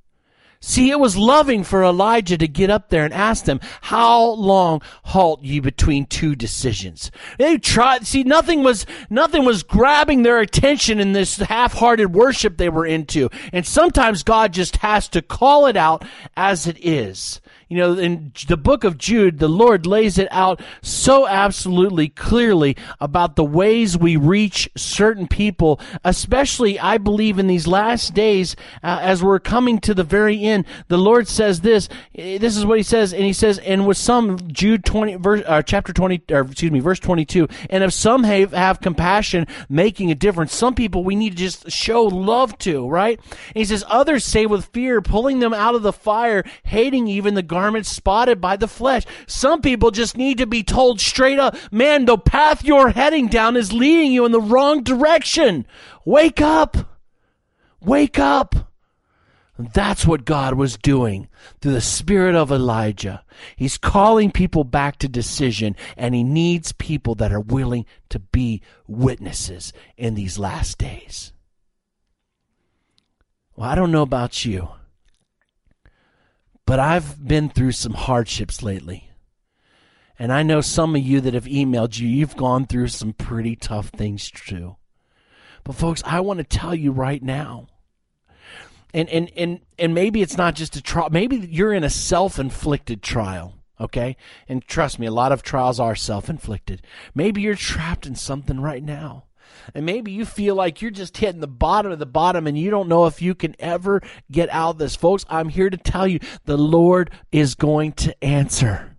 See, 0.67 0.91
it 0.91 0.99
was 0.99 1.15
loving 1.15 1.63
for 1.63 1.85
Elijah 1.85 2.39
to 2.39 2.49
get 2.49 2.71
up 2.71 2.89
there 2.89 3.05
and 3.05 3.13
ask 3.13 3.45
them, 3.45 3.61
how 3.83 4.31
long 4.31 4.81
halt 5.05 5.43
ye 5.43 5.61
between 5.61 6.07
two 6.07 6.35
decisions? 6.35 7.11
They 7.39 7.59
tried, 7.59 8.07
see, 8.07 8.23
nothing 8.23 8.63
was, 8.63 8.87
nothing 9.11 9.45
was 9.45 9.63
grabbing 9.63 10.23
their 10.23 10.41
attention 10.41 11.01
in 11.01 11.13
this 11.13 11.37
half-hearted 11.37 12.15
worship 12.15 12.57
they 12.57 12.71
were 12.71 12.87
into. 12.87 13.29
And 13.53 13.67
sometimes 13.67 14.23
God 14.23 14.55
just 14.55 14.79
has 14.79 15.07
to 15.09 15.21
call 15.21 15.67
it 15.67 15.77
out 15.77 16.03
as 16.35 16.67
it 16.67 16.83
is. 16.83 17.43
You 17.69 17.79
know, 17.79 17.93
in 17.95 18.33
the 18.47 18.57
book 18.57 18.85
of 18.85 18.99
Jude, 18.99 19.39
the 19.39 19.49
Lord 19.49 19.87
lays 19.87 20.19
it 20.19 20.29
out 20.31 20.61
so 20.83 21.27
absolutely 21.27 22.09
clearly 22.09 22.77
about 23.01 23.37
the 23.37 23.45
ways 23.45 23.97
we 23.97 24.17
reach 24.17 24.69
certain 24.77 25.27
people, 25.27 25.81
especially, 26.05 26.79
I 26.79 26.99
believe, 26.99 27.39
in 27.39 27.47
these 27.47 27.67
last 27.67 28.15
days, 28.15 28.57
uh, 28.83 28.99
as 29.01 29.23
we're 29.23 29.39
coming 29.39 29.79
to 29.81 29.95
the 29.95 30.05
very 30.05 30.43
end. 30.43 30.67
The 30.89 30.99
Lord 30.99 31.29
says 31.29 31.61
this. 31.61 31.89
This 32.15 32.57
is 32.57 32.67
what 32.67 32.79
He 32.79 32.83
says, 32.83 33.13
and 33.13 33.25
He 33.25 33.33
says, 33.33 33.59
and 33.59 33.87
with 33.87 33.97
some, 33.97 34.39
Jude 34.53 34.85
20, 34.85 35.17
verse, 35.17 35.43
uh, 35.47 35.63
chapter 35.63 35.93
20, 35.93 36.23
or 36.31 36.41
excuse 36.43 36.71
me, 36.71 36.81
verse 36.81 36.99
22, 36.99 37.49
and 37.71 37.83
if 37.83 37.93
some 37.93 38.25
have, 38.25 38.53
have 38.53 38.81
compassion, 38.81 39.47
making 39.69 40.11
a 40.11 40.15
difference, 40.15 40.55
some 40.55 40.75
people 40.75 41.05
we 41.05 41.17
need 41.17 41.31
to 41.31 41.37
just 41.37 41.71
show 41.71 42.05
love 42.05 42.57
to, 42.59 42.89
right? 42.89 43.19
And 43.31 43.57
He 43.57 43.65
says, 43.65 43.85
others 43.89 44.25
say 44.25 44.47
with 44.47 44.67
fear, 44.67 45.01
pulling 45.01 45.39
them 45.39 45.55
out 45.55 45.75
of 45.75 45.83
the 45.83 45.93
fire, 45.93 46.45
hating 46.65 47.09
even 47.09 47.35
the 47.35 47.43
garment 47.55 47.87
spotted 47.87 48.41
by 48.41 48.57
the 48.57 48.67
flesh. 48.67 49.05
Some 49.29 49.63
people 49.63 49.93
just 49.93 50.17
need 50.17 50.39
to 50.39 50.47
be 50.47 50.65
told 50.65 51.01
straight 51.01 51.39
up, 51.39 51.57
man, 51.71 52.05
the 52.05 52.19
path 52.19 52.65
you're 52.65 52.89
heading 52.89 53.29
down 53.29 53.57
is 53.57 53.73
leading 53.73 54.11
you 54.11 54.25
in 54.25 54.33
the 54.33 54.41
wrong 54.41 54.83
direction. 54.83 55.65
Wake 56.05 56.41
up. 56.41 56.77
Wake 57.81 58.19
up. 58.19 58.73
That's 59.57 60.05
what 60.05 60.25
God 60.25 60.55
was 60.55 60.77
doing 60.77 61.29
through 61.61 61.75
the 61.75 61.81
spirit 61.81 62.35
of 62.35 62.51
Elijah. 62.51 63.23
He's 63.55 63.79
calling 63.79 64.33
people 64.33 64.65
back 64.65 64.99
to 64.99 65.09
decision, 65.09 65.77
and 65.97 66.13
he 66.13 66.25
needs 66.25 66.73
people 66.73 67.15
that 67.15 67.31
are 67.31 67.39
willing 67.39 67.87
to 68.09 68.19
be 68.19 68.63
witnesses 68.89 69.73
in 69.97 70.17
these 70.17 70.41
last 70.41 70.77
days. 70.79 71.33
Well, 73.55 73.71
I 73.71 73.77
don't 73.77 73.93
know 73.93 74.03
about 74.03 74.45
you. 74.45 74.71
But 76.67 76.81
I've 76.81 77.27
been 77.27 77.49
through 77.49 77.73
some 77.73 77.95
hardships 77.95 78.63
lately. 78.63 79.11
And 80.19 80.33
I 80.33 80.43
know 80.43 80.61
some 80.61 80.95
of 80.95 81.03
you 81.03 81.21
that 81.21 81.35
have 81.35 81.45
emailed 81.45 81.99
you, 81.99 82.09
you've 82.09 82.37
gone 82.37 82.67
through 82.67 82.89
some 82.89 83.13
pretty 83.13 83.57
tough 83.57 83.89
things 83.89 84.31
too. 84.31 84.77
But 85.65 85.75
folks, 85.75 86.03
I 86.07 86.21
want 86.21 86.39
to 86.39 86.45
tell 86.45 86.75
you 86.75 86.93
right 86.93 87.23
now. 87.23 87.67
And 88.93 89.09
and 89.09 89.31
and 89.37 89.61
and 89.77 89.93
maybe 89.93 90.23
it's 90.23 90.37
not 90.37 90.55
just 90.55 90.77
a 90.77 90.83
trial. 90.83 91.09
Maybe 91.11 91.37
you're 91.37 91.73
in 91.73 91.83
a 91.83 91.91
self-inflicted 91.91 93.03
trial, 93.03 93.57
okay? 93.81 94.17
And 94.49 94.65
trust 94.65 95.01
me, 95.01 95.07
a 95.07 95.11
lot 95.11 95.33
of 95.33 95.43
trials 95.43 95.81
are 95.81 95.97
self-inflicted. 95.97 96.83
Maybe 97.13 97.43
you're 97.43 97.57
trapped 97.57 98.07
in 98.07 98.15
something 98.15 98.61
right 98.61 98.85
now. 98.85 99.25
And 99.75 99.87
maybe 99.87 100.13
you 100.13 100.25
feel 100.25 100.55
like 100.55 100.83
you're 100.83 100.91
just 100.91 101.17
hitting 101.17 101.41
the 101.41 101.47
bottom 101.47 101.93
of 101.93 101.99
the 101.99 102.07
bottom 102.07 102.47
and 102.47 102.59
you 102.59 102.71
don't 102.71 102.89
know 102.89 103.07
if 103.07 103.23
you 103.23 103.35
can 103.35 103.55
ever 103.59 104.03
get 104.31 104.49
out 104.51 104.71
of 104.71 104.79
this. 104.79 104.97
Folks, 104.97 105.25
I'm 105.29 105.49
here 105.49 105.71
to 105.71 105.77
tell 105.77 106.07
you 106.07 106.19
the 106.45 106.57
Lord 106.59 107.11
is 107.33 107.55
going 107.55 107.93
to 107.93 108.25
answer. 108.25 108.97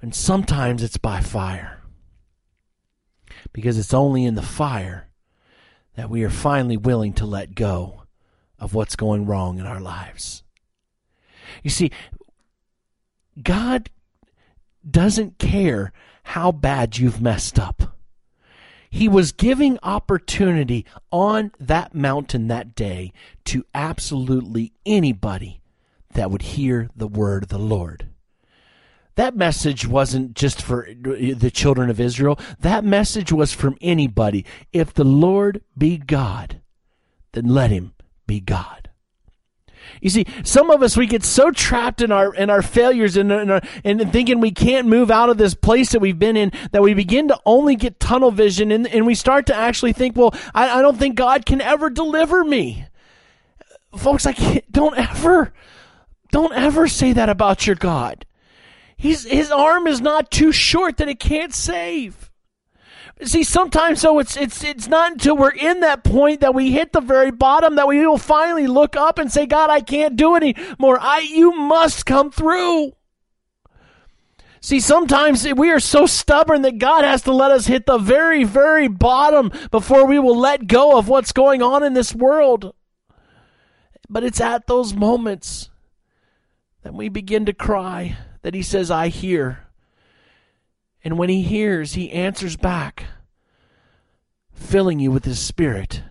And 0.00 0.14
sometimes 0.14 0.82
it's 0.82 0.98
by 0.98 1.20
fire. 1.20 1.82
Because 3.52 3.78
it's 3.78 3.94
only 3.94 4.24
in 4.24 4.34
the 4.34 4.42
fire 4.42 5.08
that 5.94 6.10
we 6.10 6.24
are 6.24 6.30
finally 6.30 6.76
willing 6.76 7.12
to 7.14 7.26
let 7.26 7.54
go 7.54 8.02
of 8.58 8.74
what's 8.74 8.96
going 8.96 9.26
wrong 9.26 9.58
in 9.58 9.66
our 9.66 9.80
lives. 9.80 10.42
You 11.62 11.70
see, 11.70 11.90
God 13.42 13.90
doesn't 14.88 15.38
care 15.38 15.92
how 16.24 16.52
bad 16.52 16.98
you've 16.98 17.20
messed 17.20 17.58
up. 17.58 17.93
He 18.94 19.08
was 19.08 19.32
giving 19.32 19.76
opportunity 19.82 20.86
on 21.10 21.50
that 21.58 21.96
mountain 21.96 22.46
that 22.46 22.76
day 22.76 23.12
to 23.46 23.66
absolutely 23.74 24.72
anybody 24.86 25.60
that 26.12 26.30
would 26.30 26.42
hear 26.42 26.88
the 26.94 27.08
word 27.08 27.42
of 27.42 27.48
the 27.48 27.58
Lord. 27.58 28.06
That 29.16 29.34
message 29.34 29.84
wasn't 29.84 30.34
just 30.34 30.62
for 30.62 30.88
the 30.88 31.50
children 31.52 31.90
of 31.90 31.98
Israel. 31.98 32.38
That 32.60 32.84
message 32.84 33.32
was 33.32 33.52
from 33.52 33.76
anybody. 33.80 34.46
If 34.72 34.94
the 34.94 35.02
Lord 35.02 35.62
be 35.76 35.98
God, 35.98 36.60
then 37.32 37.46
let 37.46 37.72
him 37.72 37.94
be 38.28 38.38
God. 38.38 38.83
You 40.00 40.10
see, 40.10 40.26
some 40.42 40.70
of 40.70 40.82
us 40.82 40.96
we 40.96 41.06
get 41.06 41.24
so 41.24 41.50
trapped 41.50 42.02
in 42.02 42.12
our 42.12 42.34
in 42.34 42.50
our 42.50 42.62
failures 42.62 43.16
and 43.16 43.32
and, 43.32 43.60
and 43.84 44.12
thinking 44.12 44.40
we 44.40 44.50
can't 44.50 44.86
move 44.86 45.10
out 45.10 45.30
of 45.30 45.38
this 45.38 45.54
place 45.54 45.92
that 45.92 46.00
we've 46.00 46.18
been 46.18 46.36
in 46.36 46.52
that 46.72 46.82
we 46.82 46.94
begin 46.94 47.28
to 47.28 47.40
only 47.46 47.76
get 47.76 48.00
tunnel 48.00 48.30
vision 48.30 48.72
and, 48.72 48.86
and 48.86 49.06
we 49.06 49.14
start 49.14 49.46
to 49.46 49.54
actually 49.54 49.92
think, 49.92 50.16
well, 50.16 50.34
I, 50.54 50.78
I 50.78 50.82
don't 50.82 50.98
think 50.98 51.14
God 51.16 51.46
can 51.46 51.60
ever 51.60 51.90
deliver 51.90 52.44
me. 52.44 52.86
Folks, 53.96 54.26
I 54.26 54.32
can't, 54.32 54.70
don't 54.72 54.96
ever, 54.98 55.52
don't 56.32 56.52
ever 56.52 56.88
say 56.88 57.12
that 57.12 57.28
about 57.28 57.66
your 57.66 57.76
God. 57.76 58.26
He's, 58.96 59.24
his 59.24 59.50
arm 59.50 59.86
is 59.86 60.00
not 60.00 60.30
too 60.30 60.52
short 60.52 60.96
that 60.98 61.08
it 61.08 61.20
can't 61.20 61.54
save. 61.54 62.30
See, 63.22 63.44
sometimes 63.44 64.02
though 64.02 64.18
it's 64.18 64.36
it's 64.36 64.64
it's 64.64 64.88
not 64.88 65.12
until 65.12 65.36
we're 65.36 65.50
in 65.50 65.80
that 65.80 66.02
point 66.02 66.40
that 66.40 66.54
we 66.54 66.72
hit 66.72 66.92
the 66.92 67.00
very 67.00 67.30
bottom 67.30 67.76
that 67.76 67.86
we 67.86 68.04
will 68.04 68.18
finally 68.18 68.66
look 68.66 68.96
up 68.96 69.18
and 69.18 69.30
say, 69.30 69.46
God, 69.46 69.70
I 69.70 69.80
can't 69.80 70.16
do 70.16 70.34
anymore. 70.34 70.98
I 71.00 71.20
you 71.20 71.52
must 71.52 72.06
come 72.06 72.32
through. 72.32 72.92
See, 74.60 74.80
sometimes 74.80 75.46
we 75.52 75.70
are 75.70 75.78
so 75.78 76.06
stubborn 76.06 76.62
that 76.62 76.78
God 76.78 77.04
has 77.04 77.20
to 77.22 77.32
let 77.32 77.50
us 77.50 77.66
hit 77.66 77.84
the 77.84 77.98
very, 77.98 78.44
very 78.44 78.88
bottom 78.88 79.52
before 79.70 80.06
we 80.06 80.18
will 80.18 80.38
let 80.38 80.66
go 80.66 80.96
of 80.96 81.06
what's 81.06 81.32
going 81.32 81.60
on 81.60 81.82
in 81.82 81.92
this 81.92 82.14
world. 82.14 82.74
But 84.08 84.24
it's 84.24 84.40
at 84.40 84.66
those 84.66 84.94
moments 84.94 85.68
that 86.82 86.94
we 86.94 87.10
begin 87.10 87.44
to 87.44 87.52
cry 87.52 88.16
that 88.40 88.54
He 88.54 88.62
says, 88.62 88.90
I 88.90 89.08
hear. 89.08 89.63
And 91.04 91.18
when 91.18 91.28
he 91.28 91.42
hears, 91.42 91.92
he 91.92 92.10
answers 92.10 92.56
back, 92.56 93.04
filling 94.52 94.98
you 94.98 95.10
with 95.10 95.26
his 95.26 95.38
spirit 95.38 96.02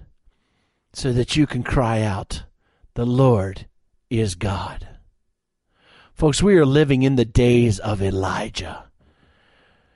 so 0.93 1.11
that 1.11 1.35
you 1.35 1.47
can 1.47 1.63
cry 1.63 2.01
out, 2.01 2.43
The 2.93 3.05
Lord 3.05 3.65
is 4.11 4.35
God. 4.35 4.87
Folks, 6.13 6.43
we 6.43 6.55
are 6.57 6.65
living 6.65 7.01
in 7.01 7.15
the 7.15 7.25
days 7.25 7.79
of 7.79 8.03
Elijah. 8.03 8.85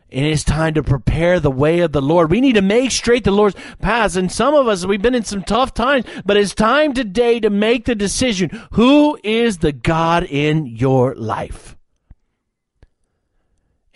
And 0.10 0.26
it's 0.26 0.44
time 0.44 0.74
to 0.74 0.84
prepare 0.84 1.40
the 1.40 1.52
way 1.52 1.82
of 1.82 1.92
the 1.92 2.02
Lord. 2.02 2.32
We 2.32 2.42
need 2.42 2.56
to 2.56 2.62
make 2.62 2.92
straight 2.92 3.24
the 3.24 3.32
Lord's 3.32 3.58
paths. 3.80 4.16
And 4.16 4.32
some 4.32 4.56
of 4.56 4.68
us, 4.68 4.86
we've 4.86 5.02
been 5.02 5.14
in 5.14 5.26
some 5.26 5.44
tough 5.44 5.74
times, 5.74 6.06
but 6.26 6.38
it's 6.38 6.56
time 6.56 6.94
today 6.94 7.40
to 7.42 7.50
make 7.50 7.86
the 7.86 7.94
decision. 7.94 8.50
Who 8.72 9.20
is 9.24 9.60
the 9.60 9.74
God 9.74 10.24
in 10.24 10.66
your 10.66 11.14
life? 11.14 11.77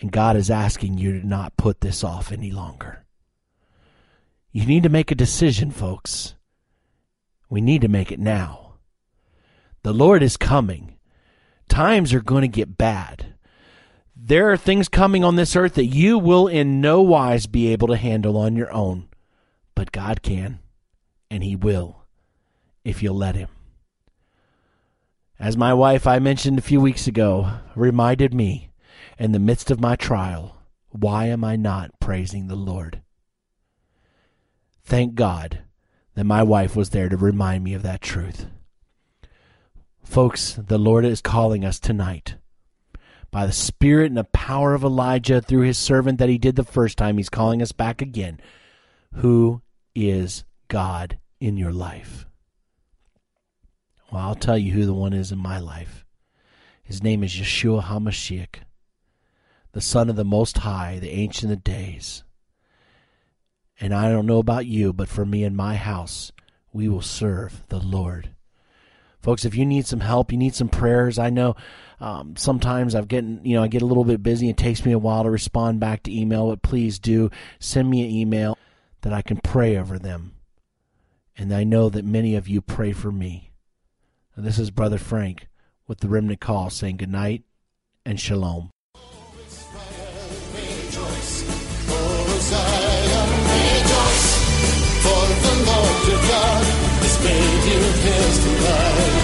And 0.01 0.11
God 0.11 0.35
is 0.35 0.49
asking 0.49 0.97
you 0.97 1.21
to 1.21 1.25
not 1.25 1.55
put 1.57 1.79
this 1.79 2.03
off 2.03 2.31
any 2.31 2.51
longer. 2.51 3.05
You 4.51 4.65
need 4.65 4.83
to 4.83 4.89
make 4.89 5.11
a 5.11 5.15
decision, 5.15 5.71
folks. 5.71 6.35
We 7.49 7.61
need 7.61 7.81
to 7.81 7.87
make 7.87 8.11
it 8.11 8.19
now. 8.19 8.73
The 9.83 9.93
Lord 9.93 10.21
is 10.21 10.35
coming. 10.35 10.97
Times 11.69 12.13
are 12.13 12.21
going 12.21 12.41
to 12.41 12.47
get 12.47 12.77
bad 12.77 13.31
there 14.23 14.51
are 14.51 14.57
things 14.57 14.87
coming 14.87 15.23
on 15.23 15.35
this 15.35 15.55
earth 15.55 15.73
that 15.73 15.87
you 15.87 16.19
will 16.19 16.47
in 16.47 16.79
no 16.79 17.01
wise 17.01 17.47
be 17.47 17.69
able 17.69 17.87
to 17.87 17.97
handle 17.97 18.37
on 18.37 18.55
your 18.55 18.71
own. 18.71 19.09
But 19.73 19.91
God 19.91 20.21
can, 20.21 20.59
and 21.31 21.43
He 21.43 21.55
will, 21.55 22.05
if 22.85 23.01
you'll 23.01 23.15
let 23.15 23.35
Him. 23.35 23.49
As 25.39 25.57
my 25.57 25.73
wife 25.73 26.05
I 26.05 26.19
mentioned 26.19 26.59
a 26.59 26.63
few 26.63 26.79
weeks 26.79 27.07
ago 27.07 27.51
reminded 27.75 28.31
me 28.31 28.69
in 29.17 29.31
the 29.31 29.39
midst 29.39 29.71
of 29.71 29.79
my 29.79 29.95
trial, 29.95 30.57
why 30.89 31.27
am 31.27 31.43
I 31.43 31.55
not 31.55 31.99
praising 31.99 32.47
the 32.47 32.55
Lord? 32.55 33.01
Thank 34.83 35.15
God 35.15 35.59
that 36.15 36.25
my 36.25 36.43
wife 36.43 36.75
was 36.75 36.89
there 36.89 37.09
to 37.09 37.17
remind 37.17 37.63
me 37.63 37.73
of 37.73 37.83
that 37.83 38.01
truth. 38.01 38.47
Folks, 40.03 40.53
the 40.53 40.77
Lord 40.77 41.05
is 41.05 41.21
calling 41.21 41.63
us 41.63 41.79
tonight 41.79 42.35
by 43.31 43.45
the 43.45 43.53
Spirit 43.53 44.07
and 44.07 44.17
the 44.17 44.25
power 44.25 44.73
of 44.73 44.83
Elijah 44.83 45.41
through 45.41 45.61
his 45.61 45.77
servant 45.77 46.19
that 46.19 46.29
he 46.29 46.37
did 46.37 46.57
the 46.57 46.63
first 46.63 46.97
time. 46.97 47.17
He's 47.17 47.29
calling 47.29 47.61
us 47.61 47.71
back 47.71 48.01
again. 48.01 48.41
Who 49.15 49.61
is 49.95 50.43
God 50.67 51.17
in 51.39 51.55
your 51.55 51.71
life? 51.71 52.25
Well, 54.11 54.21
I'll 54.21 54.35
tell 54.35 54.57
you 54.57 54.73
who 54.73 54.85
the 54.85 54.93
one 54.93 55.13
is 55.13 55.31
in 55.31 55.39
my 55.39 55.59
life. 55.59 56.05
His 56.83 57.01
name 57.01 57.23
is 57.23 57.33
Yeshua 57.33 57.83
HaMashiach, 57.83 58.55
the 59.73 59.81
Son 59.81 60.09
of 60.09 60.15
the 60.15 60.25
Most 60.25 60.59
High, 60.59 60.99
the 60.99 61.11
Ancient 61.11 61.51
of 61.51 61.63
Days. 61.63 62.23
And 63.79 63.93
I 63.93 64.09
don't 64.09 64.25
know 64.25 64.39
about 64.39 64.65
you, 64.65 64.93
but 64.93 65.09
for 65.09 65.25
me 65.25 65.43
and 65.43 65.55
my 65.55 65.75
house, 65.75 66.31
we 66.71 66.87
will 66.87 67.01
serve 67.01 67.63
the 67.69 67.79
Lord. 67.79 68.29
Folks, 69.21 69.45
if 69.45 69.55
you 69.55 69.65
need 69.65 69.85
some 69.85 69.99
help, 69.99 70.31
you 70.31 70.37
need 70.37 70.55
some 70.55 70.69
prayers, 70.69 71.19
I 71.19 71.29
know 71.29 71.55
um, 71.99 72.35
sometimes 72.35 72.95
I've 72.95 73.07
getting, 73.07 73.45
you 73.45 73.55
know, 73.55 73.63
I 73.63 73.67
get 73.67 73.83
a 73.83 73.85
little 73.85 74.03
bit 74.03 74.23
busy. 74.23 74.49
It 74.49 74.57
takes 74.57 74.83
me 74.83 74.91
a 74.91 74.99
while 74.99 75.23
to 75.23 75.29
respond 75.29 75.79
back 75.79 76.01
to 76.03 76.11
email, 76.11 76.49
but 76.49 76.63
please 76.63 76.97
do 76.97 77.29
send 77.59 77.89
me 77.89 78.03
an 78.03 78.09
email 78.09 78.57
that 79.01 79.13
I 79.13 79.21
can 79.21 79.37
pray 79.37 79.77
over 79.77 79.99
them. 79.99 80.33
And 81.37 81.53
I 81.53 81.63
know 81.63 81.89
that 81.89 82.03
many 82.03 82.35
of 82.35 82.47
you 82.47 82.61
pray 82.61 82.91
for 82.91 83.11
me. 83.11 83.51
This 84.35 84.57
is 84.57 84.71
Brother 84.71 84.97
Frank 84.97 85.47
with 85.87 85.99
the 85.99 86.09
Remnant 86.09 86.39
Call 86.39 86.71
saying 86.71 86.97
good 86.97 87.09
night 87.09 87.43
and 88.03 88.19
shalom. 88.19 88.71
that 96.01 96.09
your 96.09 96.21
God 96.21 96.65
has 97.01 97.15
made 97.23 97.63
you 97.69 97.81
his 98.01 98.37
delight, 98.41 99.21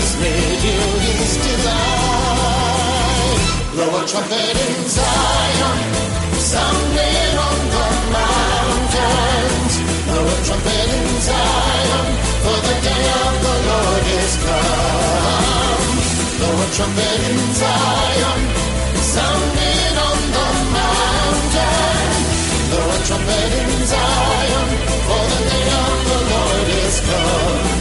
has 0.00 0.12
made 0.20 0.62
you 0.64 0.80
his 1.04 1.36
delight. 1.44 2.94
Blow 3.72 3.90
a 4.00 4.06
trumpet 4.06 4.56
in 4.64 4.88
Zion, 4.88 5.78
sound 6.40 6.96
it 6.96 7.34
on 7.36 7.58
the 7.74 7.86
mountains. 8.16 9.74
Blow 10.08 10.24
a 10.24 10.36
trumpet 10.46 10.88
in 10.88 11.20
Zion, 11.20 12.06
for 12.44 12.58
the 12.64 12.76
day 12.80 13.04
of 13.20 13.32
the 13.44 13.56
Lord 13.68 14.04
is 14.20 14.34
come. 14.44 15.92
Blow 16.38 16.64
a 16.64 16.66
trumpet 16.76 17.20
in 17.28 17.40
Zion, 17.60 18.40
sound 19.04 19.52
it 19.52 19.96
on 20.08 20.18
the 20.32 20.48
mountains. 20.80 22.28
Blow 22.72 22.88
a 22.88 22.98
trumpet 23.04 23.52
in 23.52 23.70
Zion. 23.86 24.93
Christ. 27.06 27.73